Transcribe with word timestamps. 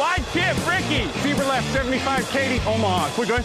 wide 0.00 0.24
chip, 0.32 0.56
Ricky, 0.66 1.06
Fever 1.20 1.44
left, 1.44 1.70
75, 1.74 2.30
Katie, 2.30 2.58
Omaha. 2.66 3.10
We're 3.18 3.26
good. 3.26 3.44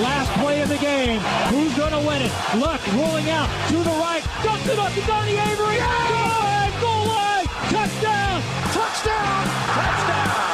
Last 0.00 0.30
play 0.40 0.62
of 0.62 0.70
the 0.70 0.78
game. 0.78 1.20
Who's 1.50 1.76
going 1.76 1.92
to 1.92 1.98
win 1.98 2.22
it? 2.22 2.32
Luck 2.56 2.80
rolling 2.94 3.28
out 3.28 3.48
to 3.68 3.76
the 3.76 3.96
right. 4.00 4.22
Dumps 4.42 4.68
it 4.68 4.78
up 4.78 4.92
to 4.94 5.00
Donnie 5.02 5.32
Avery. 5.32 5.76
Go 5.76 5.84
ahead, 5.84 6.80
goal 6.80 7.06
line. 7.06 7.44
Touchdown. 7.68 8.42
Touchdown. 8.72 9.44
Touchdown. 9.76 10.24
Touchdown. 10.24 10.47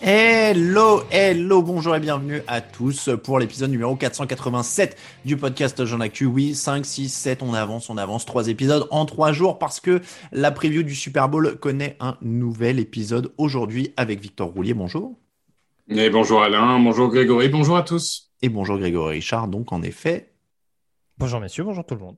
Hello, 0.00 1.02
hello, 1.10 1.60
bonjour 1.60 1.96
et 1.96 1.98
bienvenue 1.98 2.40
à 2.46 2.60
tous 2.60 3.10
pour 3.24 3.40
l'épisode 3.40 3.72
numéro 3.72 3.96
487 3.96 4.96
du 5.24 5.36
podcast 5.36 5.84
Jean 5.84 5.98
Actu. 5.98 6.24
Oui, 6.24 6.54
5, 6.54 6.86
6, 6.86 7.08
7, 7.08 7.42
on 7.42 7.52
avance, 7.52 7.90
on 7.90 7.96
avance, 7.96 8.24
trois 8.24 8.46
épisodes 8.46 8.86
en 8.92 9.06
trois 9.06 9.32
jours 9.32 9.58
parce 9.58 9.80
que 9.80 10.00
la 10.30 10.52
preview 10.52 10.84
du 10.84 10.94
Super 10.94 11.28
Bowl 11.28 11.56
connaît 11.58 11.96
un 11.98 12.16
nouvel 12.22 12.78
épisode 12.78 13.32
aujourd'hui 13.38 13.92
avec 13.96 14.20
Victor 14.20 14.50
Roulier. 14.50 14.72
Bonjour. 14.72 15.18
Et 15.88 16.10
bonjour 16.10 16.42
Alain, 16.42 16.78
bonjour 16.78 17.08
Grégory, 17.08 17.48
bonjour 17.48 17.76
à 17.76 17.82
tous. 17.82 18.30
Et 18.40 18.48
bonjour 18.48 18.78
Grégory 18.78 19.16
Richard. 19.16 19.48
Donc, 19.48 19.72
en 19.72 19.82
effet, 19.82 20.30
Bonjour 21.18 21.40
messieurs, 21.40 21.64
bonjour 21.64 21.84
tout 21.84 21.96
le 21.96 22.00
monde. 22.00 22.16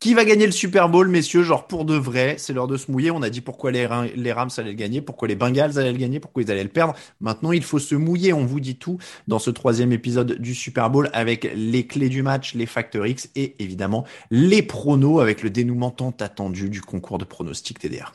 qui 0.00 0.12
va 0.12 0.26
gagner 0.26 0.44
le 0.44 0.52
Super 0.52 0.90
Bowl, 0.90 1.08
messieurs? 1.08 1.42
Genre 1.42 1.66
pour 1.66 1.86
de 1.86 1.94
vrai, 1.94 2.34
c'est 2.36 2.52
l'heure 2.52 2.66
de 2.66 2.76
se 2.76 2.90
mouiller. 2.92 3.10
On 3.10 3.22
a 3.22 3.30
dit 3.30 3.40
pourquoi 3.40 3.70
les, 3.70 3.86
Ra- 3.86 4.04
les 4.14 4.32
Rams 4.32 4.50
allaient 4.58 4.70
le 4.72 4.76
gagner, 4.76 5.00
pourquoi 5.00 5.28
les 5.28 5.34
Bengals 5.34 5.78
allaient 5.78 5.92
le 5.92 5.98
gagner, 5.98 6.20
pourquoi 6.20 6.42
ils 6.42 6.50
allaient 6.50 6.62
le 6.62 6.68
perdre. 6.68 6.94
Maintenant, 7.20 7.52
il 7.52 7.62
faut 7.64 7.78
se 7.78 7.94
mouiller. 7.94 8.34
On 8.34 8.44
vous 8.44 8.60
dit 8.60 8.76
tout 8.76 8.98
dans 9.28 9.38
ce 9.38 9.48
troisième 9.48 9.92
épisode 9.92 10.32
du 10.38 10.54
Super 10.54 10.90
Bowl 10.90 11.08
avec 11.14 11.50
les 11.54 11.86
clés 11.86 12.10
du 12.10 12.22
match, 12.22 12.52
les 12.54 12.66
facteurs 12.66 13.06
X 13.06 13.30
et 13.34 13.54
évidemment 13.64 14.04
les 14.30 14.60
pronos 14.62 15.20
avec 15.20 15.42
le 15.42 15.48
dénouement 15.48 15.90
tant 15.90 16.14
attendu 16.20 16.68
du 16.68 16.82
concours 16.82 17.16
de 17.16 17.24
pronostics 17.24 17.78
TDR. 17.78 18.12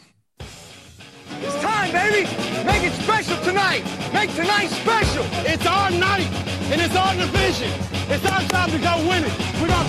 It's 1.41 1.55
time, 1.61 1.91
baby. 1.91 2.27
Make 2.67 2.83
it 2.83 2.93
special 3.01 3.37
tonight. 3.43 3.83
Make 4.13 4.29
tonight 4.35 4.69
special. 4.69 5.23
It's 5.47 5.65
our 5.65 5.89
night, 5.89 6.27
and 6.71 6.79
it's 6.81 6.95
our 6.95 7.15
division. 7.15 7.71
It's 8.11 8.25
our 8.25 8.41
time 8.49 8.69
to 8.71 8.77
go 8.79 9.07
win 9.09 9.23
it. 9.23 9.31
We're 9.61 9.67
gonna 9.69 9.87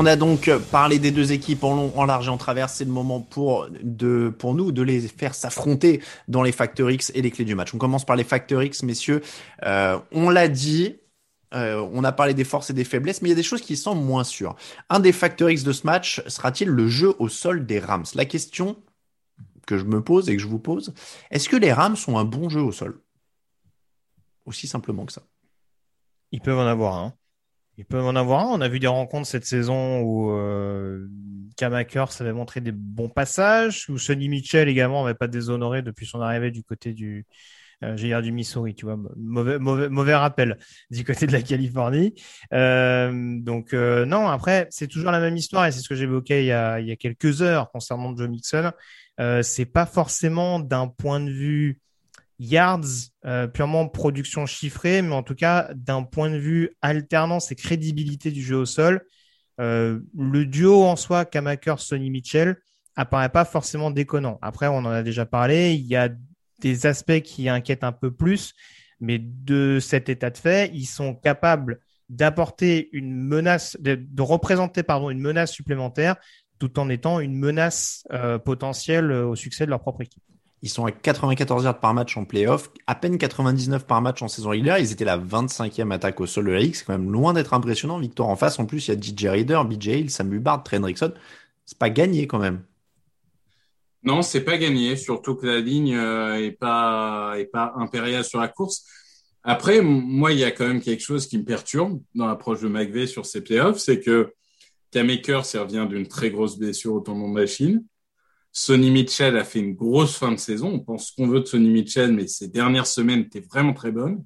on 0.00 0.06
a 0.06 0.16
donc 0.16 0.50
parlé 0.70 0.98
des 0.98 1.10
deux 1.10 1.32
équipes 1.32 1.62
en 1.62 1.74
long, 1.74 1.92
en 1.94 2.06
large 2.06 2.26
et 2.26 2.30
en 2.30 2.38
travers. 2.38 2.70
C'est 2.70 2.86
le 2.86 2.90
moment 2.90 3.20
pour, 3.20 3.68
nous 3.68 4.72
de 4.72 4.82
les 4.82 5.00
faire 5.00 5.34
s'affronter 5.34 6.00
dans 6.26 6.42
les 6.42 6.52
facteurs 6.52 6.90
X 6.90 7.12
et 7.14 7.20
les 7.20 7.30
clés 7.30 7.44
du 7.44 7.54
match. 7.54 7.74
On 7.74 7.78
commence 7.78 8.06
par 8.06 8.16
les 8.16 8.24
facteurs 8.24 8.62
X, 8.62 8.82
messieurs. 8.82 9.20
Euh, 9.64 9.98
on 10.10 10.30
l'a 10.30 10.48
dit, 10.48 10.96
euh, 11.54 11.88
on 11.92 12.04
a 12.04 12.12
parlé 12.12 12.34
des 12.34 12.44
forces 12.44 12.70
et 12.70 12.72
des 12.72 12.84
faiblesses, 12.84 13.22
mais 13.22 13.28
il 13.28 13.32
y 13.32 13.34
a 13.34 13.36
des 13.36 13.42
choses 13.42 13.62
qui 13.62 13.76
semblent 13.76 14.02
moins 14.02 14.24
sûres. 14.24 14.56
Un 14.88 15.00
des 15.00 15.12
facteurs 15.12 15.50
X 15.50 15.64
de 15.64 15.72
ce 15.72 15.86
match 15.86 16.22
sera-t-il 16.28 16.68
le 16.70 16.88
jeu 16.88 17.14
au 17.18 17.28
sol 17.28 17.66
des 17.66 17.80
Rams? 17.80 18.04
La 18.14 18.24
question 18.24 18.76
que 19.66 19.78
je 19.78 19.84
me 19.84 20.02
pose 20.02 20.28
et 20.28 20.36
que 20.36 20.42
je 20.42 20.46
vous 20.46 20.58
pose, 20.58 20.94
est-ce 21.30 21.48
que 21.48 21.56
les 21.56 21.72
Rams 21.72 21.96
ont 22.06 22.18
un 22.18 22.24
bon 22.24 22.48
jeu 22.48 22.60
au 22.60 22.72
sol? 22.72 23.00
Aussi 24.46 24.66
simplement 24.66 25.06
que 25.06 25.12
ça. 25.12 25.22
Ils 26.32 26.40
peuvent 26.40 26.58
en 26.58 26.66
avoir 26.66 26.94
un. 26.94 27.14
Ils 27.76 27.84
peuvent 27.84 28.06
en 28.06 28.16
avoir 28.16 28.46
un. 28.46 28.50
On 28.50 28.60
a 28.60 28.68
vu 28.68 28.78
des 28.78 28.86
rencontres 28.86 29.26
cette 29.26 29.46
saison 29.46 30.00
où 30.02 30.30
euh, 30.32 31.08
Cam 31.56 31.72
Akers 31.74 32.20
avait 32.20 32.32
montré 32.32 32.60
des 32.60 32.72
bons 32.72 33.08
passages, 33.08 33.88
où 33.88 33.98
Sonny 33.98 34.28
Mitchell 34.28 34.68
également 34.68 35.02
n'avait 35.02 35.16
pas 35.16 35.28
déshonoré 35.28 35.82
depuis 35.82 36.06
son 36.06 36.20
arrivée 36.20 36.50
du 36.50 36.62
côté 36.62 36.92
du, 36.92 37.26
euh, 37.82 37.96
j'ai 37.96 38.08
dire 38.08 38.22
du 38.22 38.32
Missouri, 38.32 38.74
tu 38.74 38.84
vois, 38.84 38.98
mauvais, 39.16 39.58
mauvais, 39.58 39.88
mauvais 39.88 40.14
rappel 40.14 40.58
du 40.90 41.04
côté 41.04 41.26
de 41.26 41.32
la 41.32 41.42
Californie. 41.42 42.14
Euh, 42.52 43.38
donc 43.40 43.72
euh, 43.72 44.04
non, 44.04 44.28
après 44.28 44.66
c'est 44.70 44.86
toujours 44.86 45.10
la 45.10 45.20
même 45.20 45.36
histoire 45.36 45.66
et 45.66 45.72
c'est 45.72 45.80
ce 45.80 45.88
que 45.88 45.94
j'évoquais 45.94 46.44
il 46.44 46.46
y 46.46 46.52
a 46.52 46.80
il 46.80 46.86
y 46.86 46.92
a 46.92 46.96
quelques 46.96 47.42
heures 47.42 47.70
concernant 47.70 48.14
Joe 48.16 48.28
Mixon. 48.28 48.72
Euh, 49.18 49.42
c'est 49.42 49.66
pas 49.66 49.86
forcément 49.86 50.60
d'un 50.60 50.88
point 50.88 51.20
de 51.20 51.30
vue 51.30 51.80
yards, 52.38 53.10
euh, 53.26 53.46
purement 53.46 53.86
production 53.88 54.46
chiffrée, 54.46 55.02
mais 55.02 55.14
en 55.14 55.22
tout 55.22 55.34
cas, 55.34 55.70
d'un 55.74 56.02
point 56.02 56.30
de 56.30 56.38
vue 56.38 56.70
alternance 56.80 57.52
et 57.52 57.54
crédibilité 57.54 58.30
du 58.30 58.42
jeu 58.42 58.56
au 58.56 58.66
sol, 58.66 59.04
le 59.58 60.44
duo 60.44 60.84
en 60.84 60.96
soi, 60.96 61.26
Kamaker, 61.26 61.80
Sonny 61.80 62.08
Mitchell, 62.08 62.56
apparaît 62.96 63.28
pas 63.28 63.44
forcément 63.44 63.90
déconnant. 63.90 64.38
Après, 64.40 64.68
on 64.68 64.78
en 64.78 64.86
a 64.86 65.02
déjà 65.02 65.26
parlé, 65.26 65.74
il 65.74 65.84
y 65.86 65.96
a 65.96 66.08
des 66.60 66.86
aspects 66.86 67.20
qui 67.20 67.48
inquiètent 67.48 67.84
un 67.84 67.92
peu 67.92 68.10
plus, 68.10 68.54
mais 69.00 69.18
de 69.18 69.78
cet 69.80 70.08
état 70.08 70.30
de 70.30 70.38
fait, 70.38 70.70
ils 70.74 70.86
sont 70.86 71.14
capables 71.14 71.80
d'apporter 72.08 72.88
une 72.92 73.14
menace, 73.14 73.76
de, 73.80 73.98
représenter 74.20 74.82
pardon 74.82 75.10
une 75.10 75.20
menace 75.20 75.52
supplémentaire, 75.52 76.16
tout 76.58 76.78
en 76.78 76.88
étant 76.88 77.20
une 77.20 77.34
menace 77.34 78.04
euh, 78.12 78.38
potentielle 78.38 79.12
au 79.12 79.36
succès 79.36 79.64
de 79.64 79.70
leur 79.70 79.80
propre 79.80 80.02
équipe. 80.02 80.22
Ils 80.62 80.68
sont 80.68 80.84
à 80.84 80.92
94 80.92 81.64
yards 81.64 81.80
par 81.80 81.94
match 81.94 82.16
en 82.16 82.24
playoff, 82.24 82.70
à 82.86 82.94
peine 82.94 83.16
99 83.16 83.86
par 83.86 84.02
match 84.02 84.20
en 84.20 84.28
saison 84.28 84.50
régulière. 84.50 84.78
Ils 84.78 84.92
étaient 84.92 85.06
la 85.06 85.16
25e 85.16 85.90
attaque 85.90 86.20
au 86.20 86.26
sol 86.26 86.46
de 86.46 86.50
la 86.50 86.60
quand 86.60 86.90
même 86.90 87.10
loin 87.10 87.32
d'être 87.32 87.54
impressionnant. 87.54 87.98
Victoire 87.98 88.28
en 88.28 88.36
face. 88.36 88.58
En 88.58 88.66
plus, 88.66 88.88
il 88.88 88.94
y 88.94 88.96
a 88.96 89.00
DJ 89.00 89.26
Reader, 89.30 89.64
BJ 89.64 89.86
Hill, 89.86 90.10
Sam 90.10 90.32
Hubbard, 90.32 90.62
Trey 90.62 90.76
Hendrickson. 90.76 91.14
C'est 91.64 91.78
pas 91.78 91.88
gagné 91.88 92.26
quand 92.26 92.38
même. 92.38 92.60
Non, 94.02 94.22
c'est 94.22 94.44
pas 94.44 94.56
gagné, 94.56 94.96
surtout 94.96 95.34
que 95.34 95.46
la 95.46 95.60
ligne 95.60 95.94
euh, 95.94 96.36
est 96.36 96.52
pas 96.52 97.36
impériale 97.76 98.24
sur 98.24 98.40
la 98.40 98.48
course. 98.48 98.84
Après, 99.42 99.80
moi, 99.82 100.32
il 100.32 100.38
y 100.38 100.44
a 100.44 100.50
quand 100.50 100.66
même 100.66 100.80
quelque 100.80 101.02
chose 101.02 101.26
qui 101.26 101.38
me 101.38 101.44
perturbe 101.44 102.00
dans 102.14 102.26
l'approche 102.26 102.60
de 102.60 102.68
McVay 102.68 103.06
sur 103.06 103.26
ces 103.26 103.42
playoffs, 103.42 103.78
c'est 103.78 104.00
que 104.00 104.34
il 104.92 105.02
revient 105.02 105.86
d'une 105.88 106.08
très 106.08 106.30
grosse 106.30 106.58
blessure 106.58 106.94
au 106.94 107.00
tendon 107.00 107.32
d'Achille. 107.32 107.82
Sonny 108.52 108.90
Mitchell 108.90 109.36
a 109.36 109.44
fait 109.44 109.60
une 109.60 109.74
grosse 109.74 110.16
fin 110.16 110.32
de 110.32 110.38
saison. 110.38 110.72
On 110.74 110.80
pense 110.80 111.12
qu'on 111.12 111.28
veut 111.28 111.40
de 111.40 111.44
Sonny 111.44 111.70
Mitchell, 111.70 112.12
mais 112.12 112.26
ses 112.26 112.48
dernières 112.48 112.88
semaines 112.88 113.20
étaient 113.20 113.40
vraiment 113.40 113.72
très 113.72 113.92
bonnes. 113.92 114.24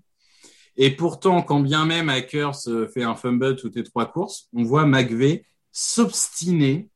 Et 0.77 0.91
pourtant, 0.91 1.43
quand 1.43 1.61
bien 1.61 1.85
même 1.85 2.09
Akers 2.09 2.57
fait 2.93 3.03
un 3.03 3.15
fumble 3.15 3.57
toutes 3.57 3.77
les 3.77 3.85
trois 3.85 4.11
courses, 4.11 4.49
on 4.55 4.65
voit 4.65 4.87
McVay 4.87 5.45
s'obstiner, 5.71 6.89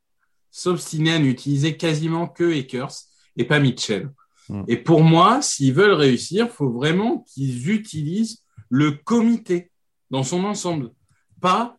s'obstiner 0.51 1.13
à 1.13 1.19
n'utiliser 1.19 1.77
quasiment 1.77 2.27
que 2.27 2.59
Akers 2.59 2.93
et 3.37 3.45
pas 3.45 3.61
Mitchell. 3.61 4.11
Mm. 4.49 4.65
Et 4.69 4.77
pour 4.77 5.03
moi, 5.03 5.43
s'ils 5.43 5.75
veulent 5.75 5.93
réussir, 5.93 6.49
faut 6.49 6.71
vraiment 6.71 7.25
qu'ils 7.29 7.71
utilisent 7.71 8.43
le 8.71 8.93
comité 8.93 9.71
dans 10.11 10.23
son 10.23 10.45
ensemble, 10.45 10.91
pas 11.41 11.77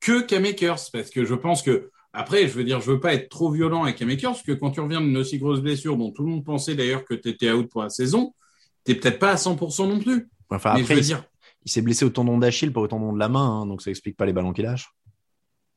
que 0.00 0.20
K-Makers, 0.20 0.90
parce 0.92 1.10
que 1.10 1.24
je 1.24 1.34
pense 1.34 1.62
que 1.62 1.90
après, 2.12 2.46
je 2.46 2.52
veux 2.52 2.64
dire, 2.64 2.80
je 2.80 2.90
veux 2.90 3.00
pas 3.00 3.14
être 3.14 3.30
trop 3.30 3.50
violent 3.50 3.84
avec 3.84 3.96
K-Makers, 3.96 4.32
parce 4.32 4.42
que 4.42 4.52
quand 4.52 4.70
tu 4.70 4.80
reviens 4.80 5.00
d'une 5.00 5.16
aussi 5.16 5.38
grosse 5.38 5.60
blessure, 5.60 5.96
dont 5.96 6.10
tout 6.10 6.22
le 6.22 6.30
monde 6.30 6.44
pensait 6.44 6.74
d'ailleurs 6.74 7.04
que 7.04 7.14
tu 7.14 7.28
étais 7.28 7.50
out 7.50 7.68
pour 7.70 7.82
la 7.82 7.88
saison, 7.88 8.34
t'es 8.84 8.94
peut-être 8.94 9.18
pas 9.18 9.30
à 9.30 9.36
100% 9.36 9.88
non 9.88 9.98
plus. 9.98 10.28
Enfin, 10.50 10.72
après, 10.72 10.98
il, 10.98 11.70
s'est 11.70 11.80
blessé 11.80 12.04
au 12.04 12.10
tendon 12.10 12.36
d'Achille, 12.36 12.72
pas 12.72 12.80
au 12.80 12.88
tendon 12.88 13.12
de 13.12 13.18
la 13.18 13.28
main, 13.28 13.62
hein, 13.62 13.66
donc 13.66 13.80
ça 13.80 13.90
explique 13.90 14.16
pas 14.16 14.26
les 14.26 14.32
ballons 14.32 14.52
qu'il 14.52 14.64
lâche. 14.64 14.92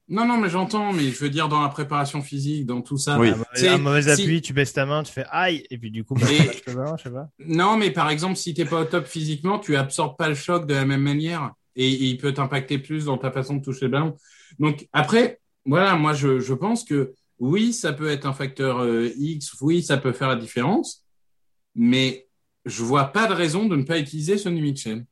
Non, 0.07 0.27
non, 0.27 0.37
mais 0.37 0.49
j'entends, 0.49 0.93
mais 0.93 1.09
je 1.09 1.17
veux 1.17 1.31
dire 1.31 1.49
dans 1.49 1.61
la 1.61 1.69
préparation 1.69 2.21
physique, 2.21 2.67
dans 2.67 2.81
tout 2.81 2.97
ça. 2.97 3.19
Oui. 3.19 3.31
C'est 3.55 3.69
un 3.69 3.79
mauvais 3.79 4.07
appui, 4.07 4.41
tu 4.41 4.53
baisses 4.53 4.73
ta 4.73 4.85
main, 4.85 5.01
tu 5.01 5.11
fais 5.11 5.25
aïe, 5.31 5.65
et 5.71 5.77
puis 5.79 5.89
du 5.89 6.03
coup, 6.03 6.13
bah, 6.13 6.27
je 6.27 7.03
sais 7.03 7.09
pas. 7.09 7.27
Non, 7.39 7.75
mais 7.75 7.89
par 7.89 8.09
exemple, 8.09 8.35
si 8.35 8.53
t'es 8.53 8.65
pas 8.65 8.81
au 8.81 8.85
top 8.85 9.07
physiquement, 9.07 9.57
tu 9.57 9.75
absorbes 9.75 10.15
pas 10.15 10.29
le 10.29 10.35
choc 10.35 10.67
de 10.67 10.75
la 10.75 10.85
même 10.85 11.01
manière, 11.01 11.53
et, 11.75 11.89
il 11.89 12.17
peut 12.17 12.33
t'impacter 12.33 12.77
plus 12.77 13.05
dans 13.05 13.17
ta 13.17 13.31
façon 13.31 13.55
de 13.55 13.63
toucher 13.63 13.85
le 13.85 13.91
ballon. 13.91 14.15
Donc 14.59 14.87
après, 14.93 15.39
voilà, 15.65 15.95
moi 15.95 16.13
je, 16.13 16.39
je 16.39 16.53
pense 16.53 16.83
que 16.83 17.13
oui, 17.39 17.73
ça 17.73 17.91
peut 17.91 18.09
être 18.09 18.25
un 18.25 18.33
facteur 18.33 18.79
euh, 18.79 19.11
X, 19.17 19.55
oui, 19.61 19.83
ça 19.83 19.97
peut 19.97 20.13
faire 20.13 20.29
la 20.29 20.35
différence, 20.35 21.03
mais 21.73 22.27
je 22.65 22.83
vois 22.83 23.05
pas 23.05 23.27
de 23.27 23.33
raison 23.33 23.65
de 23.65 23.75
ne 23.75 23.83
pas 23.83 23.99
utiliser 23.99 24.37
Sonny 24.37 24.61
Mitchell. 24.61 25.05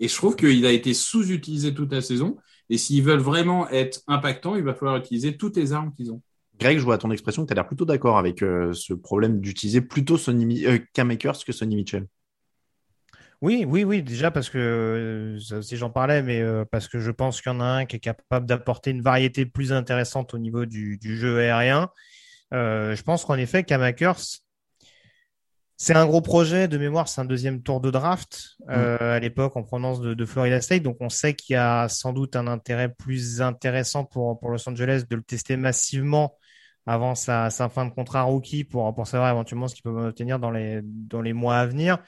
Et 0.00 0.08
je 0.08 0.14
trouve 0.14 0.34
qu'il 0.36 0.66
a 0.66 0.72
été 0.72 0.92
sous-utilisé 0.92 1.72
toute 1.72 1.92
la 1.92 2.00
saison. 2.00 2.36
Et 2.70 2.78
s'ils 2.78 3.02
veulent 3.02 3.18
vraiment 3.18 3.68
être 3.68 4.00
impactants, 4.06 4.56
il 4.56 4.62
va 4.62 4.74
falloir 4.74 4.96
utiliser 4.96 5.36
toutes 5.36 5.56
les 5.56 5.72
armes 5.72 5.92
qu'ils 5.92 6.12
ont. 6.12 6.22
Greg, 6.58 6.78
je 6.78 6.84
vois 6.84 6.94
à 6.94 6.98
ton 6.98 7.10
expression 7.10 7.42
que 7.42 7.48
tu 7.48 7.52
as 7.52 7.56
l'air 7.56 7.66
plutôt 7.66 7.84
d'accord 7.84 8.16
avec 8.16 8.42
euh, 8.42 8.72
ce 8.72 8.94
problème 8.94 9.40
d'utiliser 9.40 9.80
plutôt 9.80 10.16
Sonny, 10.16 10.64
euh, 10.66 10.78
Makers 11.04 11.44
que 11.44 11.52
Sonny 11.52 11.76
Mitchell. 11.76 12.06
Oui, 13.42 13.66
oui, 13.68 13.84
oui, 13.84 14.02
déjà 14.02 14.30
parce 14.30 14.48
que, 14.48 14.58
euh, 14.58 15.38
ça 15.40 15.58
aussi 15.58 15.76
j'en 15.76 15.90
parlais, 15.90 16.22
mais 16.22 16.40
euh, 16.40 16.64
parce 16.64 16.88
que 16.88 16.98
je 17.00 17.10
pense 17.10 17.42
qu'il 17.42 17.52
y 17.52 17.54
en 17.54 17.60
a 17.60 17.64
un 17.64 17.84
qui 17.84 17.96
est 17.96 18.00
capable 18.00 18.46
d'apporter 18.46 18.90
une 18.90 19.02
variété 19.02 19.44
plus 19.44 19.72
intéressante 19.72 20.32
au 20.32 20.38
niveau 20.38 20.64
du, 20.64 20.98
jeu 21.02 21.40
aérien. 21.40 21.90
je 22.52 23.02
pense 23.02 23.24
qu'en 23.24 23.34
effet, 23.34 23.64
Kamakers, 23.64 24.22
c'est 25.76 25.94
un 25.94 26.06
gros 26.06 26.20
projet 26.20 26.68
de 26.68 26.78
mémoire, 26.78 27.08
c'est 27.08 27.20
un 27.20 27.24
deuxième 27.24 27.62
tour 27.62 27.80
de 27.80 27.90
draft 27.90 28.56
euh, 28.68 28.96
mm. 28.96 29.02
à 29.02 29.20
l'époque 29.20 29.56
en 29.56 29.62
provenance 29.62 30.00
de, 30.00 30.24
Florida 30.24 30.60
State, 30.60 30.82
donc 30.82 30.96
on 31.00 31.08
sait 31.08 31.34
qu'il 31.34 31.54
y 31.54 31.56
a 31.56 31.88
sans 31.88 32.12
doute 32.12 32.36
un 32.36 32.46
intérêt 32.46 32.88
plus 32.88 33.42
intéressant 33.42 34.04
pour, 34.04 34.38
pour 34.38 34.50
Los 34.50 34.68
Angeles 34.68 35.04
de 35.08 35.16
le 35.16 35.22
tester 35.22 35.56
massivement 35.56 36.36
avant 36.86 37.14
sa, 37.14 37.50
sa 37.50 37.68
fin 37.68 37.86
de 37.86 37.90
contrat 37.90 38.22
rookie 38.22 38.64
pour, 38.64 38.94
pour 38.94 39.06
savoir 39.06 39.30
éventuellement 39.30 39.68
ce 39.68 39.74
qu'il 39.74 39.82
peut 39.82 40.06
obtenir 40.08 40.38
dans 40.38 40.50
les, 40.50 40.80
dans 40.82 41.22
les 41.22 41.32
mois 41.32 41.56
à 41.56 41.66
venir. 41.66 41.98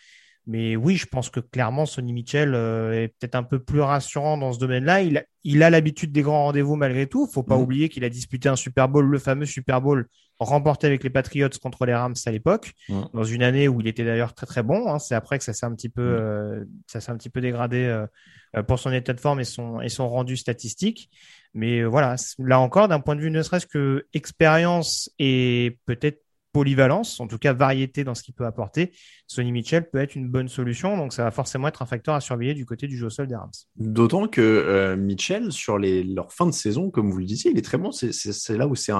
Mais 0.47 0.77
oui, 0.77 0.97
je 0.97 1.07
pense 1.07 1.29
que 1.29 1.41
clairement, 1.41 1.87
Sonny 1.87 2.13
Mitchell 2.13 2.55
euh, 2.55 3.03
est 3.03 3.09
peut-être 3.09 3.35
un 3.35 3.43
peu 3.43 3.59
plus 3.59 3.81
rassurant 3.81 4.39
dans 4.39 4.53
ce 4.53 4.61
domaine-là. 4.61 5.03
Il, 5.03 5.25
il 5.43 5.63
a 5.65 5.71
l'habitude 5.71 6.13
des 6.13 6.23
grands 6.23 6.45
rendez-vous 6.45 6.77
malgré 6.77 7.09
tout. 7.09 7.27
Faut 7.27 7.43
pas 7.43 7.59
mm. 7.59 7.63
oublier 7.63 7.89
qu'il 7.89 8.05
a 8.05 8.09
disputé 8.09 8.49
un 8.49 8.55
Super 8.55 8.89
Bowl, 8.89 9.07
le 9.07 9.19
fameux 9.19 9.47
Super 9.47 9.81
Bowl 9.81 10.07
remporté 10.39 10.87
avec 10.87 11.03
les 11.03 11.11
Patriots 11.11 11.49
contre 11.63 11.87
les 11.87 11.95
Rams 11.95 12.15
à 12.27 12.31
l'époque, 12.31 12.73
dans 12.89 13.25
une 13.25 13.43
année 13.43 13.69
où 13.69 13.81
il 13.81 13.87
était 13.87 14.05
d'ailleurs 14.05 14.35
très 14.35 14.47
très 14.47 14.63
bon. 14.63 14.89
Hein. 14.89 14.99
C'est 14.99 15.15
après 15.15 15.39
que 15.39 15.45
ça 15.45 15.53
s'est 15.53 15.67
un 15.67 15.75
petit 15.75 15.89
peu, 15.89 16.03
euh, 16.03 16.65
ça 16.87 17.01
s'est 17.01 17.11
un 17.11 17.17
petit 17.17 17.31
peu 17.31 17.41
dégradé 17.41 17.85
euh, 17.85 18.63
pour 18.63 18.79
son 18.79 18.93
état 18.93 19.13
de 19.13 19.21
forme 19.21 19.41
et 19.41 19.45
son 19.45 19.81
et 19.81 19.89
son 19.89 20.09
rendu 20.09 20.37
statistique. 20.37 21.11
Mais 21.55 21.85
voilà, 21.85 22.17
là 22.39 22.61
encore, 22.61 22.89
d'un 22.89 23.01
point 23.01 23.17
de 23.17 23.21
vue 23.21 23.31
ne 23.31 23.43
serait-ce 23.43 23.67
que 23.67 24.07
expérience 24.13 25.11
et 25.19 25.79
peut-être 25.87 26.26
polyvalence, 26.57 27.21
en 27.21 27.27
tout 27.27 27.37
cas 27.37 27.53
variété 27.53 28.03
dans 28.03 28.15
ce 28.15 28.23
qu'il 28.23 28.33
peut 28.33 28.47
apporter, 28.47 28.93
Sonny 29.27 29.53
Mitchell 29.53 29.91
peut 29.91 29.99
être 29.99 30.15
une 30.15 30.27
bonne 30.27 30.49
solution. 30.49 30.97
Donc 30.97 31.13
ça 31.13 31.23
va 31.23 31.31
forcément 31.31 31.69
être 31.69 31.83
un 31.83 31.87
facteur 31.87 32.15
à 32.15 32.23
surveiller 32.23 32.55
du 32.55 32.65
côté 32.65 32.87
du 32.87 32.97
jeu 32.97 33.09
au 33.09 33.11
sol 33.11 33.27
des 33.27 33.37
Rams. 33.37 33.51
D'autant 33.77 34.27
que 34.27 34.41
euh, 34.41 34.97
Mitchell, 34.97 35.53
sur 35.53 35.79
les, 35.79 36.03
leur 36.03 36.33
fin 36.33 36.47
de 36.47 36.53
saison, 36.53 36.91
comme 36.91 37.11
vous 37.11 37.19
le 37.19 37.27
disiez, 37.27 37.51
il 37.51 37.59
est 37.59 37.63
très 37.63 37.77
bon. 37.77 37.93
C'est 37.93 38.57
là 38.57 38.67
où 38.67 38.75
c'est 38.75 38.95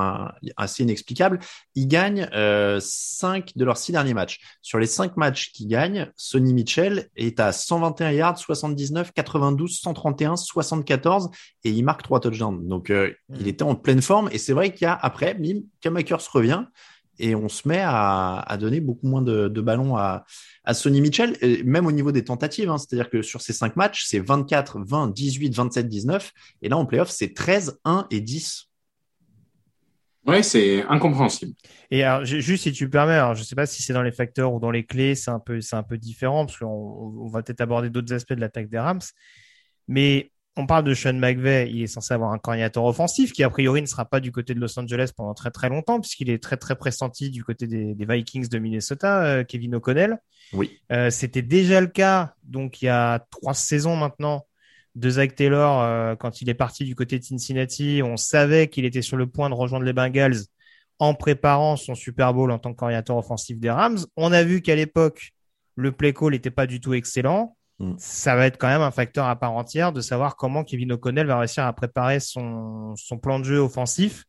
assez 0.59 0.83
inexplicable. 0.83 1.39
Il 1.75 1.89
gagne 1.89 2.29
euh, 2.35 2.79
5 2.79 3.53
de 3.57 3.65
leurs 3.65 3.79
6 3.79 3.93
derniers 3.93 4.13
matchs. 4.13 4.39
Sur 4.61 4.79
les 4.79 4.87
5 4.87 5.17
matchs 5.17 5.51
qu'il 5.53 5.69
gagne, 5.69 6.13
Sonny 6.15 6.53
Mitchell 6.53 7.09
est 7.17 7.41
à 7.41 7.53
121 7.53 8.11
yards, 8.11 8.37
79, 8.37 9.13
92, 9.13 9.81
131, 9.81 10.37
74 10.37 11.31
et 11.65 11.71
il 11.71 11.83
marque 11.85 12.03
3 12.03 12.21
touchdowns. 12.21 12.69
Donc 12.69 12.91
euh, 12.91 13.15
il 13.31 13.47
hmm. 13.47 13.49
était 13.49 13.63
en 13.63 13.77
pleine 13.77 14.03
forme 14.03 14.29
et 14.31 14.37
c'est 14.37 14.53
vrai 14.53 14.75
qu'il 14.75 14.83
y 14.83 14.89
a 14.89 14.95
après, 14.95 15.33
bim, 15.33 15.61
Kamakers 15.81 16.31
revient 16.31 16.67
et 17.19 17.35
on 17.35 17.49
se 17.49 17.67
met 17.69 17.83
à, 17.83 18.57
donner 18.61 18.81
beaucoup 18.81 19.07
moins 19.07 19.23
de, 19.23 19.49
ballons 19.61 19.97
à, 19.97 20.25
Sonny 20.73 21.01
Mitchell, 21.01 21.37
même 21.65 21.87
au 21.87 21.93
niveau 21.93 22.13
des 22.13 22.25
tentatives. 22.25 22.71
Hein. 22.71 22.79
C'est-à-dire 22.79 23.11
que 23.11 23.23
sur 23.23 23.41
ces 23.41 23.53
cinq 23.53 23.77
matchs, 23.77 24.05
c'est 24.07 24.21
24, 24.21 24.81
20, 24.85 25.13
18, 25.13 25.55
27, 25.55 25.89
19. 25.89 26.33
Et 26.63 26.69
là, 26.69 26.77
en 26.77 26.87
playoff, 26.87 27.09
c'est 27.11 27.35
13, 27.35 27.79
1 27.85 28.07
et 28.11 28.21
10. 28.21 28.69
Oui, 30.27 30.43
c'est 30.43 30.83
incompréhensible. 30.83 31.53
Et 31.91 32.03
alors, 32.03 32.25
juste 32.25 32.65
si 32.65 32.73
tu 32.73 32.91
permets, 32.91 33.15
alors, 33.15 33.35
je 33.35 33.41
ne 33.41 33.45
sais 33.45 33.55
pas 33.55 33.67
si 33.67 33.83
c'est 33.83 33.93
dans 33.93 34.03
les 34.03 34.11
facteurs 34.11 34.53
ou 34.53 34.59
dans 34.59 34.73
les 34.73 34.85
clés, 34.85 35.15
c'est 35.15 35.31
un 35.31 35.39
peu, 35.39 35.61
c'est 35.61 35.77
un 35.77 35.85
peu 35.85 35.99
différent 35.99 36.47
parce 36.47 36.59
qu'on 36.59 37.29
va 37.29 37.43
peut-être 37.43 37.61
aborder 37.61 37.91
d'autres 37.91 38.13
aspects 38.13 38.33
de 38.33 38.41
l'attaque 38.41 38.69
des 38.69 38.79
Rams. 38.79 39.01
Mais 39.87 40.33
on 40.57 40.67
parle 40.67 40.85
de 40.85 40.95
Sean 40.95 41.13
McVay, 41.13 41.71
il 41.71 41.83
est 41.83 41.87
censé 41.87 42.15
avoir 42.15 42.33
un 42.33 42.39
coordinateur 42.39 42.85
offensif 42.85 43.33
qui 43.33 43.43
a 43.43 43.51
priori 43.51 43.83
ne 43.83 43.87
sera 43.87 44.07
pas 44.07 44.21
du 44.21 44.33
côté 44.33 44.55
de 44.55 44.61
Los 44.61 44.79
Angeles 44.79 45.11
pendant 45.15 45.35
très 45.35 45.51
très 45.51 45.69
longtemps 45.69 46.01
puisqu'il 46.01 46.31
est 46.31 46.43
très 46.43 46.57
très 46.57 46.77
pressenti 46.77 47.31
du 47.31 47.45
côté 47.45 47.67
des, 47.67 47.95
Vikings 47.99 48.49
de 48.49 48.59
Minnesota, 48.59 49.25
euh, 49.25 49.45
Kevin 49.45 49.75
O'Connell. 49.75 50.19
Oui. 50.53 50.79
Euh, 50.93 51.11
c'était 51.11 51.43
déjà 51.43 51.81
le 51.81 51.89
cas 51.89 52.35
donc 52.45 52.81
il 52.81 52.87
y 52.87 52.89
a 52.89 53.27
trois 53.31 53.55
saisons 53.55 53.97
maintenant 53.97 54.47
de 54.95 55.11
Zach 55.11 55.35
Taylor 55.35 55.83
euh, 55.83 56.17
quand 56.17 56.41
il 56.41 56.49
est 56.49 56.55
parti 56.55 56.85
du 56.85 56.95
côté 56.95 57.19
de 57.19 57.25
Cincinnati. 57.25 58.01
On 58.03 58.17
savait 58.17 58.69
qu'il 58.69 58.87
était 58.87 59.03
sur 59.03 59.19
le 59.19 59.27
point 59.27 59.51
de 59.51 59.55
rejoindre 59.55 59.85
les 59.85 59.93
Bengals 59.93 60.39
en 60.99 61.13
préparant 61.13 61.77
son 61.77 61.95
Super 61.95 62.33
Bowl 62.33 62.51
en 62.51 62.59
tant 62.59 62.73
que 62.73 62.79
coordinateur 62.79 63.19
offensif 63.19 63.59
des 63.59 63.71
Rams. 63.71 63.99
On 64.17 64.33
a 64.33 64.43
vu 64.43 64.63
qu'à 64.63 64.75
l'époque 64.75 65.33
le 65.75 65.93
play 65.93 66.15
call 66.15 66.31
n'était 66.31 66.51
pas 66.51 66.67
du 66.67 66.81
tout 66.81 66.95
excellent. 66.95 67.56
Mm. 67.79 67.95
ça 67.99 68.37
va 68.37 68.47
être 68.47 68.57
quand 68.57 68.69
même 68.69 68.81
un 68.81 68.91
facteur 68.91 69.27
à 69.27 69.37
part 69.37 69.53
entière 69.53 69.93
de 69.93 70.01
savoir 70.01 70.37
comment 70.37 70.65
Kevin 70.65 70.93
O'Connell 70.93 71.27
va 71.27 71.39
réussir 71.39 71.65
à 71.65 71.73
préparer 71.75 72.21
son, 72.21 72.95
son 72.97 73.19
plan 73.19 73.39
de 73.39 73.45
jeu 73.45 73.59
offensif 73.59 74.25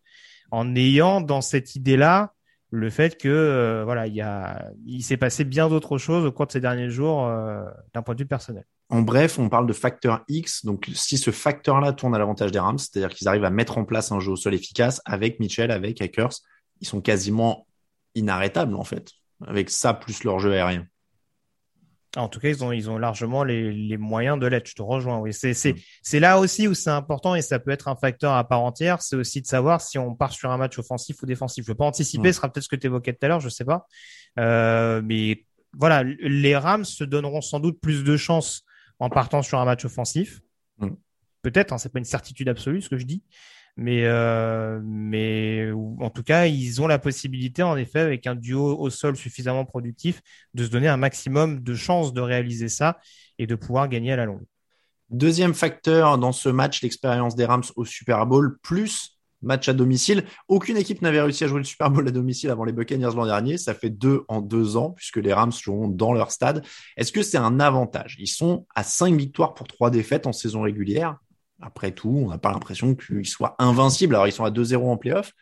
en 0.51 0.75
ayant 0.75 1.21
dans 1.21 1.41
cette 1.41 1.75
idée-là 1.75 2.33
le 2.69 2.89
fait 2.89 3.17
que 3.17 3.29
euh, 3.29 3.83
voilà 3.85 4.07
il 4.07 4.15
y 4.15 4.21
a 4.21 4.69
il 4.85 5.01
s'est 5.01 5.17
passé 5.17 5.45
bien 5.45 5.69
d'autres 5.69 5.97
choses 5.97 6.25
au 6.25 6.31
cours 6.31 6.47
de 6.47 6.51
ces 6.51 6.59
derniers 6.59 6.89
jours 6.89 7.25
euh, 7.25 7.63
d'un 7.93 8.01
point 8.01 8.15
de 8.15 8.19
vue 8.19 8.27
personnel. 8.27 8.65
En 8.89 9.01
bref, 9.01 9.37
on 9.37 9.49
parle 9.49 9.67
de 9.67 9.73
facteur 9.73 10.23
X. 10.29 10.63
Donc, 10.63 10.89
si 10.93 11.17
ce 11.17 11.29
facteur-là 11.29 11.91
tourne 11.91 12.15
à 12.15 12.19
l'avantage 12.19 12.53
des 12.53 12.59
Rams, 12.59 12.77
c'est-à-dire 12.77 13.09
qu'ils 13.09 13.27
arrivent 13.27 13.43
à 13.43 13.49
mettre 13.49 13.77
en 13.77 13.83
place 13.83 14.13
un 14.13 14.21
jeu 14.21 14.31
au 14.31 14.37
sol 14.37 14.53
efficace 14.53 15.01
avec 15.03 15.41
Mitchell, 15.41 15.71
avec 15.71 16.01
Hackers, 16.01 16.31
ils 16.79 16.87
sont 16.87 17.01
quasiment 17.01 17.67
inarrêtables 18.15 18.75
en 18.75 18.85
fait, 18.85 19.11
avec 19.45 19.69
ça 19.69 19.93
plus 19.93 20.23
leur 20.23 20.39
jeu 20.39 20.53
aérien. 20.53 20.85
En 22.15 22.29
tout 22.29 22.39
cas, 22.39 22.49
ils 22.49 22.63
ont, 22.63 22.71
ils 22.71 22.89
ont 22.89 22.97
largement 22.97 23.43
les, 23.43 23.71
les 23.71 23.97
moyens 23.97 24.39
de 24.39 24.47
l'être. 24.47 24.67
Je 24.67 24.75
te 24.75 24.81
rejoins. 24.81 25.19
Oui, 25.19 25.33
c'est, 25.33 25.53
c'est, 25.53 25.73
mm. 25.73 25.77
c'est 26.01 26.19
là 26.19 26.39
aussi 26.39 26.67
où 26.67 26.73
c'est 26.73 26.89
important 26.89 27.35
et 27.35 27.41
ça 27.41 27.59
peut 27.59 27.71
être 27.71 27.87
un 27.89 27.95
facteur 27.95 28.33
à 28.33 28.47
part 28.47 28.61
entière. 28.61 29.01
C'est 29.01 29.15
aussi 29.15 29.41
de 29.41 29.47
savoir 29.47 29.81
si 29.81 29.97
on 29.97 30.15
part 30.15 30.31
sur 30.31 30.49
un 30.49 30.57
match 30.57 30.79
offensif 30.79 31.21
ou 31.21 31.25
défensif. 31.25 31.65
Je 31.65 31.71
veux 31.71 31.75
pas 31.75 31.85
anticiper. 31.85 32.29
Mm. 32.29 32.31
Ce 32.31 32.37
sera 32.37 32.51
peut-être 32.51 32.63
ce 32.63 32.69
que 32.69 32.75
tu 32.75 32.87
évoquais 32.87 33.13
tout 33.13 33.25
à 33.25 33.27
l'heure. 33.27 33.39
Je 33.39 33.49
sais 33.49 33.65
pas. 33.65 33.85
Euh, 34.39 35.01
mais 35.03 35.45
voilà, 35.73 36.03
les 36.03 36.55
Rams 36.55 36.85
se 36.85 37.03
donneront 37.03 37.41
sans 37.41 37.59
doute 37.59 37.79
plus 37.81 38.03
de 38.03 38.17
chances 38.17 38.63
en 38.99 39.09
partant 39.09 39.41
sur 39.41 39.59
un 39.59 39.65
match 39.65 39.83
offensif. 39.85 40.39
Mm. 40.79 40.91
Peut-être. 41.41 41.73
Hein, 41.73 41.77
c'est 41.77 41.91
pas 41.91 41.99
une 41.99 42.05
certitude 42.05 42.47
absolue 42.49 42.81
ce 42.81 42.89
que 42.89 42.97
je 42.97 43.05
dis. 43.05 43.21
Mais, 43.77 44.03
euh, 44.05 44.81
en 45.99 46.09
tout 46.09 46.23
cas, 46.23 46.47
ils 46.47 46.81
ont 46.81 46.87
la 46.87 46.97
possibilité, 46.97 47.61
en 47.61 47.77
effet, 47.77 47.99
avec 47.99 48.25
un 48.25 48.33
duo 48.33 48.75
au 48.75 48.89
sol 48.89 49.15
suffisamment 49.15 49.65
productif, 49.65 50.21
de 50.55 50.63
se 50.63 50.69
donner 50.69 50.87
un 50.87 50.97
maximum 50.97 51.61
de 51.61 51.75
chances 51.75 52.11
de 52.11 52.21
réaliser 52.21 52.69
ça 52.69 52.97
et 53.37 53.45
de 53.45 53.53
pouvoir 53.53 53.87
gagner 53.87 54.11
à 54.11 54.15
la 54.15 54.25
longue. 54.25 54.43
Deuxième 55.11 55.53
facteur 55.53 56.17
dans 56.17 56.31
ce 56.31 56.49
match, 56.49 56.81
l'expérience 56.81 57.35
des 57.35 57.45
Rams 57.45 57.63
au 57.75 57.85
Super 57.85 58.25
Bowl, 58.25 58.57
plus 58.63 59.19
match 59.43 59.69
à 59.69 59.73
domicile. 59.73 60.23
Aucune 60.47 60.75
équipe 60.75 61.03
n'avait 61.03 61.21
réussi 61.21 61.43
à 61.43 61.47
jouer 61.47 61.59
le 61.59 61.63
Super 61.63 61.91
Bowl 61.91 62.07
à 62.07 62.11
domicile 62.11 62.49
avant 62.49 62.63
les 62.63 62.73
Buccaneers 62.73 63.15
l'an 63.15 63.27
dernier. 63.27 63.59
Ça 63.59 63.75
fait 63.75 63.91
deux 63.91 64.25
en 64.27 64.41
deux 64.41 64.75
ans, 64.75 64.89
puisque 64.89 65.17
les 65.17 65.31
Rams 65.33 65.51
joueront 65.51 65.87
dans 65.87 66.13
leur 66.13 66.31
stade. 66.31 66.65
Est-ce 66.97 67.11
que 67.11 67.21
c'est 67.21 67.37
un 67.37 67.59
avantage? 67.59 68.17
Ils 68.19 68.27
sont 68.27 68.65
à 68.73 68.83
cinq 68.83 69.15
victoires 69.15 69.53
pour 69.53 69.67
trois 69.67 69.91
défaites 69.91 70.25
en 70.25 70.33
saison 70.33 70.63
régulière 70.63 71.17
après 71.61 71.91
tout, 71.91 72.23
on 72.25 72.29
n'a 72.29 72.37
pas 72.37 72.51
l'impression 72.51 72.95
qu'ils 72.95 73.27
soient 73.27 73.55
invincibles. 73.59 74.15
Alors, 74.15 74.27
ils 74.27 74.31
sont 74.31 74.45
à 74.45 74.51
2-0 74.51 74.77
en 74.77 74.97
playoff. 74.97 75.33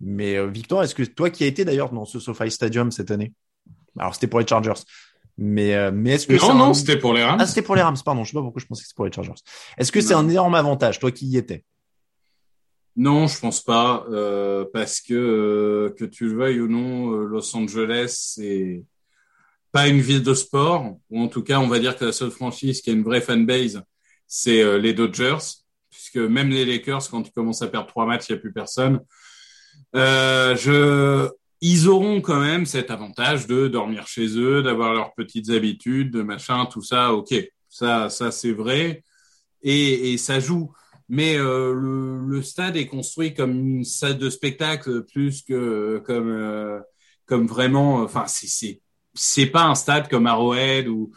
Mais 0.00 0.36
euh, 0.36 0.46
Victor, 0.46 0.82
est-ce 0.82 0.94
que 0.94 1.02
toi 1.02 1.30
qui 1.30 1.44
as 1.44 1.46
été 1.46 1.64
d'ailleurs 1.64 1.90
dans 1.90 2.04
ce 2.04 2.18
SoFi 2.18 2.50
Stadium 2.50 2.90
cette 2.90 3.10
année? 3.10 3.32
Alors, 3.98 4.14
c'était 4.14 4.26
pour 4.26 4.40
les 4.40 4.46
Chargers. 4.46 4.82
Mais, 5.36 5.74
euh, 5.74 5.90
mais 5.92 6.12
est-ce 6.12 6.26
que 6.26 6.34
non, 6.34 6.54
non, 6.54 6.74
c'était 6.74 6.98
pour 6.98 7.12
les 7.12 7.24
Rams. 7.24 7.38
Ah, 7.40 7.46
c'était 7.46 7.62
pour 7.62 7.76
les 7.76 7.82
Rams, 7.82 7.96
pardon. 8.04 8.24
Je 8.24 8.30
sais 8.30 8.34
pas 8.34 8.42
pourquoi 8.42 8.60
je 8.60 8.66
pensais 8.66 8.82
que 8.82 8.88
c'était 8.88 8.96
pour 8.96 9.06
les 9.06 9.12
Chargers. 9.12 9.32
Est-ce 9.78 9.90
que 9.90 10.00
c'est 10.00 10.14
un 10.14 10.28
énorme 10.28 10.54
avantage, 10.54 10.98
toi 10.98 11.10
qui 11.10 11.26
y 11.26 11.36
étais? 11.36 11.64
Non, 12.96 13.26
je 13.26 13.40
pense 13.40 13.60
pas, 13.60 14.06
euh, 14.10 14.64
parce 14.72 15.00
que 15.00 15.14
euh, 15.14 15.94
que 15.98 16.04
tu 16.04 16.28
le 16.28 16.36
veuilles 16.36 16.60
ou 16.60 16.68
non, 16.68 17.12
euh, 17.12 17.24
Los 17.24 17.56
Angeles 17.56 18.14
c'est 18.36 18.84
pas 19.72 19.88
une 19.88 20.00
ville 20.00 20.22
de 20.22 20.34
sport, 20.34 20.96
ou 21.10 21.20
en 21.20 21.26
tout 21.26 21.42
cas, 21.42 21.58
on 21.58 21.66
va 21.66 21.80
dire 21.80 21.96
que 21.96 22.04
la 22.04 22.12
seule 22.12 22.30
franchise 22.30 22.80
qui 22.80 22.90
a 22.90 22.92
une 22.92 23.02
vraie 23.02 23.20
fanbase, 23.20 23.82
c'est 24.36 24.62
euh, 24.62 24.78
les 24.78 24.94
Dodgers, 24.94 25.38
puisque 25.90 26.16
même 26.16 26.50
les 26.50 26.64
Lakers, 26.64 27.08
quand 27.08 27.22
ils 27.24 27.30
commencent 27.30 27.62
à 27.62 27.68
perdre 27.68 27.86
trois 27.86 28.04
matchs, 28.04 28.28
il 28.28 28.32
n'y 28.32 28.38
a 28.38 28.40
plus 28.40 28.52
personne. 28.52 28.98
Euh, 29.94 30.56
je, 30.56 31.30
ils 31.60 31.88
auront 31.88 32.20
quand 32.20 32.40
même 32.40 32.66
cet 32.66 32.90
avantage 32.90 33.46
de 33.46 33.68
dormir 33.68 34.08
chez 34.08 34.36
eux, 34.36 34.60
d'avoir 34.60 34.92
leurs 34.92 35.14
petites 35.14 35.50
habitudes, 35.50 36.10
de 36.10 36.22
machin, 36.22 36.66
tout 36.66 36.82
ça. 36.82 37.12
Ok, 37.12 37.32
ça, 37.68 38.10
ça 38.10 38.32
c'est 38.32 38.50
vrai, 38.50 39.04
et, 39.62 40.18
ça 40.18 40.40
joue. 40.40 40.72
Mais 41.08 41.36
euh, 41.38 41.72
le, 41.72 42.42
stade 42.42 42.76
est 42.76 42.88
construit 42.88 43.34
comme 43.34 43.52
une 43.52 43.84
salle 43.84 44.18
de 44.18 44.30
spectacle 44.30 45.04
plus 45.04 45.42
que 45.42 46.02
comme 46.04 46.82
comme 47.26 47.46
vraiment. 47.46 48.02
Enfin, 48.02 48.24
c'est 48.26 48.80
c'est 49.14 49.46
pas 49.46 49.62
un 49.62 49.76
stade 49.76 50.08
comme 50.08 50.26
Arrowhead 50.26 50.88
ou 50.88 51.12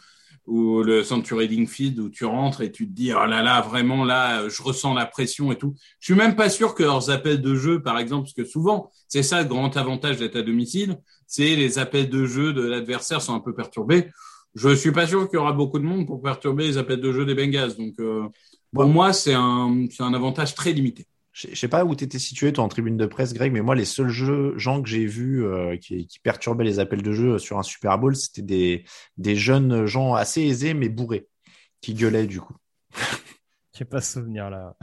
ou 0.48 0.82
le 0.82 1.04
Century 1.04 1.66
Field 1.66 1.98
où 2.00 2.08
tu 2.08 2.24
rentres 2.24 2.62
et 2.62 2.72
tu 2.72 2.88
te 2.88 2.92
dis 2.92 3.12
oh 3.12 3.26
là 3.26 3.42
là 3.42 3.60
vraiment 3.60 4.04
là 4.04 4.48
je 4.48 4.62
ressens 4.62 4.94
la 4.94 5.04
pression 5.04 5.52
et 5.52 5.56
tout. 5.56 5.74
Je 6.00 6.06
suis 6.06 6.14
même 6.14 6.36
pas 6.36 6.48
sûr 6.48 6.74
que 6.74 6.82
leurs 6.82 7.10
appels 7.10 7.42
de 7.42 7.54
jeu 7.54 7.82
par 7.82 7.98
exemple 7.98 8.24
parce 8.24 8.32
que 8.32 8.44
souvent 8.44 8.90
c'est 9.08 9.22
ça 9.22 9.42
le 9.42 9.48
grand 9.48 9.76
avantage 9.76 10.16
d'être 10.16 10.36
à 10.36 10.42
domicile, 10.42 10.98
c'est 11.26 11.54
les 11.54 11.78
appels 11.78 12.08
de 12.08 12.24
jeu 12.24 12.54
de 12.54 12.62
l'adversaire 12.62 13.20
sont 13.20 13.34
un 13.34 13.40
peu 13.40 13.54
perturbés. 13.54 14.08
Je 14.54 14.74
suis 14.74 14.92
pas 14.92 15.06
sûr 15.06 15.28
qu'il 15.28 15.38
y 15.38 15.40
aura 15.40 15.52
beaucoup 15.52 15.78
de 15.78 15.84
monde 15.84 16.06
pour 16.06 16.22
perturber 16.22 16.66
les 16.66 16.78
appels 16.78 17.00
de 17.00 17.12
jeu 17.12 17.26
des 17.26 17.34
Bengals 17.34 17.76
donc 17.76 17.94
euh, 18.00 18.22
pour 18.72 18.84
bon. 18.84 18.92
moi 18.92 19.12
c'est 19.12 19.34
un 19.34 19.86
c'est 19.90 20.02
un 20.02 20.14
avantage 20.14 20.54
très 20.54 20.72
limité. 20.72 21.06
Je 21.38 21.54
sais 21.54 21.68
pas 21.68 21.84
où 21.84 21.94
tu 21.94 22.02
étais 22.02 22.18
situé, 22.18 22.52
toi, 22.52 22.64
en 22.64 22.68
tribune 22.68 22.96
de 22.96 23.06
presse, 23.06 23.32
Greg, 23.32 23.52
mais 23.52 23.60
moi, 23.60 23.76
les 23.76 23.84
seuls 23.84 24.08
gens 24.08 24.82
que 24.82 24.88
j'ai 24.88 25.06
vus 25.06 25.44
euh, 25.46 25.76
qui, 25.76 26.08
perturbaient 26.20 26.64
les 26.64 26.80
appels 26.80 27.02
de 27.02 27.12
jeu 27.12 27.38
sur 27.38 27.58
un 27.58 27.62
Super 27.62 27.96
Bowl, 27.96 28.16
c'était 28.16 28.42
des, 28.42 28.84
des 29.18 29.36
jeunes 29.36 29.86
gens 29.86 30.14
assez 30.14 30.42
aisés, 30.42 30.74
mais 30.74 30.88
bourrés, 30.88 31.28
qui 31.80 31.94
gueulaient 31.94 32.26
du 32.26 32.40
coup. 32.40 32.56
J'ai 33.78 33.84
pas 33.84 34.00
souvenir 34.00 34.50
là. 34.50 34.74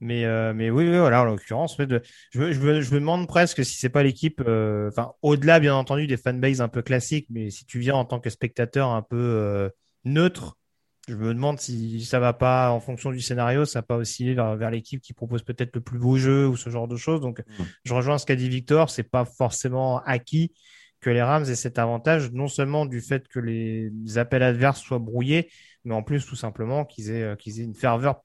mais, 0.00 0.24
euh, 0.24 0.54
mais 0.54 0.70
oui, 0.70 0.88
oui, 0.88 0.96
voilà, 0.96 1.22
en 1.22 1.24
l'occurrence, 1.24 1.76
je, 1.76 1.98
je, 2.30 2.52
je, 2.52 2.94
me 2.94 3.00
demande 3.00 3.26
presque 3.26 3.64
si 3.64 3.76
c'est 3.76 3.88
pas 3.88 4.04
l'équipe, 4.04 4.40
euh, 4.46 4.88
enfin, 4.88 5.14
au-delà, 5.20 5.58
bien 5.58 5.74
entendu, 5.74 6.06
des 6.06 6.16
fanbases 6.16 6.60
un 6.60 6.68
peu 6.68 6.82
classiques, 6.82 7.26
mais 7.28 7.50
si 7.50 7.66
tu 7.66 7.80
viens 7.80 7.96
en 7.96 8.04
tant 8.04 8.20
que 8.20 8.30
spectateur 8.30 8.90
un 8.90 9.02
peu 9.02 9.68
neutre, 10.04 10.58
je 11.08 11.14
me 11.14 11.34
demande 11.34 11.60
si 11.60 12.04
ça 12.04 12.18
va 12.18 12.32
pas, 12.32 12.70
en 12.70 12.80
fonction 12.80 13.10
du 13.10 13.20
scénario, 13.20 13.64
ça 13.64 13.80
va 13.80 13.82
pas 13.82 13.96
osciller 13.96 14.34
vers, 14.34 14.56
vers 14.56 14.70
l'équipe 14.70 15.00
qui 15.02 15.12
propose 15.12 15.42
peut-être 15.42 15.74
le 15.74 15.82
plus 15.82 15.98
beau 15.98 16.16
jeu 16.16 16.48
ou 16.48 16.56
ce 16.56 16.70
genre 16.70 16.88
de 16.88 16.96
choses. 16.96 17.20
Donc, 17.20 17.40
mmh. 17.40 17.64
je 17.84 17.94
rejoins 17.94 18.18
ce 18.18 18.26
qu'a 18.26 18.36
dit 18.36 18.48
Victor. 18.48 18.88
C'est 18.90 19.02
pas 19.02 19.24
forcément 19.24 20.00
acquis 20.04 20.54
que 21.00 21.10
les 21.10 21.22
Rams 21.22 21.44
aient 21.44 21.56
cet 21.56 21.78
avantage, 21.78 22.32
non 22.32 22.48
seulement 22.48 22.86
du 22.86 23.02
fait 23.02 23.28
que 23.28 23.38
les 23.38 23.92
appels 24.16 24.42
adverses 24.42 24.80
soient 24.80 24.98
brouillés, 24.98 25.50
mais 25.84 25.94
en 25.94 26.02
plus, 26.02 26.24
tout 26.24 26.36
simplement, 26.36 26.86
qu'ils 26.86 27.10
aient, 27.10 27.36
qu'ils 27.36 27.60
aient 27.60 27.64
une 27.64 27.74
ferveur 27.74 28.24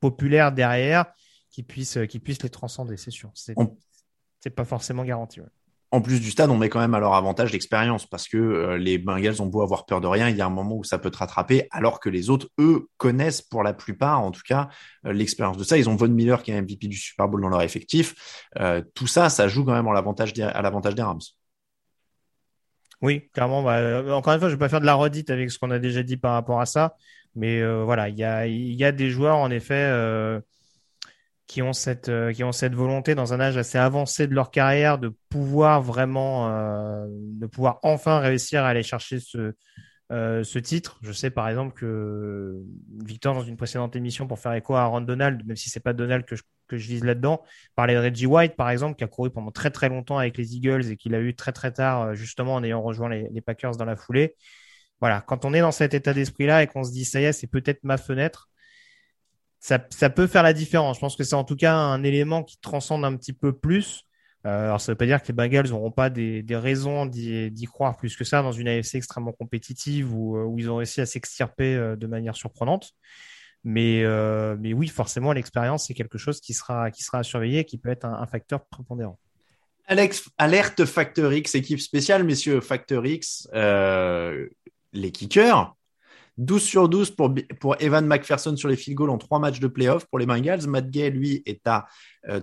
populaire 0.00 0.52
derrière 0.52 1.04
qui 1.50 1.62
puisse, 1.62 1.98
qui 2.08 2.18
puisse 2.18 2.42
les 2.42 2.48
transcender, 2.48 2.96
c'est 2.96 3.10
sûr. 3.10 3.30
C'est, 3.34 3.52
On... 3.56 3.76
c'est 4.40 4.50
pas 4.50 4.64
forcément 4.64 5.04
garanti. 5.04 5.40
Ouais 5.42 5.48
en 5.92 6.00
plus 6.00 6.20
du 6.20 6.30
stade, 6.30 6.50
on 6.50 6.56
met 6.56 6.68
quand 6.68 6.80
même 6.80 6.94
à 6.94 7.00
leur 7.00 7.14
avantage 7.14 7.52
l'expérience 7.52 8.06
parce 8.06 8.26
que 8.28 8.36
euh, 8.36 8.76
les 8.76 8.98
Bengals 8.98 9.40
ont 9.40 9.46
beau 9.46 9.62
avoir 9.62 9.86
peur 9.86 10.00
de 10.00 10.06
rien, 10.06 10.28
il 10.28 10.36
y 10.36 10.40
a 10.40 10.46
un 10.46 10.50
moment 10.50 10.76
où 10.76 10.84
ça 10.84 10.98
peut 10.98 11.10
te 11.10 11.18
rattraper, 11.18 11.68
alors 11.70 12.00
que 12.00 12.08
les 12.08 12.28
autres, 12.28 12.48
eux, 12.58 12.88
connaissent 12.96 13.42
pour 13.42 13.62
la 13.62 13.72
plupart, 13.72 14.20
en 14.20 14.32
tout 14.32 14.42
cas, 14.46 14.68
euh, 15.06 15.12
l'expérience 15.12 15.56
de 15.56 15.64
ça. 15.64 15.78
Ils 15.78 15.88
ont 15.88 15.94
Von 15.96 16.08
Miller 16.08 16.42
qui 16.42 16.50
est 16.50 16.60
MVP 16.60 16.88
du 16.88 16.96
Super 16.96 17.28
Bowl 17.28 17.40
dans 17.40 17.48
leur 17.48 17.62
effectif. 17.62 18.14
Euh, 18.58 18.82
tout 18.94 19.06
ça, 19.06 19.28
ça 19.28 19.46
joue 19.46 19.64
quand 19.64 19.74
même 19.74 19.86
à 19.86 19.94
l'avantage 19.94 20.32
des, 20.32 20.42
Rams. 20.44 21.20
Oui, 23.02 23.28
clairement. 23.32 23.62
Bah, 23.62 24.02
encore 24.16 24.32
une 24.32 24.40
fois, 24.40 24.48
je 24.48 24.54
ne 24.54 24.58
vais 24.58 24.64
pas 24.64 24.68
faire 24.68 24.80
de 24.80 24.86
la 24.86 24.94
redite 24.94 25.30
avec 25.30 25.50
ce 25.50 25.58
qu'on 25.58 25.70
a 25.70 25.78
déjà 25.78 26.02
dit 26.02 26.16
par 26.16 26.32
rapport 26.32 26.60
à 26.60 26.66
ça, 26.66 26.96
mais 27.34 27.62
voilà, 27.84 28.08
il 28.08 28.16
y 28.16 28.84
a 28.84 28.92
des 28.92 29.10
joueurs, 29.10 29.36
en 29.36 29.50
effet 29.50 30.40
qui 31.46 31.62
ont 31.62 31.72
cette 31.72 32.08
euh, 32.08 32.32
qui 32.32 32.42
ont 32.44 32.52
cette 32.52 32.74
volonté 32.74 33.14
dans 33.14 33.32
un 33.32 33.40
âge 33.40 33.56
assez 33.56 33.78
avancé 33.78 34.26
de 34.26 34.34
leur 34.34 34.50
carrière 34.50 34.98
de 34.98 35.14
pouvoir 35.28 35.80
vraiment 35.80 36.48
euh, 36.50 37.06
de 37.08 37.46
pouvoir 37.46 37.78
enfin 37.82 38.18
réussir 38.18 38.64
à 38.64 38.68
aller 38.68 38.82
chercher 38.82 39.20
ce 39.20 39.54
euh, 40.12 40.44
ce 40.44 40.58
titre. 40.58 40.98
Je 41.02 41.12
sais 41.12 41.30
par 41.30 41.48
exemple 41.48 41.74
que 41.74 42.62
Victor 43.04 43.34
dans 43.34 43.42
une 43.42 43.56
précédente 43.56 43.96
émission 43.96 44.26
pour 44.26 44.38
faire 44.38 44.52
écho 44.54 44.74
à 44.74 44.82
Aaron 44.82 45.00
Donald, 45.00 45.44
même 45.46 45.56
si 45.56 45.70
c'est 45.70 45.80
pas 45.80 45.92
Donald 45.92 46.24
que 46.24 46.36
je, 46.36 46.42
que 46.68 46.76
je 46.78 46.86
vise 46.86 47.04
là-dedans, 47.04 47.42
parlait 47.74 47.94
de 47.94 48.00
Reggie 48.00 48.26
White 48.26 48.56
par 48.56 48.70
exemple 48.70 48.96
qui 48.96 49.04
a 49.04 49.08
couru 49.08 49.30
pendant 49.30 49.50
très 49.50 49.70
très 49.70 49.88
longtemps 49.88 50.18
avec 50.18 50.36
les 50.36 50.56
Eagles 50.56 50.90
et 50.90 50.96
qu'il 50.96 51.14
a 51.14 51.20
eu 51.20 51.34
très 51.34 51.52
très 51.52 51.72
tard 51.72 52.14
justement 52.14 52.54
en 52.54 52.64
ayant 52.64 52.82
rejoint 52.82 53.08
les, 53.08 53.28
les 53.30 53.40
Packers 53.40 53.76
dans 53.76 53.84
la 53.84 53.96
foulée. 53.96 54.34
Voilà, 55.00 55.20
quand 55.20 55.44
on 55.44 55.52
est 55.52 55.60
dans 55.60 55.72
cet 55.72 55.94
état 55.94 56.14
d'esprit-là 56.14 56.62
et 56.62 56.66
qu'on 56.66 56.82
se 56.82 56.90
dit 56.90 57.04
ça 57.04 57.20
y 57.20 57.24
est, 57.24 57.32
c'est 57.32 57.46
peut-être 57.46 57.84
ma 57.84 57.98
fenêtre, 57.98 58.48
ça, 59.60 59.78
peut 59.78 60.26
faire 60.26 60.42
la 60.42 60.52
différence. 60.52 60.96
Je 60.96 61.00
pense 61.00 61.16
que 61.16 61.24
c'est 61.24 61.34
en 61.34 61.44
tout 61.44 61.56
cas 61.56 61.74
un 61.74 62.02
élément 62.04 62.42
qui 62.42 62.58
transcende 62.60 63.04
un 63.04 63.16
petit 63.16 63.32
peu 63.32 63.52
plus. 63.52 64.04
Euh, 64.46 64.66
alors, 64.66 64.80
ça 64.80 64.92
veut 64.92 64.96
pas 64.96 65.06
dire 65.06 65.20
que 65.20 65.28
les 65.28 65.34
Bengals 65.34 65.70
n'auront 65.70 65.90
pas 65.90 66.08
des, 66.08 66.44
raisons 66.50 67.06
d'y 67.06 67.64
croire 67.64 67.96
plus 67.96 68.16
que 68.16 68.24
ça 68.24 68.42
dans 68.42 68.52
une 68.52 68.68
AFC 68.68 68.94
extrêmement 68.94 69.32
compétitive 69.32 70.14
où, 70.14 70.38
où 70.38 70.58
ils 70.58 70.70
ont 70.70 70.76
réussi 70.76 71.00
à 71.00 71.06
s'extirper 71.06 71.74
euh, 71.74 71.96
de 71.96 72.06
manière 72.06 72.36
surprenante. 72.36 72.92
Mais, 73.64 74.04
euh, 74.04 74.56
oui, 74.62 74.86
forcément, 74.86 75.32
l'expérience, 75.32 75.88
c'est 75.88 75.94
quelque 75.94 76.18
chose 76.18 76.40
qui 76.40 76.54
sera, 76.54 76.92
qui 76.92 77.04
à 77.12 77.24
surveiller 77.24 77.60
et 77.60 77.64
qui 77.64 77.78
peut 77.78 77.88
être 77.88 78.04
un, 78.04 78.14
un 78.14 78.26
facteur 78.26 78.64
prépondérant. 78.66 79.18
Alex, 79.88 80.28
alerte 80.38 80.84
Factor 80.84 81.32
X, 81.32 81.54
équipe 81.54 81.80
spéciale, 81.80 82.24
messieurs. 82.24 82.60
Factor 82.60 83.06
X, 83.06 83.48
euh, 83.54 84.48
les 84.92 85.12
kickers, 85.12 85.74
12 86.38 86.62
sur 86.62 86.88
12 86.88 87.12
pour, 87.12 87.34
pour 87.60 87.76
Evan 87.80 88.06
McPherson 88.06 88.56
sur 88.56 88.68
les 88.68 88.76
field 88.76 88.96
goals 88.96 89.10
en 89.10 89.18
trois 89.18 89.38
matchs 89.38 89.60
de 89.60 89.68
playoff 89.68 90.04
pour 90.06 90.18
les 90.18 90.26
Bengals. 90.26 90.66
Matt 90.66 90.90
Gay, 90.90 91.10
lui, 91.10 91.42
est 91.46 91.66
à 91.66 91.86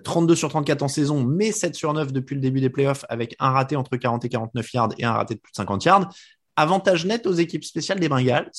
32 0.03 0.33
euh, 0.33 0.35
sur 0.35 0.49
34 0.49 0.81
en 0.81 0.87
saison, 0.87 1.23
mais 1.23 1.51
7 1.51 1.75
sur 1.75 1.93
9 1.93 2.11
depuis 2.11 2.35
le 2.35 2.41
début 2.41 2.61
des 2.61 2.69
playoffs 2.69 3.05
avec 3.09 3.35
un 3.39 3.51
raté 3.51 3.75
entre 3.75 3.95
40 3.97 4.25
et 4.25 4.29
49 4.29 4.73
yards 4.73 4.89
et 4.97 5.05
un 5.05 5.13
raté 5.13 5.35
de 5.35 5.39
plus 5.39 5.51
de 5.51 5.57
50 5.57 5.85
yards. 5.85 6.13
Avantage 6.55 7.05
net 7.05 7.25
aux 7.27 7.33
équipes 7.33 7.63
spéciales 7.63 7.99
des 7.99 8.09
Bengals. 8.09 8.51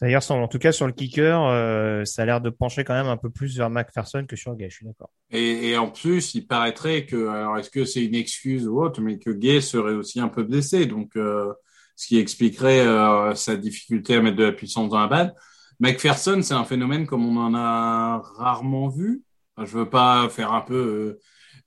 Ça 0.00 0.08
y 0.08 0.16
ressemble. 0.16 0.42
En 0.42 0.48
tout 0.48 0.58
cas, 0.58 0.72
sur 0.72 0.86
le 0.86 0.94
kicker, 0.94 1.42
euh, 1.44 2.06
ça 2.06 2.22
a 2.22 2.24
l'air 2.24 2.40
de 2.40 2.48
pencher 2.48 2.84
quand 2.84 2.94
même 2.94 3.08
un 3.08 3.18
peu 3.18 3.28
plus 3.28 3.58
vers 3.58 3.68
McPherson 3.68 4.24
que 4.26 4.34
sur 4.34 4.54
Gay. 4.56 4.70
Je 4.70 4.76
suis 4.76 4.86
d'accord. 4.86 5.10
Et, 5.30 5.68
et, 5.68 5.76
en 5.76 5.90
plus, 5.90 6.34
il 6.34 6.46
paraîtrait 6.46 7.04
que, 7.04 7.28
alors 7.28 7.58
est-ce 7.58 7.68
que 7.68 7.84
c'est 7.84 8.02
une 8.02 8.14
excuse 8.14 8.66
ou 8.66 8.82
autre, 8.82 9.02
mais 9.02 9.18
que 9.18 9.28
Gay 9.28 9.60
serait 9.60 9.92
aussi 9.92 10.18
un 10.18 10.28
peu 10.28 10.42
blessé. 10.42 10.86
Donc, 10.86 11.16
euh, 11.16 11.52
ce 11.96 12.06
qui 12.08 12.18
expliquerait 12.18 12.80
euh, 12.80 13.34
sa 13.34 13.56
difficulté 13.56 14.16
à 14.16 14.22
mettre 14.22 14.36
de 14.36 14.44
la 14.44 14.52
puissance 14.52 14.90
dans 14.90 15.00
la 15.00 15.06
balle. 15.06 15.34
McPherson, 15.80 16.40
c'est 16.42 16.54
un 16.54 16.64
phénomène 16.64 17.06
comme 17.06 17.24
on 17.26 17.40
en 17.40 17.54
a 17.54 18.18
rarement 18.36 18.88
vu. 18.88 19.22
Enfin, 19.56 19.66
je 19.66 19.78
veux 19.78 19.88
pas 19.88 20.28
faire 20.28 20.52
un 20.52 20.60
peu 20.60 21.18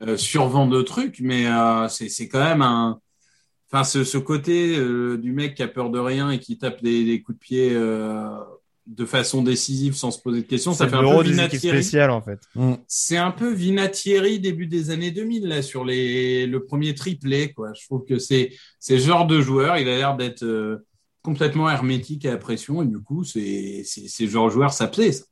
euh, 0.01 0.07
euh, 0.07 0.17
survent 0.17 0.69
de 0.69 0.81
trucs, 0.81 1.19
mais 1.19 1.47
euh, 1.47 1.87
c'est 1.87 2.27
quand 2.27 2.43
même 2.43 2.61
un. 2.61 2.99
Enfin, 3.71 3.83
ce, 3.83 4.03
ce 4.03 4.19
côté 4.19 4.77
euh, 4.77 5.17
du 5.17 5.31
mec 5.33 5.55
qui 5.55 5.63
a 5.63 5.67
peur 5.67 5.89
de 5.89 5.97
rien 5.99 6.29
et 6.29 6.39
qui 6.39 6.57
tape 6.59 6.83
des, 6.83 7.05
des 7.05 7.21
coups 7.23 7.37
de 7.37 7.43
pied 7.43 7.69
euh, 7.73 8.29
de 8.85 9.05
façon 9.05 9.41
décisive 9.41 9.95
sans 9.95 10.11
se 10.11 10.21
poser 10.21 10.41
de 10.41 10.47
questions. 10.47 10.73
Ça 10.73 10.87
fait 10.87 10.95
un 10.95 11.01
peu 11.01 11.23
Vinatieri. 11.23 11.77
spécial 11.77 12.11
en 12.11 12.21
fait. 12.21 12.39
Mm. 12.55 12.73
C'est 12.87 13.17
un 13.17 13.31
peu 13.31 13.51
Vinatieri 13.53 14.39
début 14.39 14.67
des 14.67 14.89
années 14.89 15.11
2000 15.11 15.47
là 15.47 15.61
sur 15.61 15.85
les 15.85 16.45
le 16.47 16.65
premier 16.65 16.93
triplé 16.93 17.53
quoi. 17.53 17.71
Je 17.79 17.85
trouve 17.85 18.03
que 18.05 18.19
c'est 18.19 18.51
c'est 18.79 18.99
genre 18.99 19.25
de 19.25 19.41
joueur, 19.41 19.77
il 19.77 19.87
a 19.87 19.97
l'air 19.97 20.17
d'être 20.17 20.43
euh, 20.43 20.85
complètement 21.21 21.69
hermétique 21.69 22.25
à 22.25 22.31
la 22.31 22.37
pression 22.37 22.81
et 22.81 22.85
du 22.85 22.99
coup 22.99 23.23
c'est 23.23 23.83
c'est 23.85 24.07
c'est 24.07 24.27
genre 24.27 24.47
de 24.47 24.53
joueur 24.53 24.73
ça 24.73 24.87
plaît 24.87 25.13
ça. 25.13 25.25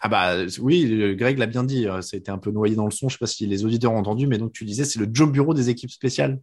Ah 0.00 0.08
bah 0.08 0.34
oui, 0.60 1.14
Greg 1.16 1.38
l'a 1.38 1.46
bien 1.46 1.64
dit, 1.64 1.86
ça 2.02 2.16
a 2.16 2.16
été 2.16 2.30
un 2.30 2.36
peu 2.36 2.50
noyé 2.50 2.74
dans 2.74 2.84
le 2.84 2.90
son, 2.90 3.08
je 3.08 3.14
sais 3.14 3.18
pas 3.18 3.26
si 3.26 3.46
les 3.46 3.64
auditeurs 3.64 3.92
ont 3.92 3.98
entendu, 3.98 4.26
mais 4.26 4.36
donc 4.36 4.52
tu 4.52 4.64
disais 4.66 4.84
c'est 4.84 4.98
le 4.98 5.08
job 5.10 5.32
bureau 5.32 5.54
des 5.54 5.70
équipes 5.70 5.90
spéciales. 5.90 6.38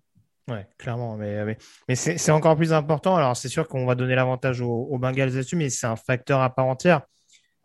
Ouais, 0.50 0.68
clairement. 0.78 1.16
Mais, 1.16 1.46
mais, 1.46 1.58
mais 1.88 1.96
c'est 1.96 2.32
encore 2.32 2.58
plus 2.58 2.74
important. 2.74 3.16
Alors, 3.16 3.38
c'est 3.38 3.50
sûr 3.50 3.68
qu'on 3.68 3.86
va 3.86 3.96
donner 3.96 4.16
l'avantage 4.16 4.62
aux, 4.62 4.88
aux, 4.90 4.98
Bengals 4.98 5.30
là-dessus, 5.30 5.56
mais 5.56 5.70
c'est 5.70 5.88
un 5.88 5.96
facteur 5.96 6.42
à 6.42 6.54
part 6.54 6.66
entière. 6.66 7.02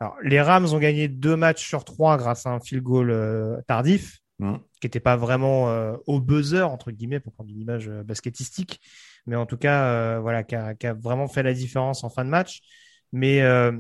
Alors, 0.01 0.17
les 0.23 0.41
Rams 0.41 0.73
ont 0.73 0.79
gagné 0.79 1.09
deux 1.09 1.35
matchs 1.35 1.67
sur 1.67 1.85
trois 1.85 2.17
grâce 2.17 2.47
à 2.47 2.51
un 2.51 2.61
field 2.61 2.85
goal 2.85 3.11
euh, 3.11 3.61
tardif, 3.67 4.19
mmh. 4.39 4.55
qui 4.81 4.87
n'était 4.87 5.01
pas 5.01 5.17
vraiment 5.17 5.71
euh, 5.71 5.97
au 6.07 6.21
buzzer, 6.21 6.71
entre 6.71 6.93
guillemets, 6.93 7.19
pour 7.19 7.33
prendre 7.33 7.51
une 7.51 7.61
image 7.61 7.89
euh, 7.89 8.05
basketistique, 8.05 8.81
mais 9.27 9.37
en 9.37 9.47
tout 9.47 9.59
cas, 9.59 9.85
euh, 9.87 10.21
voilà, 10.21 10.43
qui 10.45 10.55
a, 10.55 10.75
qui 10.75 10.87
a, 10.87 10.95
vraiment 10.95 11.29
fait 11.29 11.43
la 11.43 11.53
différence 11.53 12.03
en 12.05 12.09
fin 12.09 12.25
de 12.25 12.31
match. 12.31 12.61
Mais 13.13 13.43
euh, 13.43 13.73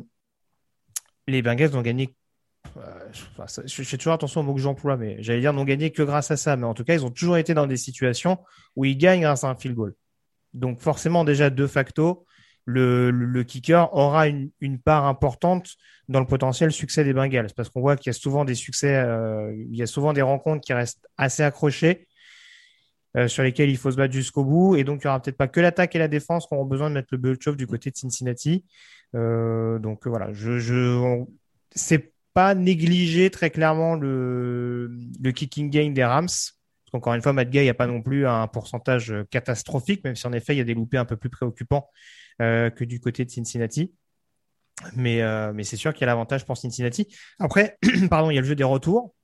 les 1.27 1.43
Bengals 1.43 1.77
ont 1.77 1.83
gagné 1.83 2.15
je 3.65 3.83
fais 3.83 3.97
toujours 3.97 4.13
attention 4.13 4.41
au 4.41 4.45
mot 4.45 4.55
que 4.55 4.61
j'emploie, 4.61 4.97
mais 4.97 5.17
j'allais 5.21 5.41
dire 5.41 5.53
n'ont 5.53 5.65
gagné 5.65 5.91
que 5.91 6.03
grâce 6.03 6.31
à 6.31 6.37
ça. 6.37 6.57
Mais 6.57 6.67
en 6.67 6.75
tout 6.75 6.85
cas, 6.85 6.95
ils 6.95 7.05
ont 7.05 7.11
toujours 7.11 7.37
été 7.37 7.55
dans 7.55 7.67
des 7.67 7.77
situations 7.77 8.39
où 8.77 8.85
ils 8.85 8.97
gagnent 8.97 9.23
grâce 9.23 9.45
à 9.45 9.49
un 9.49 9.55
field 9.55 9.77
goal. 9.77 9.95
Donc 10.55 10.81
forcément, 10.81 11.25
déjà, 11.25 11.51
de 11.51 11.67
facto, 11.67 12.27
le, 12.69 13.43
kicker 13.43 13.89
aura 13.95 14.29
une, 14.29 14.79
part 14.85 15.07
importante 15.07 15.71
dans 16.09 16.21
le 16.21 16.27
potentiel 16.27 16.73
succès 16.73 17.05
des 17.05 17.13
Bengals 17.13 17.53
parce 17.57 17.69
qu'on 17.69 17.81
voit 17.81 17.97
qu'il 17.97 18.09
y 18.09 18.15
a 18.15 18.19
souvent 18.19 18.45
des 18.45 18.55
succès, 18.55 18.97
euh, 18.97 19.55
il 19.71 19.77
y 19.77 19.83
a 19.83 19.87
souvent 19.87 20.13
des 20.13 20.23
rencontres 20.23 20.61
qui 20.61 20.73
restent 20.73 21.07
assez 21.17 21.43
accrochées 21.43 22.09
euh, 23.17 23.29
sur 23.29 23.43
lesquelles 23.43 23.71
il 23.71 23.77
faut 23.77 23.91
se 23.91 23.97
battre 23.97 24.13
jusqu'au 24.13 24.45
bout 24.45 24.77
et 24.77 24.85
donc 24.85 25.01
il 25.03 25.07
y 25.07 25.09
aura 25.09 25.21
peut-être 25.21 25.37
pas 25.37 25.49
que 25.49 25.61
l'attaque 25.61 25.97
et 25.97 25.99
la 25.99 26.09
défense 26.09 26.47
qui 26.47 26.55
auront 26.55 26.67
besoin 26.67 26.91
de 26.91 26.95
mettre 26.95 27.09
le 27.13 27.19
Bulchov 27.19 27.57
du 27.57 27.67
côté 27.67 27.91
de 27.91 27.97
Cincinnati. 27.97 28.65
Euh, 29.15 29.79
donc 29.79 30.07
voilà, 30.07 30.33
je, 30.33 30.59
je 30.59 31.25
c'est 31.75 32.13
pas 32.35 32.55
négliger 32.55 33.31
très 33.31 33.51
clairement 33.51 33.95
le, 33.95 34.91
le 35.21 35.33
kicking 35.33 35.71
game 35.71 35.95
des 35.95 36.05
Rams. 36.05 36.27
Parce 36.27 36.93
qu'encore 36.93 37.15
une 37.15 37.23
fois, 37.23 37.33
Matt 37.33 37.51
Gay 37.51 37.69
a 37.69 37.75
pas 37.75 37.87
non 37.87 38.03
plus 38.03 38.27
un 38.27 38.47
pourcentage 38.47 39.15
catastrophique, 39.31 40.05
même 40.05 40.17
si 40.17 40.27
en 40.27 40.33
effet 40.33 40.55
il 40.55 40.59
y 40.59 40.63
a 40.63 40.65
des 40.65 40.75
loupés 40.75 40.99
un 40.99 41.05
peu 41.05 41.17
plus 41.17 41.29
préoccupants 41.29 41.91
euh, 42.41 42.71
que 42.71 42.85
du 42.85 43.01
côté 43.01 43.25
de 43.25 43.31
Cincinnati. 43.31 43.93
Mais, 44.95 45.23
euh, 45.23 45.53
mais 45.53 45.65
c'est 45.65 45.77
sûr 45.77 45.93
qu'il 45.93 46.03
y 46.03 46.05
a 46.05 46.07
l'avantage 46.07 46.45
pour 46.45 46.57
Cincinnati. 46.57 47.09
Après, 47.39 47.79
pardon, 48.11 48.31
il 48.31 48.35
y 48.35 48.39
a 48.39 48.41
le 48.41 48.47
jeu 48.47 48.55
des 48.55 48.65
retours 48.65 49.15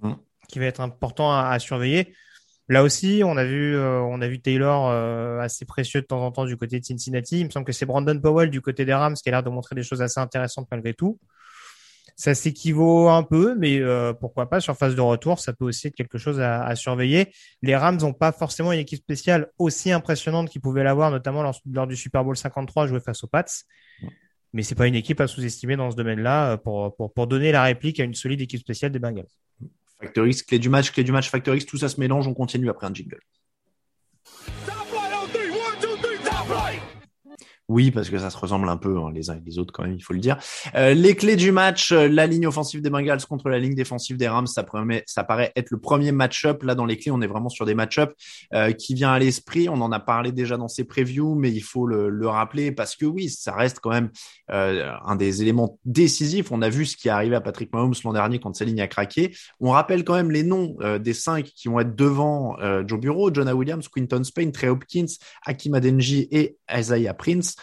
mm. 0.00 0.14
qui 0.48 0.58
va 0.58 0.66
être 0.66 0.80
important 0.80 1.32
à, 1.32 1.48
à, 1.50 1.58
surveiller. 1.58 2.14
Là 2.68 2.82
aussi, 2.82 3.22
on 3.24 3.36
a 3.36 3.44
vu, 3.44 3.76
euh, 3.76 4.00
on 4.00 4.22
a 4.22 4.28
vu 4.28 4.40
Taylor 4.40 4.88
euh, 4.88 5.38
assez 5.38 5.66
précieux 5.66 6.00
de 6.00 6.06
temps 6.06 6.24
en 6.24 6.32
temps 6.32 6.46
du 6.46 6.56
côté 6.56 6.80
de 6.80 6.84
Cincinnati. 6.84 7.40
Il 7.40 7.46
me 7.46 7.50
semble 7.50 7.66
que 7.66 7.72
c'est 7.72 7.84
Brandon 7.84 8.18
Powell 8.18 8.50
du 8.50 8.62
côté 8.62 8.84
des 8.84 8.94
Rams 8.94 9.14
qui 9.14 9.28
a 9.28 9.32
l'air 9.32 9.42
de 9.42 9.50
montrer 9.50 9.74
des 9.74 9.82
choses 9.82 10.00
assez 10.00 10.18
intéressantes 10.18 10.66
malgré 10.70 10.94
tout. 10.94 11.18
Ça 12.16 12.34
s'équivaut 12.34 13.08
un 13.08 13.24
peu, 13.24 13.56
mais 13.56 13.80
euh, 13.80 14.12
pourquoi 14.12 14.48
pas 14.48 14.60
sur 14.60 14.76
phase 14.76 14.94
de 14.94 15.00
retour, 15.00 15.40
ça 15.40 15.52
peut 15.52 15.64
aussi 15.64 15.88
être 15.88 15.94
quelque 15.94 16.18
chose 16.18 16.40
à, 16.40 16.74
surveiller. 16.76 17.32
Les 17.62 17.74
Rams 17.74 17.96
n'ont 17.96 18.12
pas 18.12 18.30
forcément 18.30 18.72
une 18.72 18.78
équipe 18.78 19.00
spéciale 19.00 19.50
aussi 19.58 19.90
impressionnante 19.90 20.48
qu'ils 20.48 20.60
pouvaient 20.60 20.84
l'avoir, 20.84 21.10
notamment 21.10 21.42
lors, 21.42 21.58
lors, 21.70 21.86
du 21.86 21.96
Super 21.96 22.24
Bowl 22.24 22.36
53 22.36 22.86
joué 22.86 23.00
face 23.00 23.24
aux 23.24 23.26
Pats. 23.26 23.44
Mais 24.52 24.62
c'est 24.62 24.76
pas 24.76 24.86
une 24.86 24.94
équipe 24.94 25.20
à 25.20 25.26
sous-estimer 25.26 25.74
dans 25.74 25.90
ce 25.90 25.96
domaine-là 25.96 26.52
euh, 26.52 26.56
pour, 26.56 26.94
pour, 26.94 27.12
pour 27.12 27.26
donner 27.26 27.50
la 27.50 27.64
réplique 27.64 27.98
à 27.98 28.04
une 28.04 28.14
solide 28.14 28.40
équipe 28.40 28.60
spéciale 28.60 28.92
des 28.92 29.00
Bengals. 29.00 29.26
Factor 30.00 30.26
X, 30.26 30.42
clé 30.42 30.58
du 30.58 30.68
match, 30.68 30.92
clé 30.92 31.02
du 31.02 31.12
match, 31.12 31.30
Factor 31.30 31.54
X, 31.54 31.66
tout 31.66 31.78
ça 31.78 31.88
se 31.88 31.98
mélange, 31.98 32.28
on 32.28 32.34
continue 32.34 32.68
après 32.68 32.86
un 32.86 32.94
jingle. 32.94 33.20
Oui, 37.68 37.90
parce 37.90 38.10
que 38.10 38.18
ça 38.18 38.28
se 38.28 38.36
ressemble 38.36 38.68
un 38.68 38.76
peu 38.76 38.98
hein, 38.98 39.10
les 39.14 39.30
uns 39.30 39.36
et 39.36 39.42
les 39.44 39.58
autres 39.58 39.72
quand 39.72 39.84
même, 39.84 39.94
il 39.94 40.02
faut 40.02 40.12
le 40.12 40.18
dire. 40.18 40.36
Euh, 40.74 40.92
les 40.92 41.16
clés 41.16 41.36
du 41.36 41.50
match, 41.50 41.92
euh, 41.92 42.08
la 42.08 42.26
ligne 42.26 42.46
offensive 42.46 42.82
des 42.82 42.90
Bengals 42.90 43.24
contre 43.26 43.48
la 43.48 43.58
ligne 43.58 43.74
défensive 43.74 44.18
des 44.18 44.28
Rams, 44.28 44.46
ça, 44.46 44.66
ça 45.06 45.24
paraît 45.24 45.50
être 45.56 45.70
le 45.70 45.80
premier 45.80 46.12
match-up. 46.12 46.62
Là, 46.62 46.74
dans 46.74 46.84
les 46.84 46.98
clés, 46.98 47.10
on 47.10 47.22
est 47.22 47.26
vraiment 47.26 47.48
sur 47.48 47.64
des 47.64 47.74
match-up 47.74 48.12
euh, 48.52 48.72
qui 48.72 48.92
vient 48.92 49.12
à 49.12 49.18
l'esprit. 49.18 49.70
On 49.70 49.80
en 49.80 49.92
a 49.92 50.00
parlé 50.00 50.30
déjà 50.30 50.58
dans 50.58 50.68
ces 50.68 50.84
previews, 50.84 51.36
mais 51.36 51.50
il 51.50 51.62
faut 51.62 51.86
le, 51.86 52.10
le 52.10 52.28
rappeler 52.28 52.70
parce 52.70 52.96
que 52.96 53.06
oui, 53.06 53.30
ça 53.30 53.54
reste 53.54 53.80
quand 53.80 53.90
même 53.90 54.10
un 54.48 55.16
des 55.16 55.40
éléments 55.40 55.78
décisifs. 55.86 56.52
On 56.52 56.60
a 56.60 56.68
vu 56.68 56.84
ce 56.84 56.98
qui 56.98 57.08
est 57.08 57.10
arrivé 57.10 57.34
à 57.34 57.40
Patrick 57.40 57.72
Mahomes 57.72 57.94
l'an 58.04 58.12
dernier 58.12 58.38
quand 58.38 58.54
sa 58.54 58.66
ligne 58.66 58.82
a 58.82 58.86
craqué. 58.86 59.34
On 59.58 59.70
rappelle 59.70 60.04
quand 60.04 60.14
même 60.14 60.30
les 60.30 60.42
noms 60.42 60.76
des 61.00 61.14
cinq 61.14 61.46
qui 61.46 61.68
vont 61.68 61.80
être 61.80 61.96
devant 61.96 62.56
Joe 62.86 63.00
Bureau, 63.00 63.32
Jonah 63.32 63.54
Williams, 63.54 63.88
Quinton 63.88 64.22
Spain, 64.22 64.50
Trey 64.50 64.68
Hopkins, 64.68 65.06
Hakim 65.46 65.74
Adenji 65.74 66.28
et 66.30 66.58
Isaiah 66.70 67.14
Prince 67.14 67.53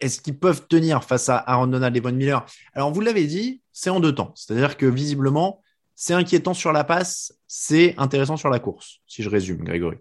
est-ce 0.00 0.20
qu'ils 0.20 0.38
peuvent 0.38 0.66
tenir 0.68 1.04
face 1.04 1.28
à 1.28 1.36
Aaron 1.36 1.66
Donald 1.68 1.96
et 1.96 2.00
Von 2.00 2.12
Miller? 2.12 2.44
Alors, 2.74 2.92
vous 2.92 3.00
l'avez 3.00 3.26
dit, 3.26 3.62
c'est 3.72 3.90
en 3.90 4.00
deux 4.00 4.14
temps. 4.14 4.32
C'est-à-dire 4.34 4.76
que 4.76 4.86
visiblement, 4.86 5.62
c'est 5.94 6.14
inquiétant 6.14 6.54
sur 6.54 6.72
la 6.72 6.84
passe, 6.84 7.34
c'est 7.46 7.94
intéressant 7.98 8.36
sur 8.36 8.50
la 8.50 8.60
course, 8.60 9.00
si 9.06 9.22
je 9.22 9.28
résume, 9.28 9.64
Grégory. 9.64 9.98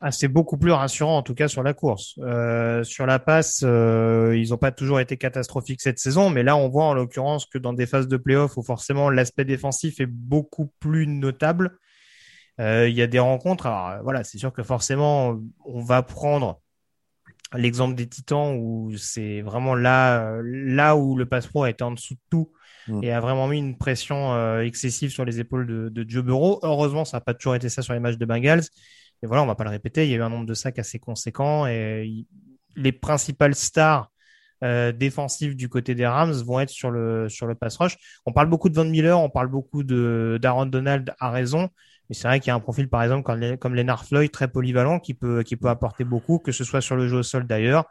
Ah, 0.00 0.12
c'est 0.12 0.28
beaucoup 0.28 0.56
plus 0.56 0.70
rassurant 0.70 1.16
en 1.16 1.22
tout 1.22 1.34
cas 1.34 1.48
sur 1.48 1.64
la 1.64 1.74
course. 1.74 2.14
Euh, 2.18 2.84
sur 2.84 3.04
la 3.04 3.18
passe, 3.18 3.62
euh, 3.64 4.36
ils 4.36 4.50
n'ont 4.50 4.56
pas 4.56 4.70
toujours 4.70 5.00
été 5.00 5.16
catastrophiques 5.16 5.80
cette 5.80 5.98
saison, 5.98 6.30
mais 6.30 6.44
là 6.44 6.56
on 6.56 6.68
voit 6.68 6.84
en 6.84 6.94
l'occurrence 6.94 7.46
que 7.46 7.58
dans 7.58 7.72
des 7.72 7.84
phases 7.84 8.06
de 8.06 8.16
playoff 8.16 8.56
où 8.56 8.62
forcément 8.62 9.10
l'aspect 9.10 9.44
défensif 9.44 10.00
est 10.00 10.06
beaucoup 10.06 10.72
plus 10.78 11.08
notable, 11.08 11.78
euh, 12.60 12.88
il 12.88 12.94
y 12.94 13.02
a 13.02 13.08
des 13.08 13.18
rencontres. 13.18 13.66
Alors 13.66 14.02
voilà, 14.04 14.22
c'est 14.22 14.38
sûr 14.38 14.52
que 14.52 14.62
forcément 14.62 15.36
on 15.64 15.82
va 15.82 16.04
prendre 16.04 16.60
l'exemple 17.54 17.94
des 17.94 18.08
Titans 18.08 18.56
où 18.58 18.92
c'est 18.96 19.40
vraiment 19.42 19.74
là, 19.74 20.38
là 20.42 20.96
où 20.96 21.16
le 21.16 21.26
passe 21.26 21.46
pro 21.46 21.62
a 21.62 21.70
été 21.70 21.82
en 21.84 21.92
dessous 21.92 22.14
de 22.14 22.20
tout 22.30 22.52
mm. 22.88 23.02
et 23.02 23.12
a 23.12 23.20
vraiment 23.20 23.48
mis 23.48 23.58
une 23.58 23.78
pression 23.78 24.34
euh, 24.34 24.60
excessive 24.60 25.10
sur 25.10 25.24
les 25.24 25.40
épaules 25.40 25.66
de, 25.66 25.88
de 25.88 26.08
Joe 26.08 26.24
Burrow. 26.24 26.60
Heureusement, 26.62 27.04
ça 27.04 27.16
n'a 27.16 27.20
pas 27.20 27.34
toujours 27.34 27.54
été 27.54 27.68
ça 27.68 27.82
sur 27.82 27.94
les 27.94 28.00
matchs 28.00 28.18
de 28.18 28.26
Bengals. 28.26 28.64
Mais 29.22 29.28
voilà, 29.28 29.42
on 29.42 29.46
va 29.46 29.54
pas 29.54 29.64
le 29.64 29.70
répéter. 29.70 30.04
Il 30.04 30.10
y 30.10 30.14
a 30.14 30.18
eu 30.18 30.22
un 30.22 30.28
nombre 30.28 30.46
de 30.46 30.54
sacs 30.54 30.78
assez 30.78 30.98
conséquent 30.98 31.66
et 31.66 32.26
les 32.76 32.92
principales 32.92 33.54
stars 33.54 34.10
euh, 34.64 34.90
défensives 34.90 35.54
du 35.54 35.68
côté 35.68 35.94
des 35.94 36.06
Rams 36.06 36.32
vont 36.32 36.58
être 36.58 36.70
sur 36.70 36.90
le 36.90 37.28
sur 37.28 37.46
le 37.46 37.54
pass 37.54 37.76
rush. 37.76 37.96
On 38.26 38.32
parle 38.32 38.48
beaucoup 38.48 38.68
de 38.68 38.74
Von 38.74 38.86
Miller, 38.86 39.18
on 39.20 39.30
parle 39.30 39.48
beaucoup 39.48 39.84
de 39.84 40.38
d'Aaron 40.42 40.66
Donald 40.66 41.14
à 41.20 41.30
raison, 41.30 41.68
mais 42.08 42.14
c'est 42.14 42.28
vrai 42.28 42.40
qu'il 42.40 42.48
y 42.48 42.50
a 42.50 42.54
un 42.54 42.60
profil, 42.60 42.88
par 42.88 43.02
exemple, 43.02 43.22
comme, 43.58 43.74
Lennart 43.74 44.04
Floyd, 44.04 44.30
très 44.30 44.48
polyvalent, 44.48 44.98
qui 44.98 45.14
peut, 45.14 45.42
qui 45.42 45.56
peut 45.56 45.68
apporter 45.68 46.04
beaucoup, 46.04 46.38
que 46.38 46.52
ce 46.52 46.64
soit 46.64 46.80
sur 46.80 46.96
le 46.96 47.06
jeu 47.08 47.18
au 47.18 47.22
sol 47.22 47.46
d'ailleurs, 47.46 47.84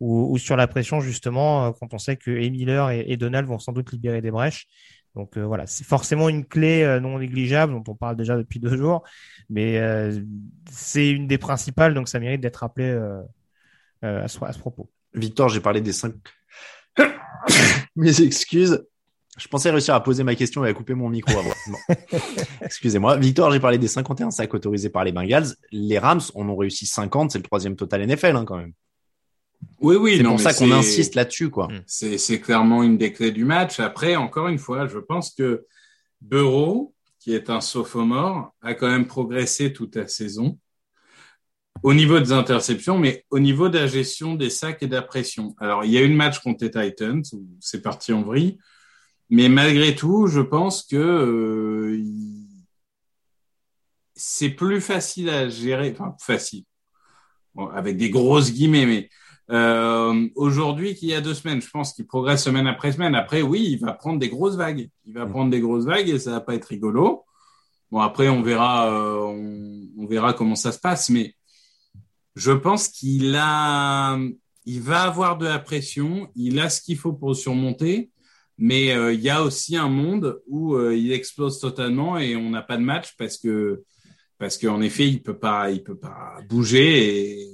ou, 0.00 0.36
sur 0.38 0.56
la 0.56 0.66
pression, 0.66 1.00
justement, 1.00 1.66
euh, 1.66 1.70
quand 1.72 1.94
on 1.94 1.98
sait 1.98 2.16
que 2.16 2.30
Miller 2.30 2.90
et, 2.90 3.04
et, 3.08 3.16
Donald 3.16 3.46
vont 3.46 3.58
sans 3.58 3.72
doute 3.72 3.92
libérer 3.92 4.20
des 4.20 4.30
brèches. 4.30 4.66
Donc 5.14 5.36
euh, 5.36 5.44
voilà, 5.44 5.66
c'est 5.66 5.84
forcément 5.84 6.28
une 6.28 6.44
clé 6.44 6.82
euh, 6.82 6.98
non 6.98 7.20
négligeable 7.20 7.72
dont 7.72 7.84
on 7.86 7.94
parle 7.94 8.16
déjà 8.16 8.36
depuis 8.36 8.58
deux 8.58 8.76
jours, 8.76 9.04
mais 9.48 9.80
c'est 10.70 11.08
une 11.08 11.28
des 11.28 11.38
principales, 11.38 11.94
donc 11.94 12.08
ça 12.08 12.18
mérite 12.18 12.40
d'être 12.40 12.56
rappelé 12.56 12.98
à, 14.02 14.28
ce, 14.28 14.58
propos. 14.58 14.90
Victor, 15.14 15.48
j'ai 15.48 15.60
parlé 15.60 15.80
des 15.80 15.92
cinq. 15.92 16.14
Mes 17.96 18.20
excuses. 18.20 18.84
Je 19.36 19.48
pensais 19.48 19.70
réussir 19.70 19.94
à 19.94 20.02
poser 20.02 20.22
ma 20.22 20.34
question 20.34 20.64
et 20.64 20.68
à 20.68 20.72
couper 20.72 20.94
mon 20.94 21.08
micro 21.08 21.36
avant. 21.36 21.54
Excusez-moi. 22.62 23.16
Victor, 23.16 23.50
j'ai 23.50 23.60
parlé 23.60 23.78
des 23.78 23.88
51 23.88 24.30
sacs 24.30 24.54
autorisés 24.54 24.90
par 24.90 25.04
les 25.04 25.12
Bengals. 25.12 25.56
Les 25.72 25.98
Rams 25.98 26.20
en 26.34 26.48
ont 26.48 26.56
réussi 26.56 26.86
50. 26.86 27.32
C'est 27.32 27.38
le 27.38 27.44
troisième 27.44 27.74
total 27.74 28.06
NFL 28.06 28.36
hein, 28.36 28.44
quand 28.44 28.58
même. 28.58 28.72
Oui, 29.80 29.96
oui. 29.96 30.16
C'est 30.18 30.24
pour 30.24 30.40
ça 30.40 30.54
qu'on 30.54 30.70
insiste 30.70 31.14
là-dessus. 31.14 31.50
quoi. 31.50 31.68
Mm. 31.68 31.82
C'est 31.86 32.40
clairement 32.40 32.82
une 32.82 32.96
des 32.96 33.12
clés 33.12 33.32
du 33.32 33.44
match. 33.44 33.80
Après, 33.80 34.14
encore 34.14 34.48
une 34.48 34.58
fois, 34.58 34.86
je 34.86 34.98
pense 34.98 35.34
que 35.34 35.66
Bureau, 36.20 36.94
qui 37.18 37.34
est 37.34 37.50
un 37.50 37.60
sophomore, 37.60 38.54
a 38.62 38.74
quand 38.74 38.88
même 38.88 39.06
progressé 39.06 39.72
toute 39.72 39.96
la 39.96 40.06
saison 40.06 40.58
au 41.82 41.92
niveau 41.92 42.20
des 42.20 42.32
interceptions, 42.32 42.98
mais 42.98 43.24
au 43.30 43.38
niveau 43.38 43.68
de 43.68 43.78
la 43.78 43.86
gestion 43.86 44.34
des 44.34 44.48
sacs 44.48 44.82
et 44.82 44.86
de 44.86 44.94
la 44.94 45.02
pression. 45.02 45.54
Alors, 45.58 45.84
il 45.84 45.90
y 45.90 45.98
a 45.98 46.02
eu 46.02 46.08
le 46.08 46.14
match 46.14 46.38
contre 46.38 46.64
les 46.64 46.70
Titans 46.70 47.22
où 47.32 47.46
c'est 47.60 47.82
parti 47.82 48.12
en 48.12 48.22
vrille. 48.22 48.58
Mais 49.30 49.48
malgré 49.48 49.94
tout, 49.94 50.26
je 50.26 50.40
pense 50.40 50.82
que 50.82 50.96
euh, 50.96 51.98
c'est 54.14 54.50
plus 54.50 54.80
facile 54.80 55.30
à 55.30 55.48
gérer, 55.48 55.94
enfin 55.98 56.14
facile, 56.20 56.64
bon, 57.54 57.68
avec 57.68 57.96
des 57.96 58.10
grosses 58.10 58.52
guillemets, 58.52 58.86
mais 58.86 59.08
euh, 59.50 60.28
aujourd'hui 60.36 60.94
qu'il 60.94 61.08
y 61.08 61.14
a 61.14 61.20
deux 61.20 61.34
semaines, 61.34 61.60
je 61.60 61.70
pense 61.70 61.92
qu'il 61.92 62.06
progresse 62.06 62.44
semaine 62.44 62.66
après 62.66 62.92
semaine. 62.92 63.14
Après, 63.14 63.42
oui, 63.42 63.68
il 63.72 63.78
va 63.78 63.92
prendre 63.92 64.18
des 64.18 64.28
grosses 64.28 64.56
vagues. 64.56 64.88
Il 65.04 65.14
va 65.14 65.26
prendre 65.26 65.50
des 65.50 65.60
grosses 65.60 65.84
vagues 65.84 66.08
et 66.08 66.18
ça 66.18 66.30
va 66.32 66.40
pas 66.40 66.54
être 66.54 66.66
rigolo. 66.66 67.24
Bon, 67.90 68.00
après, 68.00 68.28
on 68.28 68.42
verra, 68.42 68.90
euh, 68.90 69.18
on, 69.20 70.02
on, 70.02 70.06
verra 70.06 70.32
comment 70.32 70.56
ça 70.56 70.72
se 70.72 70.78
passe, 70.78 71.10
mais 71.10 71.34
je 72.34 72.52
pense 72.52 72.88
qu'il 72.88 73.36
a, 73.36 74.18
il 74.64 74.80
va 74.80 75.02
avoir 75.02 75.36
de 75.38 75.46
la 75.46 75.58
pression. 75.58 76.30
Il 76.34 76.58
a 76.58 76.70
ce 76.70 76.80
qu'il 76.80 76.96
faut 76.96 77.12
pour 77.12 77.36
surmonter. 77.36 78.10
Mais 78.58 78.92
euh, 78.92 79.12
il 79.12 79.20
y 79.20 79.30
a 79.30 79.42
aussi 79.42 79.76
un 79.76 79.88
monde 79.88 80.40
où 80.46 80.74
euh, 80.74 80.96
il 80.96 81.12
explose 81.12 81.58
totalement 81.58 82.18
et 82.18 82.36
on 82.36 82.50
n'a 82.50 82.62
pas 82.62 82.76
de 82.76 82.82
match 82.82 83.14
parce 83.18 83.36
que 83.36 83.82
parce 84.38 84.58
qu'en 84.58 84.80
effet 84.80 85.08
il 85.08 85.22
peut 85.22 85.38
pas 85.38 85.70
il 85.70 85.82
peut 85.82 85.98
pas 85.98 86.36
bouger 86.48 87.40
et 87.40 87.48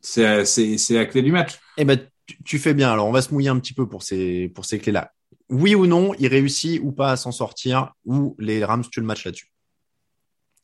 c'est 0.00 0.44
c'est 0.44 0.78
c'est 0.78 0.94
la 0.94 1.06
clé 1.06 1.22
du 1.22 1.30
match. 1.30 1.58
Eh 1.76 1.84
ben 1.84 1.98
tu, 2.26 2.42
tu, 2.42 2.58
fais 2.58 2.74
bien. 2.74 2.90
Alors 2.90 3.06
on 3.06 3.12
va 3.12 3.22
se 3.22 3.32
mouiller 3.32 3.50
un 3.50 3.58
petit 3.58 3.74
peu 3.74 3.88
pour 3.88 4.02
ces 4.02 4.48
pour 4.48 4.64
ces 4.64 4.78
clés 4.78 4.92
là. 4.92 5.12
Oui 5.48 5.74
ou 5.74 5.86
non, 5.86 6.12
il 6.18 6.26
réussit 6.28 6.80
ou 6.82 6.92
pas 6.92 7.12
à 7.12 7.16
s'en 7.16 7.32
sortir 7.32 7.92
ou 8.04 8.34
les 8.38 8.64
Rams 8.64 8.84
tuent 8.90 9.00
le 9.00 9.06
match 9.06 9.24
là-dessus. 9.24 9.52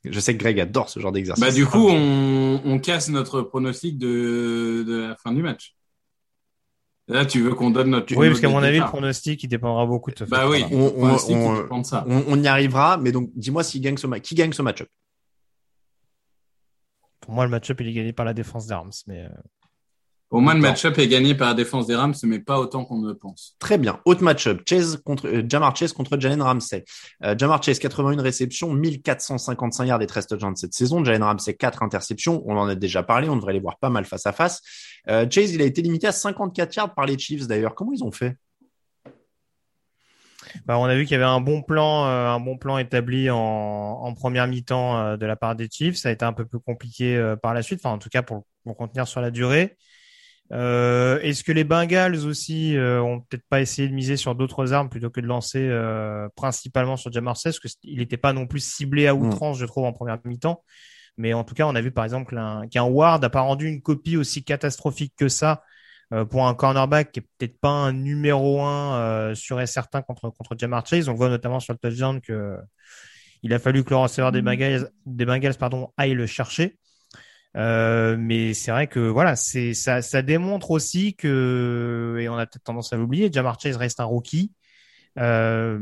Je 0.05 0.19
sais 0.21 0.33
que 0.33 0.39
Greg 0.39 0.59
adore 0.59 0.89
ce 0.89 0.99
genre 0.99 1.13
d'exercice. 1.13 1.45
Bah 1.45 1.53
du 1.53 1.67
coup 1.67 1.89
on, 1.89 2.61
on 2.65 2.79
casse 2.81 3.11
notre 3.11 3.43
pronostic 3.43 3.97
de 3.97 4.85
de 4.85 4.97
la 5.09 5.17
fin 5.17 5.31
du 5.33 5.43
match. 5.43 5.77
Là, 7.09 7.25
tu 7.25 7.41
veux 7.41 7.55
qu'on 7.55 7.71
donne 7.71 7.91
notre. 7.91 8.15
Oui, 8.17 8.29
parce 8.29 8.41
qu'à 8.41 8.51
mon 8.51 8.63
avis, 8.63 8.79
le 8.79 8.85
pronostic, 8.85 9.43
il 9.43 9.49
dépendra 9.49 9.87
beaucoup 9.87 10.11
de 10.11 10.19
ce 10.19 10.25
Bah 10.25 10.49
oui, 10.49 10.65
on, 10.71 10.93
on, 10.97 11.17
on, 11.31 12.25
on, 12.29 12.43
y 12.43 12.47
arrivera, 12.47 12.99
mais 12.99 13.13
donc, 13.13 13.31
dis-moi 13.35 13.65
s'il 13.65 13.81
gagne 13.81 13.97
ce 13.97 14.07
match. 14.07 14.23
Qui 14.23 14.35
gagne 14.35 14.53
ce 14.53 14.61
match-up 14.61 14.89
Pour 17.21 17.33
moi, 17.33 17.45
le 17.45 17.51
match-up, 17.51 17.81
il 17.81 17.89
est 17.89 17.93
gagné 17.95 18.13
par 18.13 18.27
la 18.27 18.35
défense 18.35 18.67
d'Arms, 18.67 18.93
mais. 19.07 19.27
Au 20.31 20.41
moins, 20.41 20.55
le 20.55 20.61
match-up 20.61 20.99
est 20.99 21.09
gagné 21.09 21.35
par 21.35 21.49
la 21.49 21.55
défense 21.55 21.87
des 21.87 21.95
Rams, 21.95 22.15
mais 22.25 22.39
pas 22.39 22.59
autant 22.59 22.85
qu'on 22.85 22.99
ne 22.99 23.09
le 23.09 23.15
pense. 23.17 23.57
Très 23.59 23.79
bien. 23.79 24.01
Autre 24.05 24.23
match-up. 24.23 24.61
Chase 24.69 25.01
contre, 25.03 25.27
euh, 25.27 25.43
Jamar 25.49 25.75
Chase 25.75 25.95
contre 25.95 26.21
Jalen 26.21 26.43
Ramsey. 26.43 26.85
Euh, 27.25 27.35
Jamar 27.37 27.63
Chase, 27.63 27.79
81 27.79 28.23
réceptions, 28.23 28.73
1455 28.73 29.85
yards 29.87 30.03
et 30.03 30.07
13 30.07 30.27
touchdowns 30.27 30.57
cette 30.57 30.75
saison. 30.75 31.03
Jalen 31.03 31.23
Ramsey, 31.23 31.55
4 31.55 31.83
interceptions. 31.83 32.43
On 32.47 32.59
en 32.59 32.69
a 32.69 32.75
déjà 32.75 33.03
parlé. 33.03 33.29
On 33.31 33.37
devrait 33.37 33.55
les 33.55 33.61
voir 33.61 33.79
pas 33.79 33.89
mal 33.89 34.05
face 34.05 34.27
à 34.27 34.33
face. 34.33 34.61
Euh, 35.09 35.27
Chase, 35.31 35.53
il 35.53 35.63
a 35.63 35.65
été 35.65 35.81
limité 35.81 36.07
à 36.07 36.13
54 36.13 36.77
yards 36.77 36.95
par 36.95 37.07
les 37.07 37.19
Chiefs 37.19 37.47
d'ailleurs. 37.47 37.75
Comment 37.75 37.93
ils 37.93 38.05
ont 38.05 38.13
fait? 38.13 38.37
Bah, 40.67 40.79
on 40.79 40.85
a 40.85 40.95
vu 40.95 41.05
qu'il 41.05 41.13
y 41.13 41.15
avait 41.17 41.25
un 41.25 41.41
bon 41.41 41.63
plan, 41.63 42.07
euh, 42.07 42.29
un 42.29 42.41
bon 42.41 42.57
plan 42.57 42.79
établi 42.79 43.31
en, 43.31 43.37
en 43.37 44.15
première 44.15 44.47
mi-temps 44.47 44.99
euh, 44.99 45.17
de 45.17 45.27
la 45.27 45.37
part 45.37 45.57
des 45.57 45.69
Chiefs. 45.71 45.97
Ça 45.97 46.09
a 46.09 46.13
été 46.13 46.25
un 46.25 46.33
peu 46.33 46.45
plus 46.45 46.61
compliqué 46.61 47.17
euh, 47.17 47.37
par 47.37 47.55
la 47.55 47.63
suite, 47.63 47.81
enfin 47.83 47.95
en 47.95 47.99
tout 47.99 48.09
cas 48.09 48.23
pour, 48.23 48.45
pour 48.65 48.77
contenir 48.77 49.07
sur 49.09 49.21
la 49.21 49.31
durée. 49.31 49.77
Euh, 50.53 51.21
Est-ce 51.21 51.45
que 51.45 51.53
les 51.53 51.65
Bengals 51.65 52.27
aussi 52.27 52.77
euh, 52.77 53.03
ont 53.03 53.21
peut-être 53.21 53.45
pas 53.51 53.61
essayé 53.61 53.89
de 53.89 53.95
miser 53.95 54.17
sur 54.17 54.35
d'autres 54.35 54.73
armes 54.73 54.89
plutôt 54.89 55.11
que 55.11 55.21
de 55.21 55.27
lancer 55.27 55.61
euh, 55.61 56.29
principalement 56.37 56.97
sur 56.97 57.13
Jamar 57.13 57.37
Chase, 57.37 57.59
parce 57.61 57.75
qu'il 57.75 57.99
n'était 57.99 58.17
pas 58.17 58.33
non 58.33 58.47
plus 58.47 58.61
ciblé 58.61 59.07
à 59.07 59.15
outrance, 59.15 59.59
je 59.59 59.67
trouve, 59.67 59.85
en 59.85 59.93
première 59.93 60.19
mi-temps. 60.25 60.63
Mais 61.19 61.35
en 61.35 61.45
tout 61.45 61.55
cas, 61.55 61.67
on 61.67 61.75
a 61.75 61.81
vu 61.81 61.91
par 61.91 62.05
exemple 62.05 62.39
un- 62.39 62.67
qu'un 62.69 62.85
Ward 62.85 63.21
n'a 63.21 63.29
pas 63.29 63.41
rendu 63.41 63.67
une 63.67 63.83
copie 63.83 64.17
aussi 64.17 64.45
catastrophique 64.45 65.15
que 65.17 65.29
ça 65.29 65.63
euh, 66.15 66.25
pour 66.25 66.47
un 66.47 66.55
cornerback 66.55 67.13
qui 67.13 67.21
est 67.21 67.27
peut-être 67.37 67.61
pas 67.61 67.69
un 67.71 67.93
numéro 67.93 68.63
un 68.63 68.95
euh, 68.99 69.35
sûr 69.35 69.61
et 69.61 69.67
certain 69.67 70.01
contre 70.01 70.31
contre 70.31 70.57
Jamar 70.57 70.87
Chase. 70.87 71.09
On 71.09 71.15
voit 71.15 71.29
notamment 71.29 71.61
sur 71.61 71.75
le 71.75 71.79
touchdown 71.79 72.21
que 72.21 72.57
il 73.43 73.53
a 73.53 73.59
fallu 73.59 73.85
que 73.85 73.91
le 73.91 73.97
receveur 73.97 74.33
des 74.33 74.43
Bengals, 74.43 74.91
des 75.07 75.27
Bengals 75.27 75.57
pardon, 75.57 75.93
aille 75.97 76.15
le 76.15 76.27
chercher. 76.27 76.79
Euh, 77.57 78.17
mais 78.19 78.55
c'est 78.55 78.71
vrai 78.71 78.87
que 78.87 79.01
voilà, 79.01 79.35
c'est 79.37 79.75
ça, 79.75 80.03
ça 80.03 80.23
démontre 80.23 80.71
aussi 80.71 81.15
que 81.15 82.19
et 82.21 82.29
on 82.29 82.37
a 82.37 82.47
peut-être 82.47 82.65
tendance 82.65 82.93
à 82.93 82.97
l'oublier, 82.97 83.31
Jamar 83.33 83.59
Chase 83.61 83.77
reste 83.77 84.01
un 84.01 84.05
rookie. 84.05 84.53
Euh, 85.19 85.81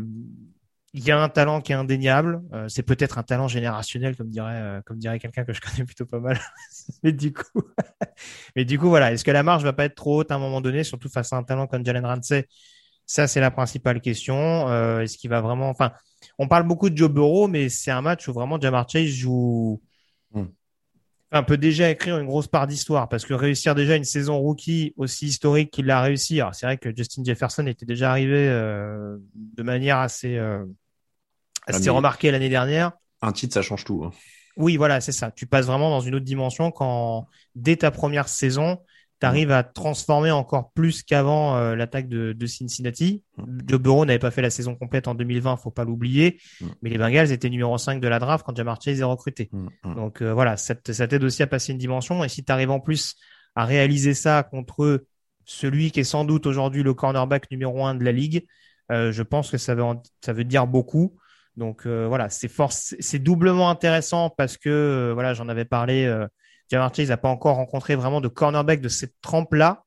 il 0.96 1.04
y 1.04 1.10
a 1.10 1.20
un 1.22 1.28
talent 1.28 1.60
qui 1.60 1.72
est 1.72 1.74
indéniable. 1.74 2.42
Euh, 2.54 2.68
c'est 2.68 2.82
peut-être 2.82 3.18
un 3.18 3.22
talent 3.22 3.48
générationnel, 3.48 4.16
comme 4.16 4.30
dirait, 4.30 4.54
euh, 4.54 4.80
comme 4.86 4.96
dirait 4.96 5.18
quelqu'un 5.18 5.44
que 5.44 5.52
je 5.52 5.60
connais 5.60 5.84
plutôt 5.84 6.06
pas 6.06 6.20
mal. 6.20 6.40
mais 7.02 7.12
du 7.12 7.34
coup, 7.34 7.62
mais 8.56 8.64
du 8.64 8.78
coup, 8.78 8.88
voilà. 8.88 9.12
Est-ce 9.12 9.22
que 9.22 9.30
la 9.30 9.42
marge 9.42 9.62
va 9.62 9.74
pas 9.74 9.84
être 9.84 9.94
trop 9.94 10.20
haute 10.20 10.30
à 10.30 10.36
un 10.36 10.38
moment 10.38 10.62
donné, 10.62 10.84
surtout 10.84 11.10
face 11.10 11.34
à 11.34 11.36
un 11.36 11.42
talent 11.42 11.66
comme 11.66 11.84
Jalen 11.84 12.06
Ramsey? 12.06 12.46
Ça, 13.04 13.28
c'est 13.28 13.40
la 13.40 13.50
principale 13.50 14.00
question. 14.00 14.68
Euh, 14.68 15.00
est-ce 15.00 15.18
qu'il 15.18 15.28
va 15.28 15.42
vraiment, 15.42 15.68
enfin, 15.68 15.92
on 16.38 16.48
parle 16.48 16.64
beaucoup 16.66 16.88
de 16.88 16.96
Joe 16.96 17.10
Burrow, 17.10 17.46
mais 17.46 17.68
c'est 17.68 17.90
un 17.90 18.00
match 18.00 18.26
où 18.28 18.32
vraiment 18.32 18.58
Jamar 18.58 18.88
Chase 18.88 19.08
joue. 19.08 19.82
Enfin, 21.32 21.42
peut 21.42 21.56
déjà 21.58 21.90
écrire 21.90 22.18
une 22.18 22.26
grosse 22.26 22.46
part 22.46 22.66
d'histoire 22.68 23.08
parce 23.08 23.24
que 23.26 23.34
réussir 23.34 23.74
déjà 23.74 23.96
une 23.96 24.04
saison 24.04 24.38
rookie 24.38 24.94
aussi 24.96 25.26
historique 25.26 25.72
qu'il 25.72 25.86
l'a 25.86 26.00
réussi. 26.00 26.40
Alors, 26.40 26.54
c'est 26.54 26.66
vrai 26.66 26.78
que 26.78 26.94
Justin 26.96 27.24
Jefferson 27.24 27.66
était 27.66 27.84
déjà 27.86 28.10
arrivé 28.10 28.48
euh, 28.48 29.16
de 29.34 29.62
manière 29.64 29.98
assez, 29.98 30.36
euh, 30.36 30.64
assez 31.66 31.78
Ah, 31.88 31.90
mais- 31.92 31.96
remarquée 31.96 32.30
l'année 32.30 32.48
dernière. 32.48 32.92
Un 33.22 33.32
titre, 33.32 33.54
ça 33.54 33.62
change 33.62 33.84
tout. 33.84 34.04
hein. 34.04 34.12
Oui, 34.56 34.76
voilà, 34.76 35.00
c'est 35.00 35.12
ça. 35.12 35.30
Tu 35.32 35.46
passes 35.46 35.66
vraiment 35.66 35.90
dans 35.90 36.00
une 36.00 36.14
autre 36.14 36.24
dimension 36.24 36.70
quand, 36.70 37.26
dès 37.54 37.76
ta 37.76 37.90
première 37.90 38.28
saison, 38.28 38.78
tu 39.20 39.26
arrives 39.26 39.50
à 39.50 39.62
transformer 39.62 40.30
encore 40.30 40.72
plus 40.72 41.02
qu'avant 41.02 41.56
euh, 41.56 41.74
l'attaque 41.74 42.08
de, 42.08 42.32
de 42.32 42.46
Cincinnati. 42.46 43.22
Joe 43.66 43.80
Burrow 43.80 44.04
n'avait 44.04 44.18
pas 44.18 44.30
fait 44.30 44.42
la 44.42 44.50
saison 44.50 44.74
complète 44.74 45.08
en 45.08 45.14
2020, 45.14 45.56
faut 45.56 45.70
pas 45.70 45.84
l'oublier. 45.84 46.40
Mm. 46.60 46.66
Mais 46.82 46.90
les 46.90 46.98
Bengals 46.98 47.32
étaient 47.32 47.50
numéro 47.50 47.76
5 47.78 48.00
de 48.00 48.08
la 48.08 48.18
draft 48.18 48.44
quand 48.44 48.56
Jamar 48.56 48.80
Chase 48.80 49.00
est 49.00 49.04
recruté. 49.04 49.48
Mm, 49.52 49.68
mm. 49.84 49.94
Donc 49.94 50.22
euh, 50.22 50.32
voilà, 50.32 50.56
ça 50.56 50.74
t'aide 50.74 51.24
aussi 51.24 51.42
à 51.42 51.46
passer 51.46 51.72
une 51.72 51.78
dimension. 51.78 52.24
Et 52.24 52.28
si 52.28 52.44
tu 52.44 52.52
arrives 52.52 52.70
en 52.70 52.80
plus 52.80 53.16
à 53.54 53.64
réaliser 53.64 54.14
ça 54.14 54.42
contre 54.42 55.04
celui 55.46 55.90
qui 55.90 56.00
est 56.00 56.04
sans 56.04 56.24
doute 56.24 56.46
aujourd'hui 56.46 56.82
le 56.82 56.92
cornerback 56.92 57.50
numéro 57.50 57.86
un 57.86 57.94
de 57.94 58.04
la 58.04 58.12
ligue, 58.12 58.46
euh, 58.92 59.12
je 59.12 59.22
pense 59.22 59.50
que 59.50 59.58
ça 59.58 59.74
veut, 59.74 59.84
ça 60.24 60.32
veut 60.32 60.44
dire 60.44 60.66
beaucoup. 60.66 61.18
Donc 61.56 61.86
euh, 61.86 62.06
voilà, 62.06 62.28
c'est 62.28 63.18
doublement 63.18 63.70
intéressant 63.70 64.30
parce 64.30 64.58
que 64.58 64.68
euh, 64.68 65.14
voilà, 65.14 65.32
j'en 65.32 65.48
avais 65.48 65.64
parlé. 65.64 66.06
Jamar 66.70 66.94
Chase 66.94 67.08
n'a 67.08 67.16
pas 67.16 67.28
encore 67.28 67.56
rencontré 67.56 67.96
vraiment 67.96 68.20
de 68.20 68.28
cornerback 68.28 68.80
de 68.80 68.88
cette 68.88 69.14
trempe-là. 69.20 69.82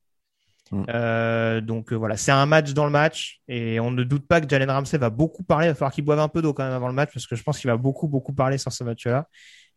Mm. 0.72 0.84
Euh, 0.90 1.62
donc 1.62 1.92
euh, 1.92 1.96
voilà, 1.96 2.16
c'est 2.16 2.32
un 2.32 2.46
match 2.46 2.74
dans 2.74 2.86
le 2.86 2.92
match 2.92 3.42
et 3.48 3.80
on 3.80 3.90
ne 3.92 4.04
doute 4.04 4.28
pas 4.28 4.40
que 4.40 4.48
Jalen 4.48 4.70
Ramsey 4.70 4.98
va 4.98 5.10
beaucoup 5.10 5.44
parler. 5.44 5.66
Il 5.68 5.70
va 5.70 5.76
falloir 5.76 5.92
qu'il 5.92 6.06
boive 6.06 6.20
un 6.20 6.28
peu 6.28 6.42
d'eau 6.42 6.54
quand 6.54 6.64
même 6.64 6.74
avant 6.74 6.88
le 6.88 6.94
match 6.94 7.10
parce 7.14 7.26
que 7.26 7.36
je 7.36 7.44
pense 7.44 7.60
qu'il 7.60 7.70
va 7.70 7.78
beaucoup 7.78 8.08
beaucoup 8.08 8.34
parler 8.34 8.58
sur 8.58 8.72
ce 8.72 8.84
match-là. 8.84 9.28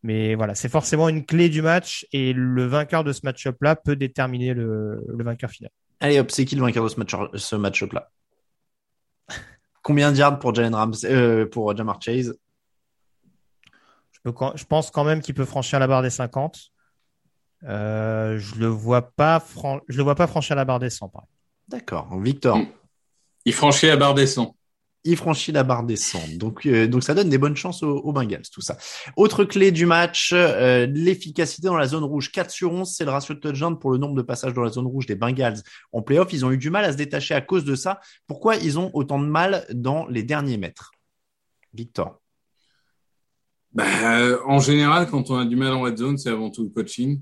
Mais 0.02 0.34
voilà, 0.34 0.54
c'est 0.54 0.68
forcément 0.68 1.08
une 1.08 1.24
clé 1.24 1.48
du 1.48 1.62
match 1.62 2.06
et 2.12 2.32
le 2.32 2.66
vainqueur 2.66 3.04
de 3.04 3.12
ce 3.12 3.20
match-up-là 3.24 3.76
peut 3.76 3.96
déterminer 3.96 4.52
le, 4.52 5.02
le 5.08 5.24
vainqueur 5.24 5.50
final. 5.50 5.70
Allez 6.00 6.18
hop, 6.18 6.30
c'est 6.30 6.44
qui 6.44 6.56
le 6.56 6.62
vainqueur 6.62 6.82
de 6.84 6.88
ce 6.88 6.98
match, 6.98 7.14
ce 7.34 7.56
match-up 7.56 7.92
là? 7.92 8.10
Combien 9.82 10.12
de 10.12 10.16
yards 10.18 10.40
pour 10.40 10.54
Jalen 10.54 10.74
Ramsey, 10.74 11.10
euh, 11.10 11.46
pour 11.46 11.74
Jamar 11.76 12.02
Chase? 12.02 12.36
Je, 14.10 14.18
peux 14.24 14.32
quand- 14.32 14.56
je 14.56 14.64
pense 14.64 14.90
quand 14.90 15.04
même 15.04 15.20
qu'il 15.20 15.34
peut 15.34 15.44
franchir 15.44 15.78
la 15.78 15.86
barre 15.86 16.02
des 16.02 16.10
50. 16.10 16.71
Euh, 17.64 18.38
je 18.38 18.56
le 18.56 18.66
vois 18.66 19.02
pas 19.12 19.38
fran- 19.40 19.80
je 19.88 19.96
le 19.96 20.02
vois 20.02 20.14
pas 20.16 20.26
franchir 20.26 20.56
la 20.56 20.64
barre 20.64 20.80
des 20.80 20.90
100 20.90 21.08
par 21.08 21.22
exemple. 21.22 21.32
D'accord. 21.68 22.20
Victor. 22.20 22.58
Mm. 22.58 22.66
Il 23.44 23.52
franchit 23.52 23.86
la 23.86 23.96
barre 23.96 24.14
des 24.14 24.26
100. 24.26 24.56
Il 25.04 25.16
franchit 25.16 25.50
la 25.50 25.64
barre 25.64 25.82
des 25.82 25.96
100. 25.96 26.20
Donc, 26.36 26.64
euh, 26.64 26.86
donc 26.86 27.02
ça 27.02 27.12
donne 27.14 27.28
des 27.28 27.38
bonnes 27.38 27.56
chances 27.56 27.82
aux, 27.82 27.96
aux 27.98 28.12
Bengals, 28.12 28.48
tout 28.52 28.60
ça. 28.60 28.76
Autre 29.16 29.44
clé 29.44 29.72
du 29.72 29.84
match, 29.84 30.30
euh, 30.32 30.86
l'efficacité 30.86 31.66
dans 31.66 31.76
la 31.76 31.88
zone 31.88 32.04
rouge. 32.04 32.30
4 32.30 32.50
sur 32.52 32.72
11, 32.72 32.92
c'est 32.94 33.04
le 33.04 33.10
ratio 33.10 33.34
de 33.34 33.40
touchdown 33.40 33.78
pour 33.78 33.90
le 33.90 33.98
nombre 33.98 34.14
de 34.14 34.22
passages 34.22 34.54
dans 34.54 34.62
la 34.62 34.70
zone 34.70 34.86
rouge 34.86 35.06
des 35.06 35.16
Bengals. 35.16 35.60
En 35.92 36.02
playoff, 36.02 36.32
ils 36.32 36.44
ont 36.44 36.52
eu 36.52 36.58
du 36.58 36.70
mal 36.70 36.84
à 36.84 36.92
se 36.92 36.96
détacher 36.96 37.34
à 37.34 37.40
cause 37.40 37.64
de 37.64 37.74
ça. 37.74 38.00
Pourquoi 38.28 38.56
ils 38.56 38.78
ont 38.78 38.90
autant 38.94 39.18
de 39.18 39.26
mal 39.26 39.66
dans 39.72 40.06
les 40.06 40.22
derniers 40.22 40.56
mètres? 40.56 40.92
Victor. 41.74 42.20
Bah, 43.72 43.84
euh, 44.18 44.38
en 44.46 44.60
général, 44.60 45.08
quand 45.08 45.30
on 45.30 45.36
a 45.38 45.44
du 45.46 45.56
mal 45.56 45.72
en 45.72 45.80
red 45.80 45.96
zone, 45.96 46.18
c'est 46.18 46.28
avant 46.28 46.50
tout 46.50 46.62
le 46.62 46.68
coaching. 46.68 47.20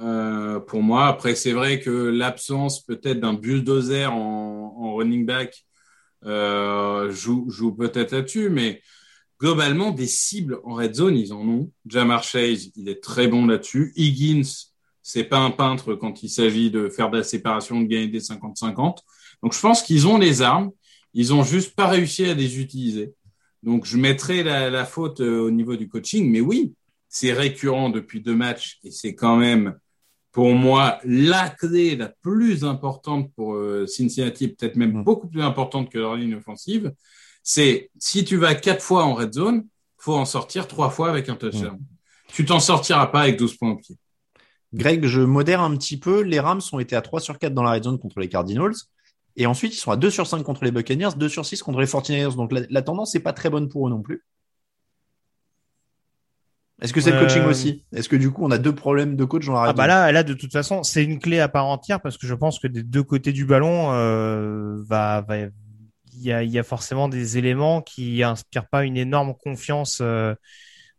Euh, 0.00 0.60
pour 0.60 0.82
moi, 0.82 1.06
après, 1.06 1.34
c'est 1.34 1.52
vrai 1.52 1.80
que 1.80 1.90
l'absence 1.90 2.82
peut-être 2.84 3.20
d'un 3.20 3.34
bulldozer 3.34 4.06
en, 4.12 4.74
en 4.78 4.94
running 4.94 5.26
back 5.26 5.64
euh, 6.24 7.10
joue, 7.10 7.50
joue 7.50 7.72
peut-être 7.72 8.12
là-dessus, 8.12 8.50
mais 8.50 8.82
globalement, 9.38 9.90
des 9.90 10.06
cibles 10.06 10.60
en 10.64 10.74
red 10.74 10.94
zone, 10.94 11.16
ils 11.16 11.32
en 11.32 11.46
ont. 11.46 11.70
Jamar 11.86 12.22
Chase, 12.22 12.70
il 12.76 12.88
est 12.88 13.02
très 13.02 13.28
bon 13.28 13.46
là-dessus. 13.46 13.92
Higgins, 13.96 14.48
c'est 15.02 15.24
pas 15.24 15.38
un 15.38 15.50
peintre 15.50 15.94
quand 15.94 16.22
il 16.22 16.28
s'agit 16.28 16.70
de 16.70 16.88
faire 16.88 17.10
de 17.10 17.18
la 17.18 17.24
séparation, 17.24 17.80
de 17.80 17.86
gagner 17.86 18.08
des 18.08 18.20
50-50. 18.20 18.98
Donc, 19.42 19.54
je 19.54 19.60
pense 19.60 19.82
qu'ils 19.82 20.06
ont 20.06 20.18
les 20.18 20.42
armes. 20.42 20.70
Ils 21.14 21.34
ont 21.34 21.42
juste 21.42 21.74
pas 21.74 21.88
réussi 21.88 22.24
à 22.26 22.34
les 22.34 22.60
utiliser. 22.60 23.14
Donc, 23.62 23.84
je 23.84 23.96
mettrai 23.96 24.42
la, 24.42 24.70
la 24.70 24.84
faute 24.84 25.20
euh, 25.20 25.40
au 25.40 25.50
niveau 25.50 25.76
du 25.76 25.88
coaching, 25.88 26.30
mais 26.30 26.40
oui, 26.40 26.74
c'est 27.08 27.32
récurrent 27.32 27.90
depuis 27.90 28.20
deux 28.20 28.36
matchs 28.36 28.78
et 28.84 28.90
c'est 28.90 29.14
quand 29.14 29.36
même, 29.36 29.78
pour 30.32 30.54
moi, 30.54 31.00
la 31.04 31.48
clé 31.48 31.96
la 31.96 32.08
plus 32.08 32.64
importante 32.64 33.32
pour 33.34 33.54
euh, 33.54 33.86
Cincinnati, 33.86 34.48
peut-être 34.48 34.76
même 34.76 34.98
Mm. 34.98 35.04
beaucoup 35.04 35.28
plus 35.28 35.42
importante 35.42 35.90
que 35.90 35.98
leur 35.98 36.16
ligne 36.16 36.36
offensive. 36.36 36.92
C'est 37.42 37.90
si 37.98 38.24
tu 38.24 38.36
vas 38.36 38.54
quatre 38.54 38.82
fois 38.82 39.04
en 39.04 39.14
red 39.14 39.32
zone, 39.32 39.66
faut 39.98 40.14
en 40.14 40.24
sortir 40.24 40.68
trois 40.68 40.90
fois 40.90 41.10
avec 41.10 41.28
un 41.28 41.34
touchdown. 41.36 41.78
Tu 42.28 42.44
t'en 42.44 42.60
sortiras 42.60 43.06
pas 43.08 43.22
avec 43.22 43.38
12 43.38 43.56
points 43.56 43.70
au 43.72 43.76
pied. 43.76 43.96
Greg, 44.72 45.04
je 45.04 45.20
modère 45.20 45.60
un 45.62 45.76
petit 45.76 45.98
peu. 45.98 46.20
Les 46.20 46.38
Rams 46.38 46.60
ont 46.72 46.78
été 46.78 46.94
à 46.94 47.02
3 47.02 47.20
sur 47.20 47.38
4 47.38 47.52
dans 47.52 47.64
la 47.64 47.72
red 47.72 47.82
zone 47.82 47.98
contre 47.98 48.20
les 48.20 48.28
Cardinals. 48.28 48.74
Et 49.36 49.46
ensuite, 49.46 49.74
ils 49.74 49.78
sont 49.78 49.90
à 49.90 49.96
2 49.96 50.10
sur 50.10 50.26
5 50.28 50.42
contre 50.44 50.64
les 50.64 50.70
Buccaneers, 50.70 51.10
2 51.16 51.28
sur 51.28 51.44
6 51.44 51.62
contre 51.62 51.80
les 51.80 51.86
49ers. 51.86 52.36
Donc 52.36 52.52
la, 52.52 52.60
la 52.70 52.82
tendance 52.82 53.14
n'est 53.14 53.20
pas 53.20 53.32
très 53.32 53.50
bonne 53.50 53.68
pour 53.68 53.88
eux 53.88 53.90
non 53.90 54.00
plus. 54.00 54.22
Est-ce 56.80 56.92
que 56.92 57.00
c'est 57.00 57.10
le 57.10 57.16
Euh, 57.18 57.20
coaching 57.20 57.44
aussi? 57.44 57.84
Est-ce 57.94 58.08
que 58.08 58.16
du 58.16 58.30
coup, 58.30 58.44
on 58.44 58.50
a 58.50 58.58
deux 58.58 58.74
problèmes 58.74 59.16
de 59.16 59.24
coach 59.24 59.46
dans 59.46 59.54
la 59.54 59.68
Ah 59.68 59.72
bah 59.74 59.86
là, 59.86 60.10
là 60.12 60.22
de 60.22 60.34
toute 60.34 60.52
façon, 60.52 60.82
c'est 60.82 61.04
une 61.04 61.18
clé 61.18 61.38
à 61.40 61.48
part 61.48 61.66
entière 61.66 62.00
parce 62.00 62.16
que 62.16 62.26
je 62.26 62.34
pense 62.34 62.58
que 62.58 62.66
des 62.68 62.82
deux 62.82 63.02
côtés 63.02 63.32
du 63.32 63.44
ballon, 63.44 63.92
euh, 63.92 64.82
va, 64.88 65.20
va, 65.28 65.36
il 65.38 65.50
y 66.22 66.32
a, 66.32 66.42
y 66.42 66.58
a 66.58 66.62
forcément 66.62 67.08
des 67.08 67.38
éléments 67.38 67.82
qui 67.82 68.22
inspirent 68.22 68.68
pas 68.68 68.84
une 68.84 68.96
énorme 68.96 69.34
confiance 69.34 69.98
euh, 70.00 70.34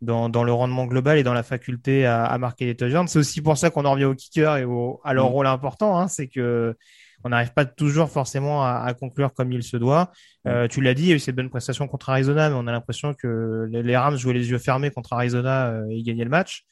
dans, 0.00 0.28
dans 0.28 0.44
le 0.44 0.52
rendement 0.52 0.86
global 0.86 1.18
et 1.18 1.22
dans 1.24 1.34
la 1.34 1.42
faculté 1.42 2.06
à, 2.06 2.24
à 2.26 2.38
marquer 2.38 2.66
les 2.66 2.76
touchdowns. 2.76 3.08
C'est 3.08 3.18
aussi 3.20 3.40
pour 3.42 3.58
ça 3.58 3.70
qu'on 3.70 3.84
en 3.84 3.92
revient 3.92 4.04
aux 4.06 4.14
kickers 4.14 4.58
et 4.58 4.64
au, 4.64 5.00
à 5.04 5.14
leur 5.14 5.30
Mm. 5.30 5.32
rôle 5.32 5.46
important, 5.48 5.98
hein, 5.98 6.08
c'est 6.08 6.28
que 6.28 6.76
on 7.24 7.28
n'arrive 7.30 7.52
pas 7.52 7.64
toujours 7.64 8.10
forcément 8.10 8.64
à, 8.64 8.82
à 8.84 8.94
conclure 8.94 9.32
comme 9.34 9.52
il 9.52 9.62
se 9.62 9.76
doit. 9.76 10.12
Euh, 10.46 10.68
tu 10.68 10.80
l'as 10.80 10.94
dit, 10.94 11.04
il 11.04 11.08
y 11.08 11.12
a 11.12 11.16
eu 11.16 11.18
cette 11.18 11.36
bonne 11.36 11.50
prestation 11.50 11.86
contre 11.88 12.10
Arizona, 12.10 12.48
mais 12.50 12.56
on 12.56 12.66
a 12.66 12.72
l'impression 12.72 13.14
que 13.14 13.68
les, 13.70 13.96
Rams 13.96 14.16
jouaient 14.16 14.34
les 14.34 14.50
yeux 14.50 14.58
fermés 14.58 14.90
contre 14.90 15.12
Arizona 15.12 15.68
euh, 15.70 15.86
et 15.90 16.02
gagnaient 16.02 16.24
le 16.24 16.30
match 16.30 16.64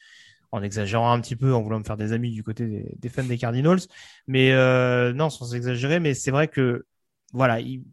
en 0.51 0.61
exagérant 0.61 1.13
un 1.13 1.21
petit 1.21 1.37
peu, 1.37 1.53
en 1.53 1.61
voulant 1.61 1.79
me 1.79 1.83
faire 1.85 1.95
des 1.95 2.11
amis 2.11 2.31
du 2.31 2.43
côté 2.43 2.65
des, 2.67 2.95
des 2.99 3.09
fans 3.09 3.23
des 3.23 3.37
Cardinals. 3.37 3.79
Mais 4.27 4.51
euh, 4.51 5.13
non, 5.13 5.29
sans 5.29 5.55
exagérer, 5.55 5.99
mais 6.01 6.13
c'est 6.13 6.31
vrai 6.31 6.47
que 6.49 6.85
voilà, 7.33 7.61
il- 7.61 7.83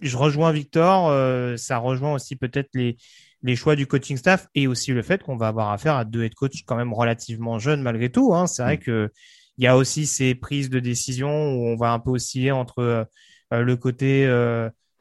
je 0.00 0.16
rejoins 0.16 0.52
Victor. 0.52 1.08
euh, 1.08 1.56
ça 1.56 1.78
rejoint 1.78 2.12
aussi 2.14 2.36
peut-être 2.36 2.68
les 2.74 2.96
les 3.42 3.56
choix 3.56 3.76
du 3.76 3.86
coaching 3.86 4.16
staff 4.16 4.48
et 4.54 4.66
aussi 4.66 4.92
le 4.92 5.02
fait 5.02 5.22
qu'on 5.22 5.36
va 5.36 5.48
avoir 5.48 5.70
affaire 5.70 5.96
à 5.96 6.06
deux 6.06 6.24
head 6.24 6.34
coach 6.34 6.62
quand 6.64 6.76
même 6.76 6.94
relativement 6.94 7.58
jeunes 7.58 7.82
malgré 7.82 8.10
tout. 8.10 8.34
Hein. 8.34 8.46
C'est 8.46 8.62
vrai 8.62 8.78
que 8.78 9.10
il 9.58 9.64
y 9.64 9.66
a 9.66 9.76
aussi 9.76 10.06
ces 10.06 10.34
prises 10.34 10.70
de 10.70 10.80
décision 10.80 11.54
où 11.54 11.66
on 11.66 11.76
va 11.76 11.92
un 11.92 11.98
peu 11.98 12.10
osciller 12.10 12.50
entre 12.50 13.08
le 13.50 13.76
côté 13.76 14.26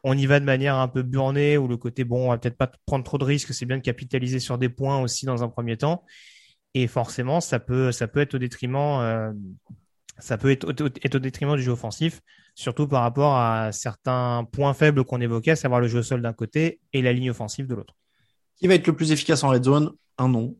on 0.03 0.17
y 0.17 0.25
va 0.25 0.39
de 0.39 0.45
manière 0.45 0.75
un 0.75 0.87
peu 0.87 1.01
burnée 1.01 1.57
ou 1.57 1.67
le 1.67 1.77
côté 1.77 2.03
bon, 2.03 2.27
on 2.27 2.29
va 2.29 2.37
peut-être 2.37 2.57
pas 2.57 2.69
prendre 2.85 3.03
trop 3.03 3.17
de 3.17 3.23
risques, 3.23 3.53
c'est 3.53 3.65
bien 3.65 3.77
de 3.77 3.81
capitaliser 3.81 4.39
sur 4.39 4.57
des 4.57 4.69
points 4.69 5.01
aussi 5.01 5.25
dans 5.25 5.43
un 5.43 5.49
premier 5.49 5.77
temps. 5.77 6.03
Et 6.73 6.87
forcément, 6.87 7.39
ça 7.39 7.59
peut, 7.59 7.91
ça 7.91 8.07
peut 8.07 8.19
être 8.19 8.35
au 8.35 8.37
détriment, 8.37 8.99
euh, 8.99 9.31
ça 10.17 10.37
peut 10.37 10.51
être 10.51 10.65
au, 10.67 11.19
détriment 11.19 11.55
du 11.55 11.63
jeu 11.63 11.71
offensif, 11.71 12.21
surtout 12.55 12.87
par 12.87 13.03
rapport 13.03 13.35
à 13.35 13.71
certains 13.71 14.45
points 14.51 14.73
faibles 14.73 15.05
qu'on 15.05 15.21
évoquait, 15.21 15.51
à 15.51 15.55
savoir 15.55 15.79
le 15.79 15.87
jeu 15.87 15.99
au 15.99 16.03
sol 16.03 16.21
d'un 16.21 16.33
côté 16.33 16.81
et 16.91 17.01
la 17.01 17.13
ligne 17.13 17.29
offensive 17.29 17.67
de 17.67 17.75
l'autre. 17.75 17.95
Qui 18.57 18.67
va 18.67 18.75
être 18.75 18.87
le 18.87 18.95
plus 18.95 19.11
efficace 19.11 19.43
en 19.43 19.49
red 19.49 19.63
zone? 19.63 19.91
Un 20.17 20.29
nom. 20.29 20.57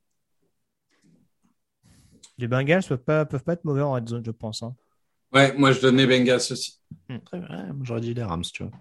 Les 2.37 2.47
Bengals 2.47 2.83
peuvent 2.83 2.97
pas, 2.97 3.25
peuvent 3.25 3.43
pas 3.43 3.53
être 3.53 3.65
mauvais 3.65 3.81
en 3.81 3.93
red 3.93 4.07
zone, 4.07 4.23
je 4.25 4.31
pense. 4.31 4.63
Hein. 4.63 4.75
Ouais, 5.33 5.51
moi 5.57 5.71
je 5.71 5.81
donnais 5.81 6.05
Bengals 6.05 6.41
aussi. 6.51 6.79
Hmm. 7.09 7.17
J'aurais 7.81 8.01
dit 8.01 8.13
les 8.13 8.23
Rams, 8.23 8.43
tu 8.43 8.63
vois. 8.63 8.71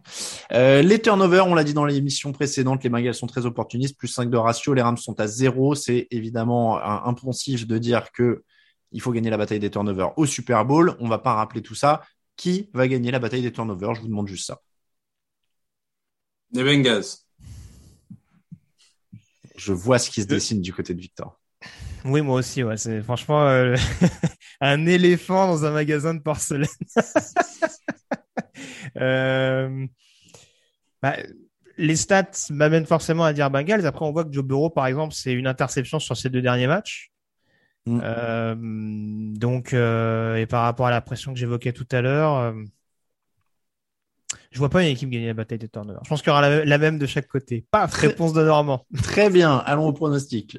Euh, 0.53 0.83
les 0.83 1.01
turnovers, 1.01 1.47
on 1.47 1.55
l'a 1.55 1.65
dit 1.65 1.73
dans 1.73 1.87
l'émission 1.87 2.33
précédente, 2.33 2.85
les 2.85 2.91
Bengals 2.91 3.15
sont 3.15 3.27
très 3.27 3.47
opportunistes, 3.47 3.97
plus 3.97 4.09
5 4.09 4.29
de 4.29 4.37
ratio, 4.37 4.75
les 4.75 4.83
Rams 4.83 4.99
sont 4.99 5.19
à 5.19 5.27
0. 5.27 5.75
C'est 5.75 6.09
évidemment 6.11 6.79
impensif 6.83 7.67
de 7.67 7.79
dire 7.79 8.13
que 8.13 8.45
il 8.93 9.01
faut 9.01 9.13
gagner 9.13 9.31
la 9.31 9.39
bataille 9.39 9.61
des 9.61 9.71
turnovers 9.71 10.17
au 10.19 10.27
Super 10.27 10.67
Bowl. 10.67 10.95
On 11.01 11.09
va 11.09 11.19
pas 11.19 11.35
rappeler 11.35 11.63
tout 11.63 11.75
ça. 11.75 12.03
Qui 12.37 12.69
va 12.75 12.87
gagner 12.87 13.11
la 13.11 13.19
bataille 13.19 13.43
des 13.43 13.53
turnovers? 13.53 13.95
Je 13.95 14.03
vous 14.03 14.09
demande 14.09 14.29
juste 14.29 14.47
ça. 14.47 14.61
Les 16.53 16.63
Bengals. 16.63 17.05
Je 19.57 19.73
vois 19.73 19.99
ce 19.99 20.11
qui 20.11 20.21
se 20.21 20.27
dessine 20.27 20.61
du 20.61 20.75
côté 20.75 20.93
de 20.93 21.01
Victor. 21.01 21.41
Oui, 22.05 22.21
moi 22.21 22.37
aussi. 22.37 22.63
Ouais. 22.63 22.77
C'est 22.77 23.03
franchement 23.03 23.47
euh, 23.47 23.77
un 24.61 24.87
éléphant 24.87 25.47
dans 25.47 25.65
un 25.65 25.71
magasin 25.71 26.15
de 26.15 26.21
porcelaine. 26.21 26.69
Euh, 29.01 29.87
bah, 31.01 31.17
les 31.79 31.97
stats 31.97 32.31
m'amènent 32.51 32.85
forcément 32.85 33.25
à 33.25 33.33
dire 33.33 33.51
Bengals. 33.51 33.87
Après, 33.87 34.05
on 34.05 34.13
voit 34.13 34.25
que 34.25 34.33
Joe 34.33 34.45
Burrow, 34.45 34.69
par 34.69 34.87
exemple, 34.87 35.15
c'est 35.15 35.33
une 35.33 35.47
interception 35.47 35.99
sur 35.99 36.15
ses 36.15 36.29
deux 36.29 36.43
derniers 36.43 36.67
matchs. 36.67 37.11
Mm. 37.87 38.01
Euh, 38.03 38.55
donc, 38.59 39.73
et 39.73 40.47
par 40.47 40.65
rapport 40.65 40.87
à 40.87 40.91
la 40.91 41.01
pression 41.01 41.33
que 41.33 41.39
j'évoquais 41.39 41.73
tout 41.73 41.87
à 41.91 42.03
l'heure, 42.03 42.55
je 44.51 44.59
vois 44.59 44.69
pas 44.69 44.83
une 44.83 44.89
équipe 44.89 45.09
gagner 45.09 45.29
la 45.29 45.35
bataille 45.35 45.59
des 45.59 45.69
turnovers. 45.69 46.03
Je 46.05 46.09
pense 46.11 46.21
qu'il 46.21 46.29
y 46.29 46.33
aura 46.33 46.43
la, 46.43 46.65
la, 46.65 46.79
même 46.79 46.99
de 46.99 47.07
chaque 47.07 47.29
côté. 47.29 47.65
Paf, 47.71 47.95
réponse 47.95 48.35
de 48.35 48.43
Normand. 48.43 48.85
Très 49.03 49.31
bien. 49.31 49.57
Allons 49.57 49.87
au 49.87 49.93
pronostic. 49.93 50.59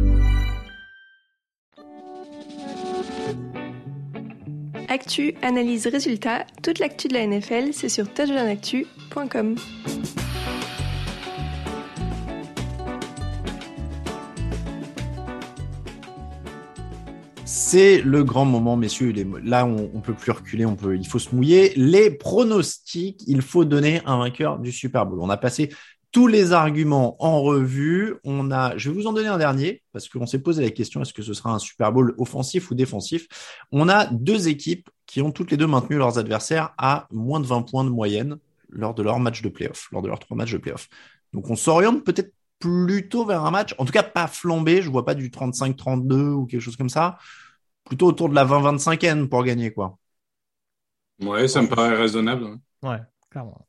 Actu, 4.91 5.35
analyse, 5.41 5.87
résultat, 5.87 6.45
toute 6.63 6.79
l'actu 6.79 7.07
de 7.07 7.13
la 7.13 7.25
NFL, 7.25 7.71
c'est 7.71 7.87
sur 7.87 8.13
touchdownactu.com. 8.13 9.55
C'est 17.45 18.01
le 18.01 18.25
grand 18.25 18.43
moment, 18.43 18.75
messieurs. 18.75 19.13
Là, 19.45 19.65
on, 19.65 19.89
on 19.93 20.01
peut 20.01 20.13
plus 20.13 20.33
reculer, 20.33 20.65
on 20.65 20.75
peut, 20.75 20.97
il 20.97 21.07
faut 21.07 21.19
se 21.19 21.33
mouiller. 21.33 21.71
Les 21.77 22.11
pronostics, 22.11 23.23
il 23.27 23.41
faut 23.41 23.63
donner 23.63 24.01
un 24.05 24.17
vainqueur 24.17 24.59
du 24.59 24.73
Super 24.73 25.05
Bowl. 25.05 25.21
On 25.21 25.29
a 25.29 25.37
passé 25.37 25.69
tous 26.11 26.27
les 26.27 26.53
arguments 26.53 27.15
en 27.23 27.41
revue. 27.41 28.15
On 28.23 28.51
a, 28.51 28.77
je 28.77 28.89
vais 28.89 28.95
vous 28.95 29.07
en 29.07 29.13
donner 29.13 29.27
un 29.27 29.37
dernier 29.37 29.83
parce 29.93 30.09
qu'on 30.09 30.25
s'est 30.25 30.39
posé 30.39 30.63
la 30.63 30.71
question 30.71 31.01
est-ce 31.01 31.13
que 31.13 31.21
ce 31.21 31.33
sera 31.33 31.51
un 31.51 31.59
Super 31.59 31.91
Bowl 31.91 32.13
offensif 32.17 32.71
ou 32.71 32.75
défensif? 32.75 33.27
On 33.71 33.89
a 33.89 34.07
deux 34.07 34.47
équipes 34.47 34.89
qui 35.05 35.21
ont 35.21 35.31
toutes 35.31 35.51
les 35.51 35.57
deux 35.57 35.67
maintenu 35.67 35.97
leurs 35.97 36.17
adversaires 36.17 36.73
à 36.77 37.07
moins 37.11 37.39
de 37.39 37.45
20 37.45 37.63
points 37.63 37.83
de 37.83 37.89
moyenne 37.89 38.37
lors 38.69 38.93
de 38.93 39.03
leur 39.03 39.19
match 39.19 39.41
de 39.41 39.49
playoff, 39.49 39.89
lors 39.91 40.01
de 40.01 40.07
leurs 40.07 40.19
trois 40.19 40.37
matchs 40.37 40.53
de 40.53 40.57
playoff. 40.57 40.87
Donc 41.33 41.49
on 41.49 41.55
s'oriente 41.55 42.03
peut-être 42.03 42.33
plutôt 42.59 43.25
vers 43.25 43.43
un 43.43 43.51
match, 43.51 43.73
en 43.77 43.85
tout 43.85 43.91
cas 43.91 44.03
pas 44.03 44.27
flambé. 44.27 44.81
Je 44.81 44.89
vois 44.89 45.05
pas 45.05 45.15
du 45.15 45.29
35-32 45.29 46.31
ou 46.31 46.45
quelque 46.45 46.61
chose 46.61 46.77
comme 46.77 46.89
ça 46.89 47.17
plutôt 47.83 48.07
autour 48.07 48.29
de 48.29 48.35
la 48.35 48.45
20-25N 48.45 49.27
pour 49.27 49.43
gagner, 49.43 49.73
quoi. 49.73 49.97
Ouais, 51.21 51.47
ça 51.47 51.61
me 51.61 51.67
paraît 51.67 51.95
raisonnable. 51.95 52.57
Ouais, 52.81 52.99
clairement. 53.29 53.67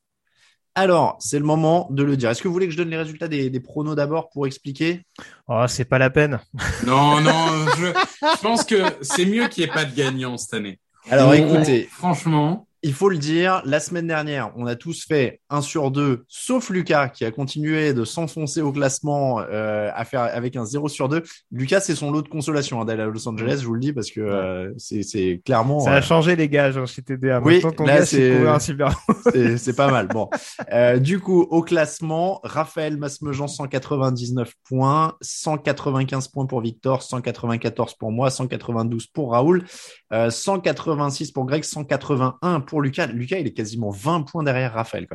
Alors, 0.75 1.17
c'est 1.21 1.39
le 1.39 1.45
moment 1.45 1.89
de 1.91 2.03
le 2.03 2.17
dire. 2.17 2.31
Est-ce 2.31 2.41
que 2.43 2.49
vous 2.49 2.55
voulez 2.55 2.67
que 2.67 2.73
je 2.73 2.79
donne 2.79 2.89
les 2.89 2.97
résultats 2.97 3.29
des, 3.29 3.61
pronos 3.61 3.95
d'abord 3.95 4.31
pour 4.31 4.47
expliquer? 4.47 5.05
Oh, 5.47 5.65
c'est 5.69 5.85
pas 5.85 5.99
la 5.99 6.09
peine. 6.09 6.41
Non, 6.87 7.21
non, 7.21 7.67
je, 7.77 8.43
pense 8.43 8.65
que 8.65 8.83
c'est 9.03 9.27
mieux 9.27 9.49
qu'il 9.49 9.65
n'y 9.65 9.71
ait 9.71 9.75
pas 9.75 9.85
de 9.85 9.95
gagnant 9.95 10.39
cette 10.39 10.55
année. 10.55 10.81
Alors, 11.11 11.35
écoutez. 11.35 11.89
Franchement 11.93 12.67
il 12.85 12.93
faut 12.93 13.09
le 13.09 13.19
dire, 13.19 13.63
la 13.65 13.79
semaine 13.79 14.09
dernière, 14.09 14.53
on 14.57 14.67
a 14.67 14.75
tous 14.75 15.05
fait 15.07 15.41
un 15.51 15.63
sur 15.63 15.93
deux, 15.93 16.25
sauf 16.29 16.69
Lucas 16.69 17.09
qui 17.09 17.25
a 17.25 17.31
continué 17.31 17.95
de 17.95 18.05
s'enfoncer 18.05 18.61
au 18.61 18.73
classement 18.73 19.41
euh, 19.41 19.91
à 19.95 20.05
faire 20.05 20.23
avec 20.23 20.57
un 20.57 20.65
0 20.65 20.89
sur 20.89 21.09
2. 21.09 21.23
Lucas, 21.53 21.81
c'est 21.81 21.95
son 21.95 22.11
lot 22.11 22.23
de 22.23 22.29
consolation 22.29 22.81
hein, 22.81 22.85
d'aller 22.85 23.03
à 23.03 23.07
Los 23.07 23.29
Angeles, 23.29 23.59
je 23.63 23.67
vous 23.67 23.75
le 23.75 23.81
dis, 23.81 23.93
parce 23.93 24.11
que 24.11 24.21
euh, 24.21 24.73
c'est 24.79 25.41
clairement. 25.45 25.81
Ça 25.81 25.93
a 25.93 25.99
euh, 25.99 26.03
changé 26.03 26.35
les 26.35 26.49
gars, 26.49 26.73
j'en 26.73 26.87
suis 26.87 27.05
TDA. 27.05 27.41
Oui, 27.41 27.63
là 27.85 28.05
c'est 29.57 29.77
pas 29.77 29.91
mal. 29.91 30.09
Bon, 30.09 30.29
euh, 30.73 30.99
du 30.99 31.21
coup, 31.21 31.43
au 31.43 31.63
classement, 31.63 32.41
Raphaël 32.43 32.97
Masmejean 32.97 33.47
199 33.47 34.55
points, 34.69 35.15
195 35.21 36.29
points 36.29 36.47
pour 36.47 36.61
Victor, 36.61 37.03
194 37.03 37.95
pour 37.95 38.11
moi, 38.11 38.31
192 38.31 39.07
pour 39.07 39.33
Raoul, 39.33 39.65
186 40.11 41.31
pour 41.31 41.47
Greg, 41.47 41.63
181 41.63 42.61
pour 42.61 42.72
pour 42.73 42.81
Lucas. 42.81 43.09
Lucas, 43.09 43.37
il 43.37 43.47
est 43.47 43.53
quasiment 43.53 43.91
20 43.91 44.23
points 44.23 44.43
derrière 44.43 44.73
Raphaël. 44.73 45.07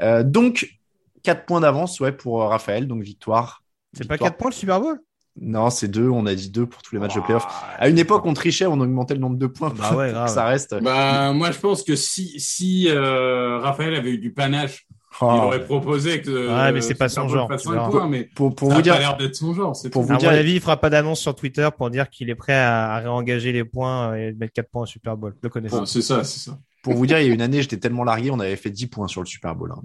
Euh, 0.00 0.22
donc, 0.22 0.78
4 1.24 1.46
points 1.46 1.60
d'avance 1.60 1.98
ouais, 1.98 2.12
pour 2.12 2.40
euh, 2.40 2.46
Raphaël. 2.46 2.86
Donc, 2.86 3.02
victoire. 3.02 3.64
C'est 3.92 4.06
pas 4.06 4.16
4 4.16 4.36
points 4.36 4.50
le 4.50 4.54
Super 4.54 4.80
Bowl? 4.80 5.00
Non, 5.40 5.68
c'est 5.70 5.88
2. 5.88 6.08
On 6.08 6.26
a 6.26 6.34
dit 6.36 6.48
2 6.48 6.64
pour 6.64 6.80
tous 6.80 6.94
les 6.94 7.00
matchs 7.00 7.16
de 7.16 7.20
playoff. 7.20 7.44
À 7.76 7.88
une 7.88 7.98
époque, 7.98 8.24
on 8.24 8.34
trichait, 8.34 8.66
on 8.66 8.78
augmentait 8.78 9.14
le 9.14 9.20
nombre 9.20 9.36
de 9.36 9.48
points 9.48 9.70
bah 9.76 9.96
ouais, 9.96 10.12
ça 10.28 10.44
reste. 10.44 10.80
Bah, 10.80 11.32
moi, 11.32 11.50
je 11.50 11.58
pense 11.58 11.82
que 11.82 11.96
si, 11.96 12.38
si 12.38 12.88
euh, 12.88 13.58
Raphaël 13.58 13.96
avait 13.96 14.12
eu 14.12 14.18
du 14.18 14.32
panache 14.32 14.86
il 15.20 15.24
oh. 15.24 15.42
aurait 15.44 15.64
proposé 15.64 16.22
que. 16.22 16.30
Ouais, 16.30 16.72
mais 16.72 16.80
c'est 16.80 16.94
pas 16.94 17.08
son 17.08 17.28
genre. 17.28 17.50
mais 18.08 18.24
pour, 18.24 18.54
pour 18.54 18.70
vous 18.70 18.82
dire. 18.82 18.98
l'air 18.98 19.16
d'être 19.16 19.36
son 19.36 19.54
genre. 19.54 19.76
Pour 19.90 20.02
vous 20.02 20.14
à 20.14 20.16
dire... 20.16 20.30
mon 20.30 20.36
avis, 20.36 20.54
il 20.54 20.60
fera 20.60 20.78
pas 20.78 20.90
d'annonce 20.90 21.20
sur 21.20 21.34
Twitter 21.34 21.68
pour 21.76 21.90
dire 21.90 22.08
qu'il 22.08 22.30
est 22.30 22.34
prêt 22.34 22.54
à, 22.54 22.98
réengager 22.98 23.52
les 23.52 23.64
points 23.64 24.14
et 24.14 24.32
mettre 24.32 24.54
4 24.54 24.70
points 24.70 24.82
au 24.82 24.86
Super 24.86 25.16
Bowl. 25.16 25.34
Le 25.42 25.48
connaissez. 25.48 25.76
c'est 25.86 26.02
ça, 26.02 26.24
c'est 26.24 26.50
ça. 26.50 26.58
Pour 26.82 26.94
vous 26.94 27.06
dire, 27.06 27.20
il 27.20 27.28
y 27.28 27.30
a 27.30 27.34
une 27.34 27.42
année, 27.42 27.62
j'étais 27.62 27.76
tellement 27.78 28.02
largué, 28.02 28.30
on 28.32 28.40
avait 28.40 28.56
fait 28.56 28.70
10 28.70 28.88
points 28.88 29.06
sur 29.06 29.20
le 29.20 29.26
Super 29.26 29.54
Bowl. 29.54 29.72
Hein, 29.72 29.82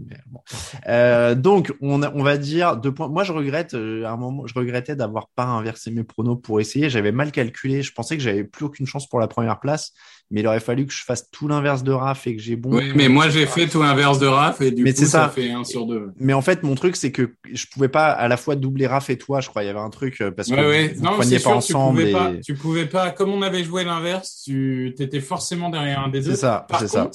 euh, 0.88 1.36
donc, 1.36 1.74
on, 1.80 2.02
on 2.02 2.24
va 2.24 2.38
dire 2.38 2.76
deux 2.76 2.92
points. 2.92 3.08
Moi, 3.08 3.24
je 3.24 3.34
regrette, 3.34 3.76
euh, 3.76 4.04
à 4.06 4.12
un 4.12 4.18
moment, 4.18 4.48
je 4.48 4.54
regrettais 4.56 4.96
d'avoir 4.96 5.30
pas 5.30 5.46
inversé 5.46 5.92
mes 5.92 6.04
pronos 6.04 6.38
pour 6.42 6.60
essayer. 6.60 6.90
J'avais 6.90 7.12
mal 7.12 7.32
calculé. 7.32 7.84
Je 7.84 7.94
pensais 7.94 8.18
que 8.18 8.24
j'avais 8.24 8.44
plus 8.44 8.66
aucune 8.66 8.88
chance 8.88 9.08
pour 9.08 9.20
la 9.20 9.28
première 9.28 9.60
place 9.60 9.94
mais 10.30 10.42
il 10.42 10.48
aurait 10.48 10.60
fallu 10.60 10.86
que 10.86 10.94
je 10.94 11.04
fasse 11.04 11.30
tout 11.32 11.48
l'inverse 11.48 11.84
de 11.84 11.92
Raph 11.92 12.28
et 12.28 12.36
que 12.36 12.42
j'ai 12.42 12.56
bon. 12.56 12.76
Oui, 12.76 12.92
mais 12.96 13.08
moi 13.08 13.30
j'ai 13.30 13.46
fait 13.46 13.68
tout 13.68 13.82
l'inverse 13.82 14.20
de 14.20 14.28
Raph 14.28 14.62
et 14.62 14.72
du 14.72 14.84
coup 14.84 15.06
ça. 15.06 15.30
fait 15.30 15.52
un 15.52 15.64
sur 15.64 15.86
deux. 15.86 16.12
Mais 16.18 16.34
en 16.34 16.42
fait, 16.42 16.64
mon 16.64 16.76
truc 16.76 16.96
c'est 16.96 17.12
que 17.12 17.36
je 17.52 17.66
pouvais 17.68 17.88
pas 17.88 18.12
à 18.12 18.28
la 18.28 18.36
fois 18.36 18.56
doubler 18.56 18.88
Raph 18.88 19.10
et 19.10 19.18
toi, 19.18 19.40
je 19.40 19.50
crois. 19.50 19.64
Il 19.64 19.68
y 19.68 19.70
avait 19.70 19.80
un 19.80 19.90
truc 19.90 20.22
euh, 20.22 20.32
parce 20.32 20.50
que 20.50 20.56
ouais, 20.56 20.90
vous 20.90 21.04
non, 21.04 21.18
pas 21.18 21.50
ensemble. 21.50 22.00
Tu 22.00 22.12
pouvais, 22.12 22.12
pas, 22.12 22.34
tu 22.44 22.54
pouvais 22.56 22.86
pas, 22.86 23.12
comme 23.12 23.32
on 23.32 23.42
avait 23.42 23.64
joué 23.64 23.84
l'inverse, 23.84 24.42
tu 24.44 24.94
étais 25.00 25.22
forcément 25.22 25.70
derrière 25.70 26.02
un 26.02 26.10
des 26.10 26.22
deux. 26.22 26.32
C'est 26.32 26.42
ça. 26.42 26.68
Contre, 26.70 26.90
ça. 26.90 27.10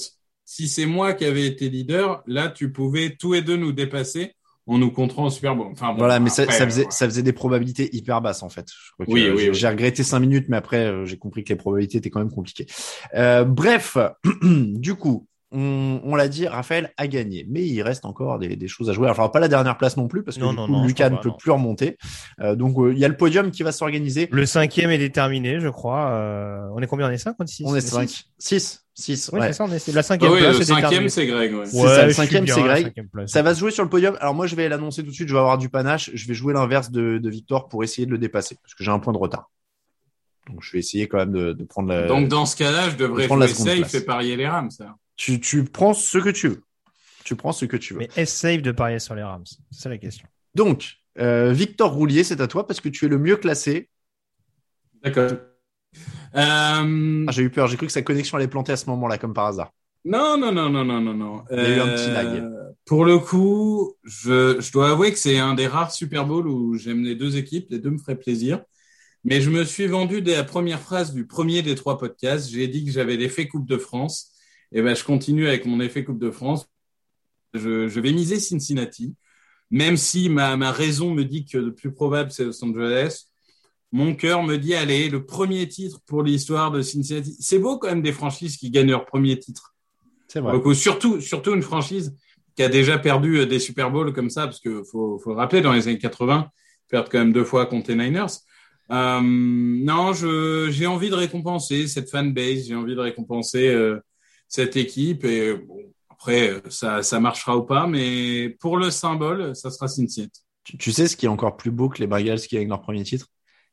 si 0.45 0.67
c'est 0.67 0.85
moi 0.85 1.13
qui 1.13 1.25
avais 1.25 1.45
été 1.45 1.69
leader, 1.69 2.23
là 2.25 2.49
tu 2.49 2.71
pouvais 2.71 3.15
tous 3.15 3.33
les 3.33 3.41
deux 3.41 3.57
nous 3.57 3.71
dépasser 3.73 4.33
on 4.65 4.77
nous 4.77 4.91
comptera 4.91 5.23
en 5.23 5.29
Super 5.29 5.55
Bowl. 5.55 5.67
Enfin, 5.71 5.89
bon, 5.91 5.97
voilà, 5.99 6.19
mais 6.19 6.29
ça, 6.29 6.43
après, 6.43 6.57
ça 6.57 6.65
faisait, 6.65 6.85
euh, 6.85 6.89
ça 6.89 7.05
faisait 7.05 7.23
des 7.23 7.33
probabilités 7.33 7.93
hyper 7.95 8.21
basses 8.21 8.43
en 8.43 8.49
fait. 8.49 8.65
Je 8.69 8.91
crois 8.93 9.05
que, 9.05 9.11
Oui, 9.11 9.29
oui. 9.29 9.49
J'ai 9.53 9.67
regretté 9.67 10.03
cinq 10.03 10.19
minutes, 10.19 10.45
mais 10.47 10.57
après 10.57 10.85
euh, 10.85 11.05
j'ai 11.05 11.17
compris 11.17 11.43
que 11.43 11.49
les 11.49 11.57
probabilités 11.57 11.97
étaient 11.97 12.09
quand 12.09 12.19
même 12.19 12.31
compliquées. 12.31 12.67
Euh, 13.15 13.43
bref, 13.43 13.97
du 14.43 14.95
coup, 14.95 15.27
on, 15.53 16.01
on 16.03 16.15
l'a 16.15 16.27
dit, 16.27 16.47
Raphaël 16.47 16.91
a 16.97 17.07
gagné, 17.07 17.45
mais 17.49 17.63
il 17.65 17.81
reste 17.81 18.05
encore 18.05 18.39
des, 18.39 18.55
des 18.55 18.67
choses 18.67 18.89
à 18.89 18.93
jouer. 18.93 19.07
Alors 19.09 19.31
pas 19.31 19.39
la 19.39 19.47
dernière 19.47 19.77
place 19.77 19.95
non 19.97 20.07
plus 20.07 20.23
parce 20.23 20.37
que 20.37 20.41
Non, 20.43 20.51
du 20.51 20.57
non, 20.57 20.65
coup, 20.65 20.71
non, 20.73 20.83
je 20.83 20.87
Lucas 20.87 21.09
ne 21.09 21.15
pas, 21.15 21.21
peut 21.21 21.29
non. 21.29 21.35
plus 21.37 21.51
remonter. 21.51 21.97
Euh, 22.41 22.55
donc 22.55 22.77
euh, 22.79 22.91
il 22.93 22.99
y 22.99 23.05
a 23.05 23.07
le 23.07 23.15
podium 23.17 23.51
qui 23.51 23.63
va 23.63 23.71
s'organiser. 23.71 24.27
Le 24.31 24.45
cinquième 24.45 24.89
est 24.91 24.97
déterminé, 24.97 25.59
je 25.59 25.69
crois. 25.69 26.07
Euh, 26.09 26.67
on 26.75 26.81
est 26.81 26.87
combien? 26.87 27.07
On 27.07 27.11
est 27.11 27.17
5 27.17 27.35
On 27.39 27.43
est 27.43 27.47
6 27.47 27.63
On 27.67 27.75
est 27.75 27.81
5, 27.81 28.09
6, 28.39 28.85
6. 28.95 29.29
Oui, 29.33 29.39
ouais. 29.39 29.47
c'est 29.47 29.53
ça, 29.53 29.63
on 29.65 29.71
est 29.71 29.87
la 29.93 29.99
Ah 29.99 30.03
cinquième 30.03 30.31
oui, 30.33 30.39
place 30.39 30.55
le 30.55 30.61
est 30.61 30.65
cinquième, 30.65 30.85
déterminée. 30.89 31.09
c'est 31.09 31.27
Greg. 31.27 31.53
Ouais. 31.55 31.65
C'est 31.65 31.77
Ouais, 31.81 31.87
ça, 31.87 32.05
le 32.05 32.13
cinquième, 32.13 32.47
c'est 32.47 32.61
Greg. 32.61 32.93
place. 33.11 33.31
Ça 33.31 33.41
va 33.41 33.53
se 33.55 33.59
jouer 33.59 33.71
sur 33.71 33.83
le 33.83 33.89
podium. 33.89 34.17
Alors 34.19 34.33
moi, 34.33 34.47
je 34.47 34.55
vais 34.55 34.67
l'annoncer 34.69 35.03
tout 35.03 35.09
de 35.09 35.15
suite. 35.15 35.27
Je 35.29 35.33
vais 35.33 35.39
avoir 35.39 35.57
du 35.57 35.69
panache. 35.69 36.11
Je 36.13 36.27
vais 36.27 36.33
jouer 36.33 36.53
l'inverse 36.53 36.91
de, 36.91 37.17
de 37.17 37.29
Victor 37.29 37.69
pour 37.69 37.83
essayer 37.83 38.05
de 38.05 38.11
le 38.11 38.17
dépasser 38.17 38.57
parce 38.61 38.73
que 38.75 38.83
j'ai 38.83 38.91
un 38.91 38.99
point 38.99 39.13
de 39.13 39.17
retard. 39.19 39.49
Donc 40.49 40.61
je 40.61 40.71
vais 40.73 40.79
essayer 40.79 41.07
quand 41.07 41.17
même 41.19 41.31
de, 41.31 41.53
de 41.53 41.63
prendre 41.63 41.87
la. 41.89 42.05
Donc, 42.07 42.27
dans 42.27 42.45
ce 42.45 42.55
cas-là, 42.57 42.89
je 42.89 42.97
devrais 42.97 43.27
prendre 43.27 43.41
la 43.41 43.47
jouer 43.47 43.55
safe 43.55 43.79
place. 43.79 43.93
et 43.95 44.05
parier 44.05 44.35
les 44.35 44.47
Rams. 44.47 44.69
ça. 44.71 44.95
Tu, 45.15 45.39
tu 45.39 45.63
prends 45.63 45.93
ce 45.93 46.17
que 46.17 46.29
tu 46.29 46.47
veux. 46.49 46.63
Tu 47.23 47.35
prends 47.35 47.51
ce 47.53 47.65
que 47.65 47.77
tu 47.77 47.93
veux. 47.93 47.99
Mais 47.99 48.09
est-ce 48.15 48.35
safe 48.35 48.61
de 48.61 48.71
parier 48.71 48.99
sur 48.99 49.15
les 49.15 49.23
Rams? 49.23 49.45
C'est 49.71 49.89
la 49.89 49.97
question. 49.97 50.27
Donc, 50.55 50.95
euh, 51.19 51.51
Victor 51.53 51.93
Roulier, 51.93 52.23
c'est 52.23 52.41
à 52.41 52.47
toi 52.47 52.67
parce 52.67 52.81
que 52.81 52.89
tu 52.89 53.05
es 53.05 53.07
le 53.07 53.17
mieux 53.17 53.37
classé. 53.37 53.89
D'accord. 55.03 55.31
Euh, 56.35 57.25
Ah, 57.27 57.31
j'ai 57.31 57.43
eu 57.43 57.49
peur. 57.49 57.67
J'ai 57.67 57.77
cru 57.77 57.85
que 57.87 57.93
sa 57.93 58.01
connexion 58.01 58.37
allait 58.37 58.47
planter 58.47 58.71
à 58.71 58.77
ce 58.77 58.87
moment-là, 58.89 59.17
comme 59.17 59.33
par 59.33 59.45
hasard. 59.45 59.71
Non, 60.05 60.37
non, 60.37 60.51
non, 60.51 60.69
non, 60.69 60.83
non, 60.83 60.99
non, 60.99 61.13
non. 61.13 61.43
Il 61.51 61.57
y 61.57 61.61
a 61.61 61.77
eu 61.77 61.79
un 61.79 61.87
petit 61.95 62.11
lag. 62.11 62.27
Euh, 62.27 62.71
Pour 62.85 63.05
le 63.05 63.19
coup, 63.19 63.95
je, 64.03 64.59
je 64.59 64.71
dois 64.71 64.91
avouer 64.91 65.11
que 65.11 65.17
c'est 65.17 65.39
un 65.39 65.53
des 65.53 65.67
rares 65.67 65.91
Super 65.93 66.25
Bowl 66.25 66.47
où 66.47 66.77
j'aime 66.77 67.03
les 67.03 67.15
deux 67.15 67.37
équipes. 67.37 67.67
Les 67.69 67.79
deux 67.79 67.91
me 67.91 67.97
feraient 67.97 68.19
plaisir. 68.19 68.61
Mais 69.23 69.39
je 69.39 69.49
me 69.49 69.63
suis 69.63 69.87
vendu 69.87 70.21
dès 70.21 70.35
la 70.35 70.43
première 70.43 70.81
phrase 70.81 71.13
du 71.13 71.25
premier 71.25 71.61
des 71.61 71.75
trois 71.75 71.97
podcasts. 71.97 72.49
J'ai 72.49 72.67
dit 72.67 72.83
que 72.83 72.91
j'avais 72.91 73.15
l'effet 73.15 73.47
Coupe 73.47 73.65
de 73.65 73.77
France. 73.77 74.32
Et 74.73 74.81
ben, 74.81 74.95
je 74.95 75.03
continue 75.03 75.47
avec 75.47 75.65
mon 75.65 75.79
effet 75.79 76.03
Coupe 76.03 76.19
de 76.19 76.31
France. 76.31 76.67
Je, 77.53 77.87
je 77.87 77.99
vais 77.99 78.11
miser 78.11 78.39
Cincinnati. 78.39 79.15
Même 79.69 79.97
si 79.97 80.29
ma, 80.29 80.57
ma 80.57 80.71
raison 80.71 81.13
me 81.13 81.23
dit 81.23 81.45
que 81.45 81.57
le 81.57 81.73
plus 81.73 81.91
probable, 81.91 82.31
c'est 82.31 82.43
Los 82.43 82.63
Angeles. 82.63 83.25
Mon 83.91 84.15
cœur 84.15 84.43
me 84.43 84.57
dit, 84.57 84.73
allez, 84.73 85.09
le 85.09 85.25
premier 85.25 85.67
titre 85.67 85.99
pour 86.07 86.23
l'histoire 86.23 86.71
de 86.71 86.81
Cincinnati. 86.81 87.35
C'est 87.39 87.59
beau 87.59 87.77
quand 87.77 87.89
même 87.89 88.01
des 88.01 88.11
franchises 88.11 88.57
qui 88.57 88.71
gagnent 88.71 88.89
leur 88.89 89.05
premier 89.05 89.37
titre. 89.37 89.75
C'est 90.27 90.41
coup, 90.41 90.73
surtout, 90.73 91.21
surtout 91.21 91.53
une 91.53 91.61
franchise 91.61 92.15
qui 92.55 92.63
a 92.63 92.69
déjà 92.69 92.97
perdu 92.97 93.37
euh, 93.37 93.45
des 93.45 93.59
Super 93.59 93.91
Bowls 93.91 94.13
comme 94.13 94.31
ça, 94.31 94.45
parce 94.45 94.59
que 94.59 94.83
faut, 94.83 95.19
faut 95.19 95.31
le 95.31 95.35
rappeler, 95.35 95.61
dans 95.61 95.73
les 95.73 95.87
années 95.87 95.99
80, 95.99 96.49
perdre 96.89 97.09
quand 97.09 97.19
même 97.19 97.33
deux 97.33 97.43
fois 97.43 97.67
contre 97.67 97.91
les 97.91 97.97
Niners. 97.97 98.25
Euh, 98.91 99.21
non, 99.21 100.11
j'ai 100.13 100.87
envie 100.87 101.09
de 101.09 101.15
récompenser 101.15 101.87
cette 101.87 102.09
fanbase, 102.09 102.67
j'ai 102.67 102.75
envie 102.75 102.95
de 102.95 102.99
récompenser 102.99 103.67
euh, 103.67 103.99
cette 104.55 104.75
équipe, 104.77 105.25
et 105.25 105.55
bon, 105.55 105.79
après, 106.11 106.49
euh, 106.51 106.61
ça, 106.69 107.01
ça 107.01 107.19
marchera 107.19 107.57
ou 107.57 107.63
pas, 107.63 107.87
mais 107.87 108.55
pour 108.59 108.77
le 108.77 108.91
symbole, 108.91 109.55
ça 109.55 109.71
sera 109.71 109.87
Cincinnati. 109.87 110.43
Tu, 110.63 110.77
tu 110.77 110.91
sais 110.91 111.07
ce 111.07 111.17
qui 111.17 111.25
est 111.25 111.29
encore 111.29 111.57
plus 111.57 111.71
beau 111.71 111.89
que 111.89 111.97
les 111.99 112.05
Bengals 112.07 112.39
qui 112.39 112.55
gagnent 112.55 112.69
leur 112.69 112.81
premier 112.81 113.01
titre? 113.03 113.27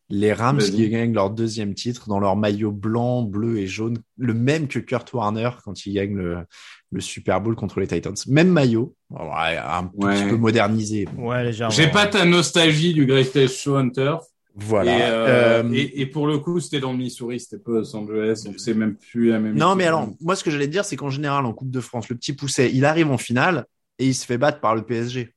Les 0.09 0.33
Rams 0.33 0.59
qui 0.59 0.88
gagnent 0.88 1.12
leur 1.12 1.31
deuxième 1.31 1.75
titre 1.75 2.09
dans 2.09 2.19
leur 2.19 2.35
maillot 2.35 2.73
blanc, 2.73 3.23
bleu 3.23 3.59
et 3.59 3.66
jaune, 3.69 3.99
le 4.16 4.35
même 4.35 4.66
que 4.69 4.79
Kurt 4.81 5.12
Warner 5.12 5.51
quand 5.62 5.87
il 5.87 5.93
gagne 5.93 6.16
le, 6.16 6.38
le 6.90 7.01
Super 7.01 7.40
Bowl 7.40 7.55
contre 7.55 7.79
les 7.79 7.87
Titans. 7.87 8.16
Même 8.27 8.49
maillot, 8.49 8.97
ouais, 9.11 9.57
un 9.59 9.88
Ouais. 9.95 10.14
petit 10.14 10.29
peu 10.31 10.37
modernisé. 10.37 11.07
Ouais, 11.16 11.45
légèrement. 11.45 11.73
J'ai 11.73 11.88
pas 11.88 12.07
ta 12.07 12.25
nostalgie 12.25 12.93
du 12.95 13.07
Greatest 13.07 13.61
Show 13.61 13.77
on 13.79 13.90
Turf. 13.90 14.25
Voilà. 14.57 14.99
Et, 14.99 15.03
euh, 15.03 15.63
Euh, 15.63 15.73
et, 15.73 16.01
et 16.03 16.07
pour 16.07 16.27
le 16.27 16.39
coup, 16.39 16.61
c'était 16.61 16.81
dans 16.81 16.93
le 16.93 16.99
Missouri, 16.99 17.41
c'était 17.41 17.59
pas 17.59 17.73
Los 17.73 17.95
Angeles, 17.97 18.43
donc 18.45 18.55
c'est 18.59 18.75
même 18.75 18.97
plus 18.97 19.29
la 19.31 19.39
même. 19.41 19.57
Non, 19.57 19.75
mais 19.77 19.85
alors, 19.87 20.09
moi, 20.21 20.37
ce 20.37 20.45
que 20.45 20.51
j'allais 20.51 20.67
te 20.67 20.73
dire, 20.73 20.85
c'est 20.85 20.97
qu'en 20.97 21.11
général, 21.11 21.45
en 21.47 21.53
Coupe 21.53 21.71
de 21.71 21.81
France, 21.81 22.09
le 22.09 22.17
petit 22.17 22.33
pousset, 22.33 22.71
il 22.73 22.85
arrive 22.85 23.11
en 23.11 23.19
finale 23.19 23.67
et 23.99 24.07
il 24.07 24.15
se 24.15 24.27
fait 24.27 24.39
battre 24.39 24.61
par 24.61 24.75
le 24.75 24.83
PSG. 24.83 25.35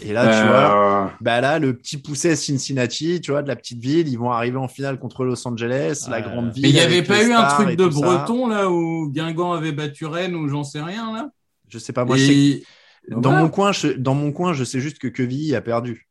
Et 0.00 0.12
là, 0.12 0.28
tu 0.28 0.46
Euh, 0.46 0.46
vois, 0.46 1.12
bah 1.20 1.40
là, 1.40 1.58
le 1.58 1.76
petit 1.76 1.98
pousset 1.98 2.36
Cincinnati, 2.36 3.20
tu 3.20 3.30
vois, 3.30 3.42
de 3.42 3.48
la 3.48 3.56
petite 3.56 3.80
ville, 3.80 4.08
ils 4.08 4.18
vont 4.18 4.30
arriver 4.30 4.56
en 4.56 4.68
finale 4.68 4.98
contre 4.98 5.24
Los 5.24 5.46
Angeles, 5.46 6.06
la 6.08 6.20
grande 6.22 6.52
ville. 6.52 6.62
Mais 6.64 6.70
il 6.70 6.74
n'y 6.74 6.80
avait 6.80 7.02
pas 7.02 7.22
eu 7.22 7.32
un 7.32 7.44
truc 7.46 7.76
de 7.76 7.86
ça. 7.90 8.00
breton 8.00 8.46
là 8.48 8.70
où 8.70 9.10
Guingamp 9.10 9.52
avait 9.52 9.72
battu 9.72 10.06
Rennes 10.06 10.34
ou 10.34 10.48
j'en 10.48 10.64
sais 10.64 10.80
rien 10.82 11.12
là? 11.12 11.30
Je 11.68 11.78
sais 11.78 11.92
pas, 11.92 12.04
moi, 12.04 12.16
je 12.16 12.24
sais 12.24 12.62
dans 13.08 13.20
Voilà. 13.30 13.42
mon 13.42 13.48
coin, 13.50 13.72
je, 13.72 13.88
dans 13.88 14.14
mon 14.14 14.32
coin, 14.32 14.52
je 14.54 14.64
sais 14.64 14.80
juste 14.80 14.98
que 14.98 15.08
Quevilly 15.08 15.54
a 15.54 15.60
perdu. 15.60 16.08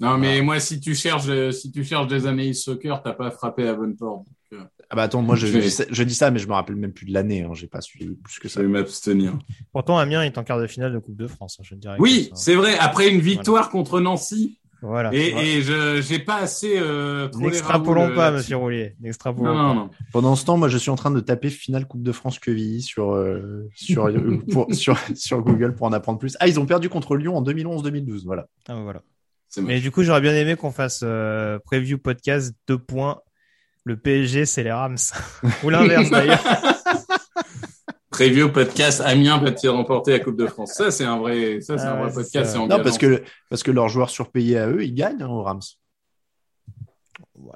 Non, 0.00 0.16
mais 0.18 0.40
moi, 0.40 0.58
si 0.60 0.80
tu 0.80 0.94
cherches, 0.94 1.28
euh, 1.28 1.52
si 1.52 1.70
tu 1.70 1.84
cherches 1.84 2.06
des 2.08 2.26
analyses 2.26 2.62
soccer, 2.62 3.02
t'as 3.02 3.12
pas 3.12 3.30
frappé 3.30 3.68
à 3.68 3.74
Bonport. 3.74 4.24
Donc, 4.24 4.26
euh, 4.54 4.64
Ah 4.88 4.96
bah 4.96 5.02
attends, 5.02 5.22
moi, 5.22 5.36
je, 5.36 5.46
Je 5.46 5.52
je, 5.52 5.58
dis 5.60 5.70
ça- 5.70 5.84
je 6.28 6.30
mais 6.32 6.38
je 6.38 6.48
me 6.48 6.52
rappelle 6.54 6.76
même 6.76 6.92
plus 6.92 7.06
de 7.06 7.12
l'année, 7.12 7.42
hein, 7.42 7.50
j'ai 7.52 7.66
pas 7.68 7.80
suivi 7.80 8.14
plus 8.14 8.38
que 8.38 8.48
je 8.48 8.54
ça. 8.54 8.62
vais 8.62 8.68
m'abstenir. 8.68 9.38
Pourtant, 9.72 9.98
Amiens 9.98 10.22
est 10.22 10.38
en 10.38 10.42
quart 10.42 10.58
de 10.58 10.66
finale 10.66 10.92
de 10.92 10.98
Coupe 10.98 11.16
de 11.16 11.26
France. 11.28 11.58
hein, 11.60 11.64
je 11.66 11.74
dirais 11.74 11.96
Oui, 11.98 12.28
ça- 12.30 12.36
c'est 12.36 12.54
vrai. 12.54 12.76
Après 12.78 13.10
une 13.10 13.20
victoire 13.20 13.68
contre 13.70 14.00
Nancy, 14.00 14.58
Voilà. 14.82 15.12
et, 15.12 15.60
je 15.60 16.00
j'ai 16.00 16.18
pas 16.18 16.36
assez 16.38 16.74
euh, 16.78 17.28
N'extrapolons 17.38 18.14
pas, 18.14 18.30
monsieur 18.32 18.56
Roulier. 18.56 18.94
N'extrapolons 19.00 19.52
Non, 19.54 19.62
non, 19.62 19.68
pas. 19.68 19.74
non. 19.74 19.90
Pendant 20.12 20.34
ce 20.34 20.44
temps, 20.46 20.56
moi, 20.56 20.68
je 20.68 20.78
suis 20.78 20.90
en 20.90 20.96
train 20.96 21.10
de 21.10 21.20
taper 21.20 21.50
finale 21.50 21.86
Coupe 21.86 22.02
de 22.02 22.12
France 22.12 22.38
Quevilly 22.38 22.80
sur, 22.80 23.12
euh, 23.12 23.68
sur, 23.74 24.08
pour- 24.50 24.74
sur, 24.74 24.98
sur 25.14 25.42
Google 25.42 25.74
pour 25.74 25.86
en 25.86 25.92
apprendre 25.92 26.18
plus. 26.18 26.36
Ah, 26.40 26.48
ils 26.48 26.58
ont 26.58 26.64
perdu 26.66 26.88
contre 26.88 27.16
Lyon 27.16 27.36
en 27.36 27.42
2011-2012, 27.42 28.24
voilà. 28.24 28.46
Ah, 28.66 28.74
bah, 28.74 28.80
voilà. 28.82 29.02
Mais 29.58 29.80
du 29.80 29.90
coup, 29.90 30.02
j'aurais 30.02 30.20
bien 30.20 30.34
aimé 30.34 30.54
qu'on 30.56 30.70
fasse 30.70 31.00
euh, 31.02 31.58
preview 31.64 31.98
podcast 31.98 32.54
deux 32.68 32.78
points. 32.78 33.20
Le 33.84 33.96
PSG, 33.96 34.44
c'est 34.46 34.62
les 34.62 34.72
Rams. 34.72 34.96
Ou 35.64 35.70
l'inverse 35.70 36.10
d'ailleurs. 36.10 36.42
Preview 38.10 38.50
podcast 38.50 39.00
Amiens 39.00 39.38
peut-il 39.38 39.70
remporter 39.70 40.12
la 40.12 40.18
Coupe 40.18 40.36
de 40.36 40.46
France 40.46 40.72
Ça, 40.74 40.90
c'est 40.90 41.04
un 41.04 41.18
vrai, 41.18 41.60
ça, 41.60 41.78
c'est 41.78 41.84
Ah 41.86 41.94
un 41.94 42.00
vrai 42.02 42.10
c'est 42.10 42.14
podcast. 42.22 42.54
Non, 42.56 42.62
engageant. 42.64 42.82
parce 42.82 42.98
que, 42.98 43.22
parce 43.48 43.62
que 43.62 43.70
leurs 43.70 43.88
joueurs 43.88 44.10
surpayés 44.10 44.58
à 44.58 44.68
eux, 44.68 44.84
ils 44.84 44.94
gagnent 44.94 45.22
hein, 45.22 45.28
aux 45.28 45.42
Rams. 45.42 45.60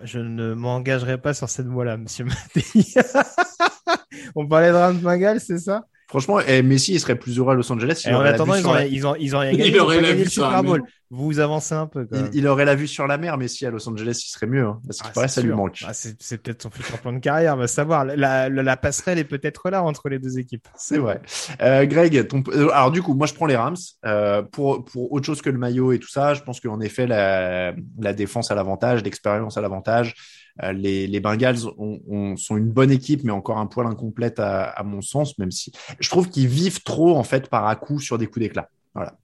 Je 0.02 0.18
ne 0.18 0.54
m'engagerai 0.54 1.18
pas 1.20 1.34
sur 1.34 1.48
cette 1.48 1.66
voie-là, 1.66 1.96
monsieur 1.96 2.24
Mattei. 2.24 2.64
On 4.36 4.46
parlait 4.46 4.70
de 4.70 4.74
Rams 4.76 4.98
Bengals, 4.98 5.40
c'est 5.40 5.58
ça? 5.58 5.84
Franchement, 6.08 6.38
eh, 6.40 6.62
Messi, 6.62 6.94
il 6.94 7.00
serait 7.00 7.16
plus 7.18 7.38
heureux 7.38 7.52
à 7.52 7.54
Los 7.54 7.70
Angeles. 7.72 8.02
Et 8.06 8.14
en 8.14 8.20
attendant, 8.20 8.54
ils 8.54 8.66
ont, 8.66 8.72
la- 8.74 8.86
ils 8.86 9.06
ont, 9.06 9.14
ils 9.16 9.34
ont 9.36 9.40
rien 9.40 9.52
gagné. 9.52 9.66
Il 9.68 9.74
ils 9.74 9.80
ont 9.80 9.84
aurait 9.84 9.96
pas 9.96 10.02
la 10.02 10.08
gagné 10.10 10.24
le 10.24 10.30
Super 10.30 10.62
Bowl. 10.62 10.80
mer. 10.82 10.90
Vous 11.16 11.38
avancez 11.38 11.74
un 11.74 11.86
peu 11.86 12.04
quand 12.06 12.16
il, 12.16 12.22
même. 12.24 12.30
il 12.34 12.46
aurait 12.48 12.64
la 12.64 12.74
vue 12.74 12.88
sur 12.88 13.06
la 13.06 13.18
mer, 13.18 13.38
Messi 13.38 13.64
à 13.66 13.70
Los 13.70 13.88
Angeles, 13.88 14.20
il 14.26 14.30
serait 14.30 14.46
mieux. 14.46 14.66
Hein, 14.66 14.80
parce 14.86 14.98
qu'il 14.98 15.06
Ah, 15.10 15.14
paraît, 15.14 15.28
ça 15.28 15.40
lui 15.42 15.52
manque. 15.52 15.84
Ah, 15.86 15.92
c'est 15.94 16.38
peut-être 16.42 16.62
son 16.62 16.70
futur 16.70 16.98
plan 16.98 17.12
de 17.12 17.18
carrière, 17.20 17.56
va 17.56 17.66
savoir. 17.68 18.04
La, 18.04 18.16
la, 18.16 18.48
la 18.50 18.76
passerelle 18.76 19.18
est 19.18 19.24
peut-être 19.24 19.70
là 19.70 19.82
entre 19.84 20.08
les 20.08 20.18
deux 20.18 20.38
équipes. 20.38 20.66
C'est 20.76 20.98
vrai. 20.98 21.20
Euh, 21.62 21.86
Greg, 21.86 22.26
ton... 22.26 22.42
euh, 22.48 22.68
alors 22.72 22.90
du 22.90 23.02
coup, 23.02 23.14
moi 23.14 23.26
je 23.26 23.34
prends 23.34 23.46
les 23.46 23.56
Rams 23.56 23.76
euh, 24.04 24.42
pour 24.42 24.84
pour 24.84 25.12
autre 25.12 25.24
chose 25.26 25.40
que 25.42 25.50
le 25.50 25.58
maillot 25.58 25.92
et 25.92 25.98
tout 25.98 26.08
ça. 26.10 26.34
Je 26.34 26.42
pense 26.42 26.60
qu'en 26.60 26.80
effet 26.80 27.06
la 27.06 27.74
la 27.98 28.12
défense 28.12 28.50
a 28.50 28.54
l'avantage, 28.54 29.02
l'expérience 29.02 29.56
a 29.56 29.60
l'avantage. 29.60 30.14
Euh, 30.62 30.72
les 30.72 31.06
les 31.08 31.20
Bengals 31.20 31.66
ont, 31.78 32.00
ont- 32.08 32.36
sont 32.36 32.56
une 32.56 32.70
bonne 32.70 32.90
équipe, 32.92 33.24
mais 33.24 33.32
encore 33.32 33.58
un 33.58 33.66
poil 33.66 33.86
incomplète 33.86 34.38
à, 34.38 34.64
à 34.64 34.82
mon 34.84 35.00
sens, 35.00 35.36
même 35.38 35.50
si 35.50 35.72
je 35.98 36.08
trouve 36.08 36.28
qu'ils 36.28 36.46
vivent 36.46 36.82
trop 36.82 37.16
en 37.16 37.24
fait 37.24 37.48
par 37.50 37.66
à 37.66 37.74
coup 37.76 37.98
sur 37.98 38.18
des 38.18 38.26
coups 38.26 38.40
d'éclat. 38.44 38.68
Voilà, 38.94 39.14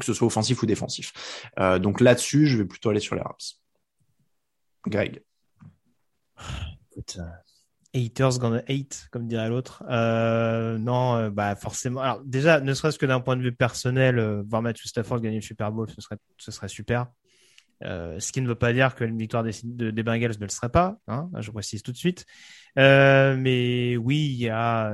que 0.00 0.06
ce 0.06 0.14
soit 0.14 0.26
offensif 0.26 0.62
ou 0.62 0.66
défensif. 0.66 1.12
Euh, 1.58 1.78
donc 1.78 2.00
là-dessus, 2.00 2.46
je 2.46 2.58
vais 2.58 2.64
plutôt 2.64 2.90
aller 2.90 3.00
sur 3.00 3.14
les 3.14 3.22
Rams. 3.22 3.36
Greg. 4.86 5.22
Euh, 7.18 7.22
haters 7.94 8.38
gonna 8.38 8.62
hate, 8.68 9.08
comme 9.10 9.28
dirait 9.28 9.48
l'autre. 9.48 9.84
Euh, 9.88 10.78
non, 10.78 11.28
bah 11.28 11.54
forcément. 11.54 12.00
Alors 12.00 12.20
déjà, 12.24 12.60
ne 12.60 12.74
serait-ce 12.74 12.98
que 12.98 13.06
d'un 13.06 13.20
point 13.20 13.36
de 13.36 13.42
vue 13.42 13.54
personnel, 13.54 14.42
voir 14.48 14.62
Matthew 14.62 14.86
Stafford 14.86 15.20
gagner 15.20 15.36
le 15.36 15.42
Super 15.42 15.70
Bowl, 15.70 15.88
ce 15.88 16.00
serait, 16.00 16.16
ce 16.38 16.50
serait 16.50 16.68
super. 16.68 17.06
Euh, 17.82 18.20
ce 18.20 18.30
qui 18.32 18.40
ne 18.42 18.46
veut 18.48 18.54
pas 18.54 18.72
dire 18.74 18.94
que 18.94 19.04
une 19.04 19.16
victoire 19.18 19.42
des, 19.42 19.52
de- 19.64 19.90
des 19.90 20.02
Bengals 20.02 20.34
ne 20.38 20.44
le 20.44 20.50
serait 20.50 20.68
pas, 20.68 20.98
hein, 21.08 21.30
je 21.38 21.50
précise 21.50 21.82
tout 21.82 21.92
de 21.92 21.96
suite. 21.96 22.26
Euh, 22.78 23.36
mais 23.38 23.96
oui, 23.96 24.18
il 24.32 24.38
y 24.42 24.48
a, 24.50 24.92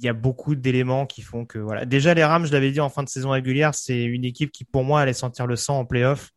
y 0.00 0.08
a 0.08 0.12
beaucoup 0.12 0.54
d'éléments 0.54 1.06
qui 1.06 1.22
font 1.22 1.44
que 1.44 1.58
voilà. 1.58 1.84
Déjà, 1.86 2.14
les 2.14 2.24
Rams, 2.24 2.46
je 2.46 2.52
l'avais 2.52 2.70
dit 2.70 2.80
en 2.80 2.88
fin 2.88 3.02
de 3.02 3.08
saison 3.08 3.30
régulière, 3.30 3.74
c'est 3.74 4.04
une 4.04 4.24
équipe 4.24 4.52
qui 4.52 4.64
pour 4.64 4.84
moi 4.84 5.00
allait 5.00 5.12
sentir 5.12 5.46
le 5.46 5.56
sang 5.56 5.80
en 5.80 5.84
playoff. 5.84 6.30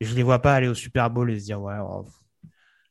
Je 0.00 0.14
les 0.14 0.22
vois 0.22 0.40
pas 0.40 0.54
aller 0.54 0.68
au 0.68 0.74
Super 0.74 1.10
Bowl 1.10 1.30
et 1.30 1.38
se 1.38 1.44
dire 1.44 1.60
ouais, 1.60 1.74
oh, 1.80 2.06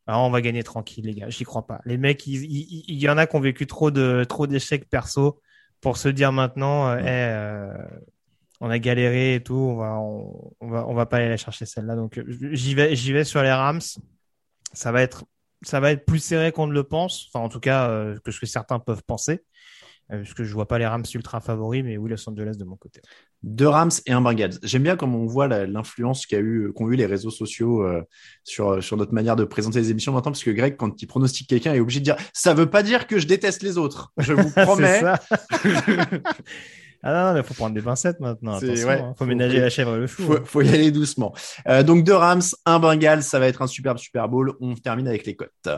ah, 0.07 0.19
on 0.19 0.29
va 0.29 0.41
gagner 0.41 0.63
tranquille, 0.63 1.05
les 1.05 1.13
gars. 1.13 1.29
J'y 1.29 1.43
crois 1.43 1.65
pas. 1.67 1.81
Les 1.85 1.97
mecs, 1.97 2.25
il, 2.27 2.43
il- 2.45 2.83
il 2.87 2.97
y 2.99 3.09
en 3.09 3.17
a 3.17 3.27
qui 3.27 3.35
ont 3.35 3.39
vécu 3.39 3.67
trop 3.67 3.91
de 3.91 4.23
trop 4.27 4.47
d'échecs 4.47 4.87
perso 4.89 5.41
pour 5.81 5.97
se 5.97 6.09
dire 6.09 6.31
maintenant, 6.31 6.89
euh, 6.89 6.97
Eh, 6.99 7.05
euh, 7.07 7.73
on 8.61 8.69
a 8.69 8.79
galéré 8.79 9.35
et 9.35 9.43
tout, 9.43 9.55
on 9.55 9.75
va 9.75 9.99
on, 9.99 10.53
on 10.59 10.69
va 10.69 10.87
on 10.87 10.93
va 10.93 11.05
pas 11.05 11.17
aller 11.17 11.29
la 11.29 11.37
chercher 11.37 11.65
celle-là. 11.65 11.95
Donc 11.95 12.21
j'y 12.51 12.75
vais 12.75 12.95
j'y 12.95 13.13
vais 13.13 13.23
sur 13.23 13.41
les 13.41 13.51
Rams. 13.51 13.81
Ça 14.73 14.91
va 14.91 15.01
être 15.01 15.25
ça 15.61 15.79
va 15.79 15.91
être 15.91 16.05
plus 16.05 16.19
serré 16.19 16.51
qu'on 16.51 16.67
ne 16.67 16.73
le 16.73 16.83
pense. 16.83 17.27
Enfin, 17.27 17.43
en 17.43 17.49
tout 17.49 17.59
cas, 17.59 17.89
euh, 17.89 18.17
que 18.23 18.31
ce 18.31 18.39
que 18.39 18.45
certains 18.45 18.79
peuvent 18.79 19.03
penser. 19.05 19.41
Euh, 20.11 20.23
Parce 20.23 20.33
que 20.33 20.43
je 20.43 20.53
vois 20.53 20.67
pas 20.67 20.79
les 20.79 20.87
Rams 20.87 21.03
ultra 21.13 21.39
favoris, 21.39 21.83
mais 21.83 21.97
oui, 21.97 22.09
Los 22.09 22.27
Angeles 22.27 22.55
de 22.57 22.63
mon 22.63 22.77
côté. 22.77 23.01
Deux 23.43 23.67
Rams 23.67 23.91
et 24.05 24.11
un 24.11 24.21
Bengals. 24.21 24.57
J'aime 24.63 24.83
bien 24.83 24.95
comme 24.95 25.13
on 25.15 25.25
voit 25.25 25.47
l'influence 25.47 26.25
qu'a 26.25 26.39
eu, 26.39 26.71
qu'ont 26.73 26.89
eu 26.89 26.95
les 26.95 27.05
réseaux 27.05 27.29
sociaux 27.29 27.83
euh, 27.83 28.01
sur, 28.43 28.83
sur 28.83 28.97
notre 28.97 29.13
manière 29.13 29.35
de 29.35 29.43
présenter 29.43 29.79
les 29.79 29.91
émissions 29.91 30.11
maintenant, 30.11 30.31
parce 30.31 30.43
que 30.43 30.51
Greg, 30.51 30.77
quand 30.77 31.01
il 31.01 31.07
pronostique 31.07 31.47
quelqu'un, 31.47 31.73
est 31.73 31.79
obligé 31.79 31.99
de 31.99 32.05
dire 32.05 32.17
ça 32.33 32.53
veut 32.53 32.69
pas 32.69 32.83
dire 32.83 33.05
que 33.05 33.19
je 33.19 33.27
déteste 33.27 33.61
les 33.61 33.77
autres. 33.77 34.11
Je 34.17 34.33
vous 34.33 34.51
promets. 34.55 35.01
Ah 37.01 37.13
non, 37.13 37.29
non, 37.29 37.33
mais 37.33 37.43
faut 37.43 37.53
prendre 37.53 37.73
des 37.73 37.81
pincettes 37.81 38.19
maintenant. 38.19 38.55
Attention, 38.57 38.87
ouais. 38.87 38.99
hein. 38.99 39.13
faut, 39.17 39.23
Faut- 39.23 39.25
ménager 39.25 39.55
faut- 39.57 39.61
la 39.63 39.69
chèvre 39.69 39.95
et 39.95 39.99
le 39.99 40.07
chou. 40.07 40.23
faut, 40.23 40.33
hein. 40.35 40.41
faut 40.45 40.61
y 40.61 40.69
aller 40.69 40.91
doucement. 40.91 41.33
Euh, 41.67 41.81
donc 41.83 42.03
deux 42.03 42.13
Rams, 42.15 42.41
un 42.65 42.79
Bengals, 42.79 43.23
ça 43.23 43.39
va 43.39 43.47
être 43.47 43.61
un 43.61 43.67
superbe 43.67 43.97
Super 43.97 44.27
Bowl. 44.27 44.53
On 44.59 44.75
termine 44.75 45.07
avec 45.07 45.25
les 45.25 45.35
cotes. 45.35 45.69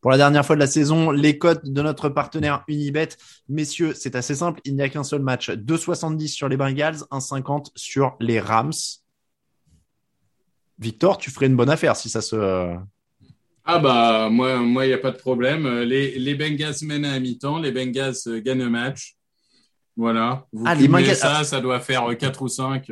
Pour 0.00 0.10
la 0.10 0.18
dernière 0.18 0.44
fois 0.44 0.54
de 0.54 0.60
la 0.60 0.66
saison, 0.66 1.10
les 1.10 1.38
cotes 1.38 1.64
de 1.64 1.80
notre 1.82 2.10
partenaire 2.10 2.62
Unibet. 2.68 3.08
Messieurs, 3.48 3.94
c'est 3.94 4.14
assez 4.16 4.34
simple. 4.34 4.60
Il 4.64 4.74
n'y 4.76 4.82
a 4.82 4.88
qu'un 4.90 5.02
seul 5.04 5.22
match. 5.22 5.48
2,70 5.50 6.28
sur 6.28 6.48
les 6.48 6.58
Bengals, 6.58 6.98
1,50 7.10 7.70
sur 7.74 8.14
les 8.20 8.38
Rams. 8.38 8.72
Victor, 10.78 11.16
tu 11.16 11.30
ferais 11.30 11.46
une 11.46 11.56
bonne 11.56 11.70
affaire 11.70 11.96
si 11.96 12.10
ça 12.10 12.20
se. 12.20 12.76
Euh, 13.66 13.72
Ah 13.72 13.78
bah 13.78 14.28
moi 14.30 14.58
moi 14.58 14.86
il 14.86 14.90
y 14.90 14.92
a 14.94 14.98
pas 14.98 15.10
de 15.10 15.16
problème. 15.18 15.66
Euh, 15.66 15.84
Les 15.84 16.18
les 16.18 16.34
Bengals 16.34 16.74
mènent 16.82 17.04
à 17.04 17.18
mi-temps, 17.20 17.58
les 17.58 17.72
Bengals 17.72 18.14
euh, 18.26 18.40
gagnent 18.40 18.58
le 18.64 18.70
match. 18.70 19.16
Voilà. 19.96 20.46
Vous 20.52 20.64
Ah, 20.66 20.74
les 20.74 20.88
Bengals- 20.88 21.14
ça, 21.14 21.44
ça 21.44 21.60
doit 21.60 21.78
faire 21.80 22.16
4 22.18 22.42
ou 22.42 22.48
5. 22.48 22.90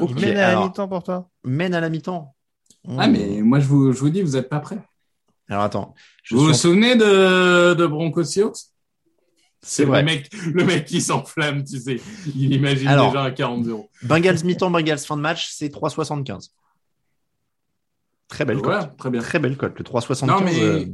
Ok, 0.00 0.20
Mène 0.20 0.36
à 0.36 0.54
la 0.54 0.60
mi-temps 0.64 0.88
pour 0.88 1.02
toi? 1.02 1.28
mène 1.44 1.74
à 1.74 1.80
la 1.80 1.88
mi-temps. 1.88 2.34
Ah 2.98 3.06
mais 3.08 3.40
moi 3.42 3.60
je 3.60 3.66
vous 3.66 3.92
je 3.92 3.98
vous 3.98 4.10
dis 4.10 4.22
vous 4.22 4.36
êtes 4.36 4.48
pas 4.48 4.60
prêts. 4.60 4.78
Alors 5.48 5.64
attends. 5.64 5.94
Je 6.22 6.34
Vous 6.34 6.42
vous 6.46 6.52
suis 6.52 6.60
souvenez 6.62 6.96
de 6.96 7.74
de 7.74 7.86
Broncos 7.86 8.24
Seahawks? 8.24 8.56
C'est 9.66 9.84
le 9.84 9.88
vrai. 9.88 10.02
mec 10.02 10.30
le 10.52 10.64
mec 10.64 10.84
qui 10.84 11.00
s'enflamme, 11.00 11.64
tu 11.64 11.78
sais. 11.78 11.96
Il 12.36 12.52
imagine 12.52 12.88
Alors- 12.88 13.10
déjà 13.12 13.22
un 13.24 13.30
40-0. 13.30 13.88
Bengals 14.02 14.44
mi-temps, 14.44 14.70
Bengals 14.70 14.98
fin 14.98 15.16
de 15.16 15.22
match, 15.22 15.48
c'est 15.52 15.70
3,75. 15.70 16.50
Très 18.34 18.44
belle 18.44 18.56
Voilà, 18.58 18.84
cote. 18.86 18.96
très 18.98 19.10
bien. 19.10 19.20
Très 19.20 19.38
belle 19.38 19.56
cote. 19.56 19.78
Le 19.78 19.84
3,75. 19.84 20.26
Non, 20.26 20.40
mais 20.44 20.60
euh, 20.62 20.84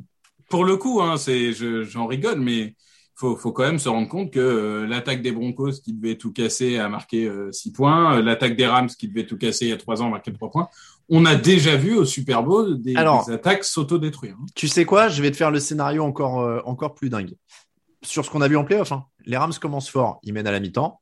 pour 0.48 0.64
le 0.64 0.76
coup, 0.76 1.00
hein, 1.00 1.16
c'est, 1.16 1.52
je, 1.52 1.82
j'en 1.84 2.06
rigole, 2.06 2.38
mais 2.40 2.74
faut, 3.14 3.36
faut 3.36 3.52
quand 3.52 3.62
même 3.64 3.78
se 3.78 3.88
rendre 3.88 4.08
compte 4.08 4.30
que 4.32 4.40
euh, 4.40 4.86
l'attaque 4.86 5.22
des 5.22 5.32
Broncos 5.32 5.72
qui 5.84 5.92
devait 5.92 6.16
tout 6.16 6.32
casser 6.32 6.78
a 6.78 6.88
marqué 6.88 7.30
6 7.52 7.72
points, 7.72 8.16
euh, 8.18 8.22
l'attaque 8.22 8.56
des 8.56 8.66
Rams 8.66 8.88
qui 8.88 9.08
devait 9.08 9.26
tout 9.26 9.36
casser 9.38 9.66
il 9.66 9.68
y 9.70 9.72
a 9.72 9.76
3 9.76 10.02
ans 10.02 10.06
a 10.06 10.10
marqué 10.10 10.32
3 10.32 10.50
points. 10.50 10.68
On 11.08 11.24
a 11.26 11.34
déjà 11.34 11.76
vu 11.76 11.96
au 11.96 12.04
Super 12.04 12.42
Bowl 12.42 12.80
des, 12.80 12.94
Alors- 12.96 13.26
des 13.26 13.32
attaques 13.32 13.64
s'autodétruire. 13.64 14.36
hein. 14.40 14.46
Tu 14.54 14.68
sais 14.68 14.84
quoi 14.84 15.08
Je 15.08 15.20
vais 15.22 15.30
te 15.30 15.36
faire 15.36 15.50
le 15.50 15.60
scénario 15.60 16.02
encore, 16.04 16.40
euh, 16.40 16.60
encore 16.64 16.94
plus 16.94 17.08
dingue. 17.10 17.34
Sur 18.02 18.24
ce 18.24 18.30
qu'on 18.30 18.40
a 18.40 18.48
vu 18.48 18.56
en 18.56 18.64
playoff, 18.64 18.92
hein. 18.92 19.04
les 19.26 19.36
Rams 19.36 19.52
commencent 19.60 19.90
fort, 19.90 20.20
ils 20.22 20.32
mènent 20.32 20.46
à 20.46 20.52
la 20.52 20.60
mi-temps. 20.60 21.00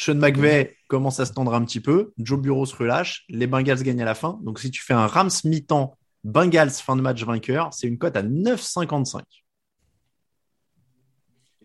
Sean 0.00 0.14
McVay 0.14 0.76
commence 0.88 1.20
à 1.20 1.26
se 1.26 1.34
tendre 1.34 1.52
un 1.52 1.62
petit 1.62 1.80
peu. 1.80 2.14
Joe 2.16 2.40
Burrow 2.40 2.64
se 2.64 2.74
relâche. 2.74 3.24
Les 3.28 3.46
Bengals 3.46 3.82
gagnent 3.82 4.00
à 4.00 4.06
la 4.06 4.14
fin. 4.14 4.40
Donc, 4.42 4.58
si 4.58 4.70
tu 4.70 4.82
fais 4.82 4.94
un 4.94 5.06
Rams 5.06 5.28
mi-temps, 5.44 5.98
Bengals 6.24 6.70
fin 6.70 6.96
de 6.96 7.02
match 7.02 7.22
vainqueur, 7.22 7.74
c'est 7.74 7.86
une 7.86 7.98
cote 7.98 8.16
à 8.16 8.22
9,55. 8.22 9.20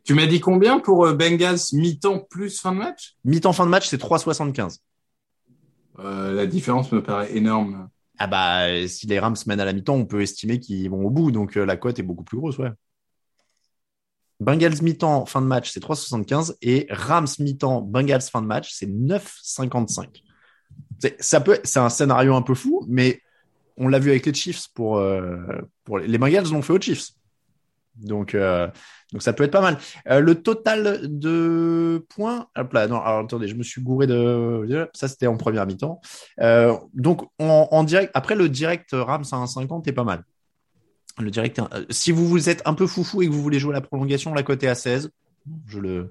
Tu 0.03 0.13
m'as 0.13 0.25
dit 0.25 0.41
combien 0.41 0.79
pour 0.79 1.05
euh, 1.05 1.13
Bengals 1.13 1.59
mi-temps 1.71 2.19
plus 2.29 2.59
fin 2.59 2.73
de 2.73 2.77
match? 2.79 3.15
Mi-temps 3.23 3.53
fin 3.53 3.65
de 3.65 3.71
match, 3.71 3.88
c'est 3.88 4.01
3,75. 4.01 4.79
euh, 5.99 6.33
La 6.33 6.45
différence 6.45 6.91
me 6.91 7.01
paraît 7.01 7.36
énorme. 7.38 7.88
Ah 8.17 8.27
bah, 8.27 8.86
si 8.88 9.07
les 9.07 9.17
Rams 9.17 9.38
mènent 9.47 9.61
à 9.61 9.65
la 9.65 9.71
mi-temps, 9.71 9.95
on 9.95 10.05
peut 10.05 10.21
estimer 10.21 10.59
qu'ils 10.59 10.89
vont 10.89 11.05
au 11.05 11.09
bout. 11.09 11.31
Donc, 11.31 11.55
euh, 11.55 11.65
la 11.65 11.77
cote 11.77 11.99
est 11.99 12.03
beaucoup 12.03 12.25
plus 12.25 12.38
grosse, 12.38 12.57
ouais. 12.57 12.71
Bengals 14.39 14.81
mi-temps, 14.81 15.25
fin 15.25 15.41
de 15.41 15.47
match, 15.47 15.71
c'est 15.71 15.81
3,75. 15.81 16.55
Et 16.61 16.88
Rams 16.89 17.27
mi-temps, 17.39 17.81
Bengals 17.81 18.21
fin 18.21 18.41
de 18.41 18.47
match, 18.47 18.71
c'est 18.73 18.88
9,55. 18.88 20.07
C'est, 20.99 21.21
ça 21.21 21.39
peut, 21.39 21.59
c'est 21.63 21.79
un 21.79 21.89
scénario 21.89 22.36
un 22.36 22.41
peu 22.41 22.53
fou, 22.53 22.86
mais 22.88 23.21
on 23.77 23.88
l'a 23.88 23.99
vu 23.99 24.09
avec 24.09 24.25
les 24.25 24.33
Chiefs 24.33 24.67
pour, 24.73 24.97
euh, 24.97 25.38
pour 25.83 25.99
les 25.99 26.17
Bengals 26.17 26.51
l'ont 26.51 26.61
fait 26.61 26.73
aux 26.73 26.81
Chiefs. 26.81 27.09
Donc, 27.95 28.36
euh, 28.36 28.67
donc 29.13 29.21
ça 29.21 29.31
peut 29.31 29.45
être 29.45 29.51
pas 29.51 29.61
mal. 29.61 29.77
Euh, 30.09 30.19
le 30.19 30.36
total 30.36 30.99
de 31.03 32.05
points, 32.09 32.47
attendez, 32.55 33.47
je 33.47 33.55
me 33.55 33.63
suis 33.63 33.81
gouré 33.81 34.05
de, 34.05 34.89
ça 34.93 35.07
c'était 35.07 35.27
en 35.27 35.38
première 35.38 35.65
mi-temps. 35.65 36.01
Donc 36.93 37.23
en, 37.39 37.69
en 37.71 37.83
direct, 37.86 38.11
après 38.13 38.36
le 38.36 38.49
direct 38.49 38.89
Rams 38.91 39.23
à 39.31 39.36
1,50 39.38 39.88
est 39.88 39.93
pas 39.93 40.03
mal. 40.03 40.23
Le 41.20 41.32
direct, 41.32 41.59
euh, 41.59 41.86
si 41.89 42.11
vous 42.11 42.28
vous 42.28 42.49
êtes 42.49 42.61
un 42.66 42.74
peu 42.74 42.88
foufou 42.88 43.22
et 43.22 43.28
que 43.28 43.32
vous 43.32 43.41
voulez 43.41 43.59
jouer 43.59 43.74
la 43.74 43.82
prolongation, 43.82 44.34
la 44.34 44.43
cote 44.43 44.63
est 44.63 44.68
à 44.68 44.76
16. 44.76 45.09
Je 45.68 45.80
le, 45.80 46.09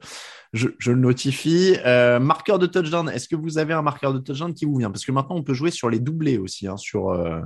je, 0.53 0.69
je 0.79 0.93
le 0.93 0.99
notifie. 0.99 1.77
Euh, 1.85 2.21
marqueur 2.21 2.59
de 2.59 2.67
touchdown. 2.67 3.09
Est-ce 3.11 3.29
que 3.29 3.37
vous 3.37 3.59
avez 3.59 3.75
un 3.75 3.83
marqueur 3.83 4.15
de 4.15 4.19
touchdown 4.19 4.55
qui 4.55 4.65
vous 4.65 4.77
vient? 4.77 4.91
Parce 4.91 5.05
que 5.05 5.13
maintenant 5.13 5.37
on 5.37 5.43
peut 5.43 5.55
jouer 5.55 5.71
sur 5.71 5.91
les 5.91 5.99
doublés 5.99 6.39
aussi, 6.39 6.67
hein, 6.69 6.77
sur 6.77 7.11
euh, 7.11 7.41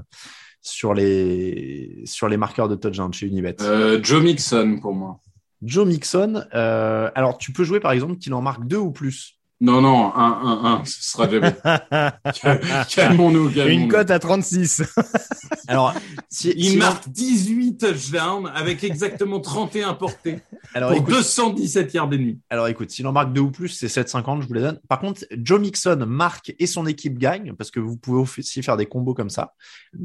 sur 0.60 0.92
les 0.94 2.02
sur 2.04 2.28
les 2.28 2.36
marqueurs 2.36 2.68
de 2.68 2.74
touchdown 2.76 3.12
chez 3.12 3.26
Unibet. 3.26 3.56
Euh, 3.62 3.98
Joe 4.02 4.22
Mixon 4.22 4.78
pour 4.82 4.92
moi. 4.94 5.20
Joe 5.62 5.86
Mixon. 5.86 6.44
euh, 6.54 7.10
alors 7.14 7.38
tu 7.38 7.52
peux 7.52 7.64
jouer 7.64 7.80
par 7.80 7.92
exemple 7.92 8.18
qu'il 8.18 8.34
en 8.34 8.42
marque 8.42 8.66
deux 8.66 8.76
ou 8.76 8.92
plus. 8.92 9.37
Non, 9.60 9.80
non, 9.80 10.10
1-1-1, 10.10 10.84
ce 10.84 11.10
sera 11.10 11.28
jamais. 11.28 11.52
calmons-nous, 12.94 13.50
calmons-nous. 13.50 13.66
Une 13.68 13.88
cote 13.88 14.10
à 14.10 14.18
36. 14.20 14.82
Alors 15.68 15.94
si, 16.28 16.52
Il 16.56 16.70
si 16.70 16.76
on- 16.76 16.78
marque 16.78 17.08
18 17.08 17.76
touchdowns 17.78 18.50
avec 18.54 18.84
exactement 18.84 19.40
31 19.40 19.94
portées 19.94 20.38
alors, 20.74 20.90
pour 20.90 20.98
écoute, 20.98 21.14
217 21.14 21.92
yards 21.94 22.12
et 22.12 22.18
demi. 22.18 22.40
alors 22.50 22.68
écoute, 22.68 22.90
s'il 22.90 23.06
en 23.06 23.12
marque 23.12 23.32
deux 23.32 23.40
ou 23.42 23.50
plus, 23.50 23.68
c'est 23.68 23.86
7,50, 23.88 24.42
je 24.42 24.46
vous 24.46 24.54
les 24.54 24.60
donne. 24.60 24.80
Par 24.88 25.00
contre, 25.00 25.24
Joe 25.36 25.60
Mixon 25.60 26.04
marque 26.06 26.54
et 26.58 26.66
son 26.66 26.86
équipe 26.86 27.18
gagne, 27.18 27.52
parce 27.54 27.70
que 27.70 27.80
vous 27.80 27.96
pouvez 27.96 28.20
aussi 28.20 28.62
faire 28.62 28.76
des 28.76 28.86
combos 28.86 29.14
comme 29.14 29.30
ça. 29.30 29.54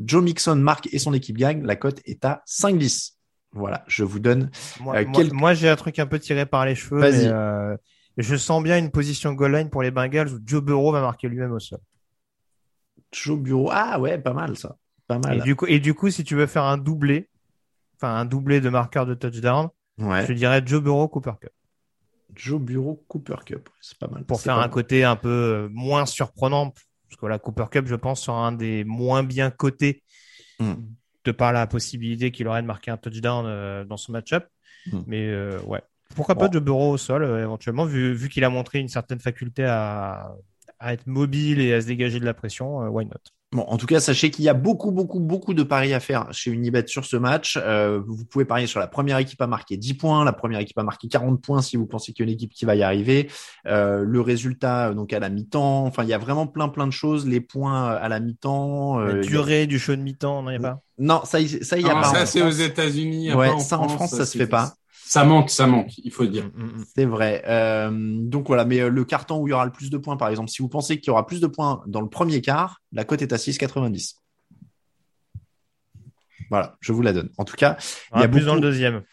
Joe 0.06 0.24
Mixon 0.24 0.56
marque 0.56 0.90
et 0.92 1.00
son 1.00 1.14
équipe 1.14 1.38
gagne, 1.38 1.64
la 1.64 1.76
cote 1.76 2.00
est 2.06 2.26
à 2.26 2.42
5,10. 2.48 3.12
Voilà, 3.52 3.84
je 3.88 4.04
vous 4.04 4.20
donne. 4.20 4.50
Moi, 4.82 4.96
Euh, 4.98 5.06
moi- 5.34 5.54
j'ai 5.54 5.70
un 5.70 5.76
truc 5.76 6.00
un 6.00 6.08
peu 6.08 6.18
tiré 6.18 6.46
par 6.48 6.66
les 6.66 6.74
cheveux. 6.76 7.00
Vas-y. 7.00 7.28
Je 8.18 8.36
sens 8.36 8.62
bien 8.64 8.78
une 8.78 8.92
position 8.92 9.34
goal 9.34 9.56
line 9.56 9.70
pour 9.70 9.82
les 9.84 9.92
Bengals 9.92 10.30
où 10.34 10.40
Joe 10.46 10.62
Burrow 10.64 10.92
va 10.92 11.02
marquer 11.02 11.28
lui-même 11.28 11.52
au 11.52 11.60
sol. 11.60 11.80
Joe 13.12 13.40
Bureau. 13.40 13.70
Ah 13.72 14.00
ouais, 14.00 14.18
pas 14.18 14.34
mal 14.34 14.58
ça. 14.58 14.78
Pas 15.08 15.16
Et 15.16 15.20
mal. 15.20 15.42
du, 15.42 15.56
coup, 15.56 15.66
et 15.68 15.80
du 15.80 15.94
coup, 15.94 16.10
si 16.10 16.24
tu 16.24 16.36
veux 16.36 16.48
faire 16.48 16.64
un 16.64 16.78
doublé, 16.78 17.30
enfin 17.98 18.16
un 18.16 18.26
doublé 18.26 18.62
de 18.62 18.70
marqueur 18.70 19.06
de 19.06 19.14
touchdown, 19.14 19.70
Ouais. 20.00 20.26
je 20.26 20.34
dirais 20.34 20.62
Joe 20.66 20.82
Burrow, 20.82 21.08
Cooper 21.08 21.34
Cup. 21.40 21.52
Joe 22.36 22.60
Bureau, 22.60 23.04
Cooper 23.08 23.36
Cup. 23.46 23.70
C'est 23.80 23.98
pas 24.00 24.08
mal. 24.08 24.24
Pour 24.26 24.42
faire 24.42 24.56
un 24.58 24.62
mal. 24.62 24.70
côté 24.72 25.04
un 25.04 25.16
peu 25.16 25.30
euh, 25.30 25.70
moins 25.72 26.08
surprenant. 26.08 26.72
Parce 27.08 27.20
que 27.22 27.28
la 27.28 27.38
Cooper 27.38 27.66
Cup, 27.70 27.86
je 27.86 27.94
pense, 27.94 28.24
sera 28.24 28.48
un 28.48 28.52
des 28.54 28.84
moins 28.84 29.24
bien 29.24 29.52
cotés 29.52 30.02
Hmm. 30.60 30.74
de 31.26 31.32
par 31.32 31.52
la 31.52 31.66
possibilité 31.68 32.32
qu'il 32.32 32.48
aurait 32.48 32.62
de 32.62 32.68
marquer 32.68 32.92
un 32.92 32.98
touchdown 32.98 33.46
euh, 33.48 33.84
dans 33.86 33.98
son 33.98 34.12
match-up. 34.12 34.48
Hmm. 34.92 35.02
Mais 35.08 35.28
euh, 35.28 35.60
ouais. 35.64 35.82
Pourquoi 36.16 36.36
Bon. 36.36 36.42
pas 36.46 36.52
Joe 36.52 36.62
Burrow 36.62 36.92
au 36.92 36.98
sol, 36.98 37.24
euh, 37.24 37.42
éventuellement, 37.44 37.86
vu, 37.86 38.14
vu 38.14 38.30
qu'il 38.30 38.44
a 38.44 38.50
montré 38.50 38.80
une 38.80 38.90
certaine 38.90 39.20
faculté 39.20 39.64
à, 39.66 40.32
à 40.80 40.94
être 40.94 41.08
mobile 41.08 41.60
et 41.62 41.74
à 41.74 41.82
se 41.82 41.88
dégager 41.88 42.20
de 42.20 42.26
la 42.26 42.34
pression, 42.34 42.84
euh, 42.84 42.88
why 42.90 43.06
not? 43.06 43.12
Bon, 43.52 43.62
en 43.68 43.78
tout 43.78 43.86
cas, 43.86 44.00
sachez 44.00 44.32
qu'il 44.32 44.44
y 44.46 44.50
a 44.50 44.56
beaucoup, 44.56 44.92
beaucoup, 44.92 45.20
beaucoup 45.20 45.54
de 45.54 45.62
paris 45.62 45.94
à 45.94 46.00
faire 46.00 46.28
chez 46.34 46.50
Unibet 46.50 46.86
sur 46.88 47.06
ce 47.06 47.16
match. 47.18 47.56
Euh, 47.62 48.02
vous 48.04 48.26
pouvez 48.26 48.46
parier 48.46 48.66
sur 48.66 48.80
la 48.80 48.88
première 48.88 49.20
équipe 49.20 49.40
à 49.44 49.46
marquer 49.46 49.78
10 49.78 49.94
points, 49.94 50.26
la 50.26 50.34
première 50.34 50.60
équipe 50.60 50.80
à 50.80 50.84
marquer 50.84 51.08
40 51.08 51.40
points 51.40 51.62
si 51.62 51.78
vous 51.78 51.86
pensez 51.86 52.14
qu'il 52.14 52.26
y 52.26 52.28
a 52.28 52.32
une 52.32 52.36
équipe 52.36 52.52
qui 52.52 52.66
va 52.66 52.76
y 52.76 52.82
arriver. 52.82 53.30
Euh, 53.68 54.04
le 54.08 54.22
résultat, 54.22 54.96
donc 54.96 55.14
à 55.14 55.20
la 55.20 55.30
mi-temps. 55.30 55.86
Enfin, 55.86 56.02
il 56.02 56.10
y 56.10 56.14
a 56.14 56.18
vraiment 56.18 56.48
plein, 56.48 56.68
plein 56.68 56.88
de 56.88 56.92
choses. 56.94 57.28
Les 57.28 57.42
points 57.42 57.90
à 57.92 58.10
la 58.10 58.20
mi-temps. 58.20 58.98
La 58.98 59.20
durée 59.22 59.68
du 59.68 59.78
show 59.78 59.96
de 59.96 60.02
mi-temps, 60.02 60.42
non, 60.42 60.50
il 60.50 60.58
n'y 60.58 60.66
a 60.66 60.70
pas? 60.72 60.82
Non, 60.98 61.22
ça, 61.24 61.40
y- 61.40 61.64
ça, 61.64 61.78
y 61.78 61.86
a 61.86 61.94
Non, 61.94 62.02
pas. 62.02 62.04
ça, 62.06 62.26
c'est 62.26 62.42
aux. 62.42 62.50
États-Unis. 62.50 63.36
Ouais, 63.36 63.50
en 63.50 63.60
ça 63.60 63.78
en 63.78 63.88
France, 63.88 64.10
ça 64.10 64.26
se 64.26 64.32
c'est- 64.32 64.40
fait 64.40 64.48
pas. 64.48 64.74
Ça 65.14 65.26
manque, 65.26 65.52
ça 65.52 65.68
manque, 65.68 65.96
il 66.00 66.12
faut 66.12 66.24
le 66.24 66.30
dire. 66.30 66.46
Mm, 66.56 66.64
mm, 66.64 66.66
mm. 66.80 66.86
C'est 66.96 67.06
vrai. 67.06 67.44
Euh, 67.48 67.92
donc 67.94 68.48
voilà, 68.48 68.66
mais 68.66 68.80
euh, 68.82 68.90
le 68.90 69.06
carton 69.06 69.40
où 69.40 69.48
il 69.48 69.52
y 69.52 69.54
aura 69.54 69.66
le 69.66 69.72
plus 69.72 69.92
de 69.92 69.98
points, 70.00 70.18
par 70.18 70.30
exemple, 70.30 70.50
si 70.50 70.64
vous 70.64 70.70
pensez 70.70 71.00
qu'il 71.00 71.10
y 71.10 71.12
aura 71.12 71.28
plus 71.28 71.40
de 71.40 71.46
points 71.46 71.84
dans 71.86 72.02
le 72.02 72.10
premier 72.10 72.42
quart, 72.42 72.82
la 72.92 73.04
cote 73.04 73.22
est 73.22 73.32
à 73.32 73.38
6,90. 73.38 74.16
Voilà, 76.50 76.76
je 76.82 76.92
vous 76.94 77.02
la 77.04 77.14
donne. 77.14 77.30
En 77.38 77.46
tout 77.46 77.56
cas, 77.56 77.78
il 78.16 78.20
y 78.20 78.22
a 78.22 78.24
Ah, 78.24 78.28
plus 78.28 78.40
beaucoup... 78.40 78.46
dans 78.48 78.56
le 78.56 78.62
deuxième. 78.62 79.04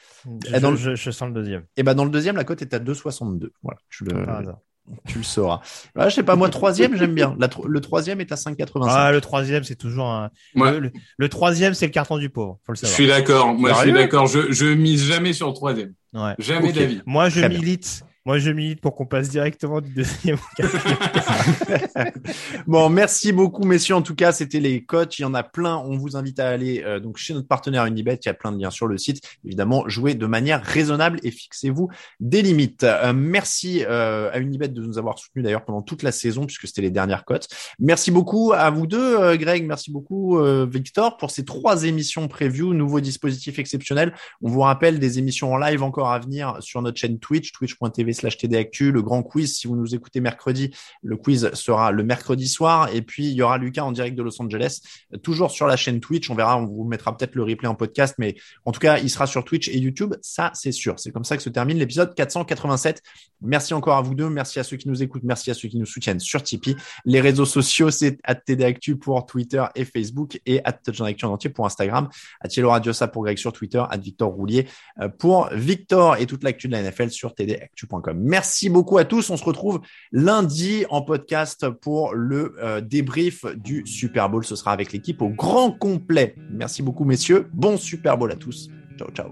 Je, 0.47 0.57
dans 0.59 0.71
le- 0.71 0.77
je- 0.77 0.95
je 0.95 1.11
sens 1.11 1.29
le 1.29 1.35
deuxième. 1.35 1.65
Et 1.77 1.83
ben 1.83 1.95
dans 1.95 2.05
le 2.05 2.11
deuxième, 2.11 2.37
la 2.37 2.45
cote 2.45 2.63
est 2.63 2.73
à 2.75 2.79
2,62. 2.79 3.53
Voilà, 3.63 3.79
tu 3.91 4.05
le, 4.05 4.29
hasard. 4.29 4.59
Tu 5.07 5.19
le 5.19 5.25
sauras. 5.25 5.61
Ah, 5.97 6.09
je 6.09 6.15
sais 6.17 6.23
pas, 6.23 6.37
moi 6.37 6.49
troisième, 6.49 6.97
j'aime 6.97 7.15
bien. 7.15 7.37
La 7.39 7.49
tro- 7.49 7.67
le 7.67 7.81
troisième 7.81 8.21
est 8.21 8.33
à 8.33 8.37
5,85. 8.37 8.87
Ah, 8.91 9.13
le 9.13 9.21
troisième, 9.21 9.63
c'est 9.65 9.77
toujours 9.77 10.07
un. 10.07 10.31
Le, 10.55 10.79
le- 10.81 10.93
le 11.17 11.29
troisième, 11.29 11.75
c'est 11.75 11.87
le 11.87 11.93
carton 11.93 12.19
du 12.19 12.29
pauvre. 12.31 12.59
Faut 12.67 12.73
le 12.73 12.77
je 12.77 12.81
savoir. 12.81 12.95
suis 12.95 13.07
d'accord. 13.07 13.55
Moi, 13.55 13.73
je 13.73 13.79
suis 13.81 13.93
d'accord. 13.93 14.27
Je, 14.27 14.51
je 14.53 14.67
mise 14.67 15.05
jamais 15.05 15.33
sur 15.33 15.47
le 15.49 15.55
troisième. 15.55 15.93
Ouais. 16.13 16.35
Jamais 16.39 16.73
d'avis. 16.73 17.03
Moi, 17.07 17.29
je 17.29 17.41
Très 17.41 17.49
bien. 17.49 17.59
milite. 17.59 18.03
Moi, 18.31 18.39
je 18.39 18.53
milite 18.53 18.81
pour 18.81 18.95
qu'on 18.95 19.07
passe 19.07 19.29
directement 19.29 19.81
du 19.81 19.91
deuxième 19.91 20.39
bon, 22.69 22.89
merci 22.89 23.33
beaucoup, 23.33 23.65
messieurs. 23.65 23.97
En 23.97 24.03
tout 24.03 24.15
cas, 24.15 24.31
c'était 24.31 24.61
les 24.61 24.85
coachs. 24.85 25.19
Il 25.19 25.23
y 25.23 25.25
en 25.25 25.35
a 25.35 25.43
plein. 25.43 25.79
On 25.79 25.97
vous 25.97 26.17
invite 26.17 26.39
à 26.39 26.49
aller 26.49 26.85
euh, 26.87 27.01
donc 27.01 27.17
chez 27.17 27.35
notre 27.35 27.49
partenaire 27.49 27.87
Unibet. 27.87 28.21
Il 28.23 28.27
y 28.27 28.29
a 28.29 28.35
plein 28.35 28.53
de 28.53 28.63
liens 28.63 28.71
sur 28.71 28.87
le 28.87 28.99
site. 28.99 29.21
Évidemment, 29.45 29.83
jouez 29.89 30.15
de 30.15 30.27
manière 30.27 30.63
raisonnable 30.63 31.19
et 31.25 31.33
fixez-vous 31.33 31.89
des 32.21 32.43
limites. 32.43 32.85
Euh, 32.85 33.13
merci 33.13 33.85
euh, 33.85 34.31
à 34.33 34.39
Unibet 34.39 34.69
de 34.69 34.81
nous 34.81 34.97
avoir 34.97 35.19
soutenus 35.19 35.43
d'ailleurs 35.43 35.65
pendant 35.65 35.83
toute 35.83 36.05
la 36.05 36.13
saison 36.13 36.47
puisque 36.47 36.69
c'était 36.69 36.83
les 36.83 36.93
dernières 36.93 37.25
cotes. 37.25 37.49
Merci 37.81 38.13
beaucoup 38.13 38.53
à 38.53 38.71
vous 38.71 38.87
deux, 38.87 39.37
Greg. 39.39 39.67
Merci 39.67 39.91
beaucoup, 39.91 40.39
Victor, 40.69 41.17
pour 41.17 41.33
ces 41.33 41.45
trois 41.45 41.83
émissions 41.83 42.29
preview, 42.29 42.75
nouveau 42.75 43.01
dispositif 43.01 43.59
exceptionnel. 43.59 44.15
On 44.41 44.49
vous 44.49 44.61
rappelle 44.61 45.01
des 45.01 45.19
émissions 45.19 45.53
en 45.53 45.57
live 45.57 45.83
encore 45.83 46.13
à 46.13 46.21
venir 46.21 46.59
sur 46.61 46.81
notre 46.81 47.01
chaîne 47.01 47.19
Twitch, 47.19 47.51
twitch.tv 47.51 48.20
slash 48.21 48.39
tdactu, 48.39 48.93
le 48.93 49.03
grand 49.03 49.23
quiz. 49.23 49.57
Si 49.57 49.67
vous 49.67 49.77
nous 49.77 49.95
écoutez 49.95 50.21
mercredi, 50.21 50.75
le 51.03 51.17
quiz 51.17 51.51
sera 51.55 51.91
le 51.93 52.03
mercredi 52.03 52.49
soir. 52.49 52.95
Et 52.95 53.03
puis, 53.03 53.27
il 53.27 53.33
y 53.33 53.43
aura 53.43 53.59
Lucas 53.59 53.83
en 53.83 53.93
direct 53.93 54.17
de 54.17 54.23
Los 54.23 54.41
Angeles, 54.41 54.81
toujours 55.23 55.51
sur 55.51 55.67
la 55.67 55.77
chaîne 55.77 56.01
Twitch. 56.01 56.31
On 56.31 56.35
verra, 56.35 56.59
on 56.59 56.67
vous 56.67 56.85
mettra 56.85 57.17
peut-être 57.17 57.35
le 57.35 57.43
replay 57.43 57.69
en 57.69 57.75
podcast, 57.75 58.15
mais 58.19 58.37
en 58.65 58.73
tout 58.73 58.81
cas, 58.81 58.99
il 58.99 59.11
sera 59.11 59.27
sur 59.27 59.45
Twitch 59.45 59.69
et 59.69 59.79
YouTube. 59.79 60.15
Ça, 60.23 60.51
c'est 60.55 60.73
sûr. 60.73 60.99
C'est 60.99 61.11
comme 61.11 61.25
ça 61.25 61.37
que 61.37 61.43
se 61.43 61.51
termine 61.51 61.79
l'épisode 61.79 62.15
487. 62.15 63.03
Merci 63.43 63.75
encore 63.75 63.97
à 63.97 64.03
vous 64.03 64.15
deux. 64.15 64.29
Merci 64.29 64.59
à 64.61 64.65
ceux 64.65 64.77
qui 64.77 64.89
nous 64.89 65.03
écoutent. 65.03 65.25
Merci 65.25 65.51
à 65.51 65.55
ceux 65.55 65.69
qui 65.69 65.79
nous 65.79 65.87
soutiennent 65.87 66.21
sur 66.21 66.43
Tipeee. 66.43 66.77
Les 67.05 67.21
réseaux 67.21 67.47
sociaux, 67.47 67.91
c'est 67.91 68.19
tdactu 68.47 68.97
pour 68.97 69.25
Twitter 69.27 69.65
et 69.75 69.85
Facebook 69.85 70.41
et 70.47 70.65
Actu 70.65 70.91
en 71.25 71.33
entier 71.33 71.51
pour 71.51 71.67
Instagram. 71.67 72.09
Cielo 72.49 72.71
Radiosa 72.71 73.09
pour 73.09 73.25
Greg 73.25 73.39
sur 73.39 73.53
Twitter, 73.53 73.83
Victor 73.99 74.31
Roulier 74.31 74.67
euh, 75.01 75.09
pour 75.09 75.49
Victor 75.53 76.17
et 76.17 76.27
toute 76.27 76.45
l'actu 76.45 76.69
de 76.69 76.73
la 76.73 76.83
NFL 76.83 77.11
sur 77.11 77.35
tdactu.com. 77.35 78.00
Merci 78.15 78.69
beaucoup 78.69 78.99
à 78.99 79.05
tous. 79.05 79.31
On 79.31 79.37
se 79.37 79.45
retrouve 79.45 79.81
lundi 80.13 80.85
en 80.91 81.03
podcast 81.03 81.69
pour 81.69 82.15
le 82.15 82.57
euh, 82.63 82.81
débrief 82.81 83.45
du 83.57 83.87
Super 83.87 84.29
Bowl. 84.31 84.45
Ce 84.45 84.57
sera 84.57 84.73
avec 84.73 84.93
l'équipe 84.93 85.21
au 85.23 85.29
grand 85.29 85.73
complet. 85.73 86.35
Merci 86.51 86.83
beaucoup, 86.83 87.05
messieurs. 87.05 87.49
Bon 87.53 87.77
Super 87.77 88.17
Bowl 88.17 88.33
à 88.33 88.37
tous. 88.37 88.69
Ciao, 88.99 89.11
ciao. 89.11 89.31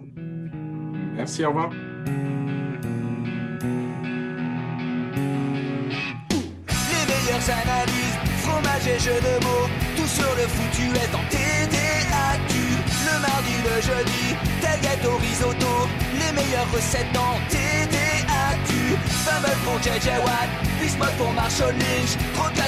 Merci, 1.15 1.45
au 1.45 1.49
revoir. 1.49 1.71
Les 6.71 7.05
meilleures 7.11 7.51
analyses, 7.51 8.19
fromage 8.43 8.87
et 8.87 8.99
jeux 8.99 9.21
de 9.21 9.45
mots, 9.45 9.69
tout 9.97 10.07
foutu 10.07 10.87
est 10.95 11.15
en 11.15 11.25
TDAQ. 11.29 12.55
Le 13.05 13.21
mardi, 13.21 13.55
le 13.65 13.81
jeudi, 13.83 14.29
les 16.15 16.33
meilleures 16.33 16.71
recettes 16.73 17.17
en 17.17 17.35
TDAQ. 17.49 18.28
Pour 19.65 19.79
JJ 19.81 20.09
Watt, 20.25 20.49
pour 21.19 21.33
Marshall 21.33 21.73
Lynch, 21.73 22.17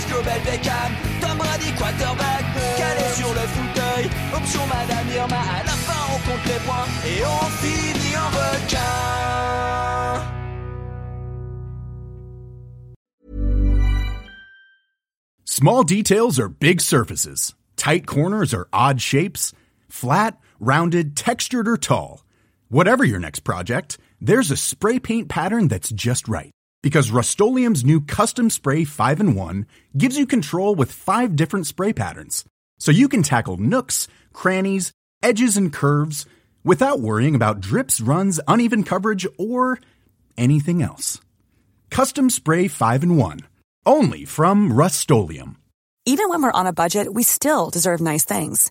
Global 0.08 0.40
Beckham, 0.40 0.92
Tom 1.20 1.38
Brady 1.38 1.72
quarterback, 1.78 2.44
calé 2.76 3.08
sur 3.14 3.28
le 3.28 3.46
fauteuil, 3.46 4.10
option 4.34 4.66
Madame 4.66 5.08
Irma, 5.14 5.36
à 5.36 5.64
la 5.64 5.72
fin 5.72 6.14
on 6.14 6.18
compte 6.30 6.44
les 6.46 6.60
points 6.66 6.86
et 7.06 7.24
on 7.24 7.46
finit 7.62 8.16
en 8.16 8.28
requin. 8.28 9.60
Small 15.44 15.84
details 15.84 16.38
are 16.40 16.48
big 16.48 16.80
surfaces. 16.80 17.54
Tight 17.76 18.06
corners 18.06 18.54
are 18.54 18.68
odd 18.72 19.00
shapes. 19.00 19.52
Flat, 19.88 20.38
rounded, 20.58 21.16
textured, 21.16 21.68
or 21.68 21.76
tall. 21.76 22.24
Whatever 22.68 23.04
your 23.04 23.18
next 23.18 23.40
project, 23.40 23.98
there's 24.20 24.50
a 24.50 24.56
spray 24.56 24.98
paint 24.98 25.28
pattern 25.28 25.68
that's 25.68 25.90
just 25.90 26.28
right. 26.28 26.50
Because 26.82 27.10
Rust 27.10 27.40
new 27.40 28.00
Custom 28.00 28.50
Spray 28.50 28.84
5 28.84 29.20
in 29.20 29.34
1 29.34 29.66
gives 29.96 30.16
you 30.16 30.26
control 30.26 30.74
with 30.74 30.92
five 30.92 31.36
different 31.36 31.66
spray 31.66 31.92
patterns. 31.92 32.44
So 32.78 32.90
you 32.90 33.08
can 33.08 33.22
tackle 33.22 33.56
nooks, 33.58 34.08
crannies, 34.32 34.92
edges, 35.22 35.56
and 35.56 35.72
curves 35.72 36.26
without 36.64 37.00
worrying 37.00 37.34
about 37.34 37.60
drips, 37.60 38.00
runs, 38.00 38.40
uneven 38.48 38.84
coverage, 38.84 39.26
or 39.38 39.78
anything 40.36 40.82
else. 40.82 41.20
Custom 41.90 42.30
Spray 42.30 42.68
5 42.68 43.02
in 43.02 43.16
1. 43.16 43.40
Only 43.86 44.24
from 44.24 44.72
Rust 44.72 45.10
Even 46.06 46.28
when 46.28 46.42
we're 46.42 46.52
on 46.52 46.66
a 46.66 46.72
budget, 46.72 47.12
we 47.12 47.22
still 47.22 47.70
deserve 47.70 48.00
nice 48.00 48.24
things. 48.24 48.70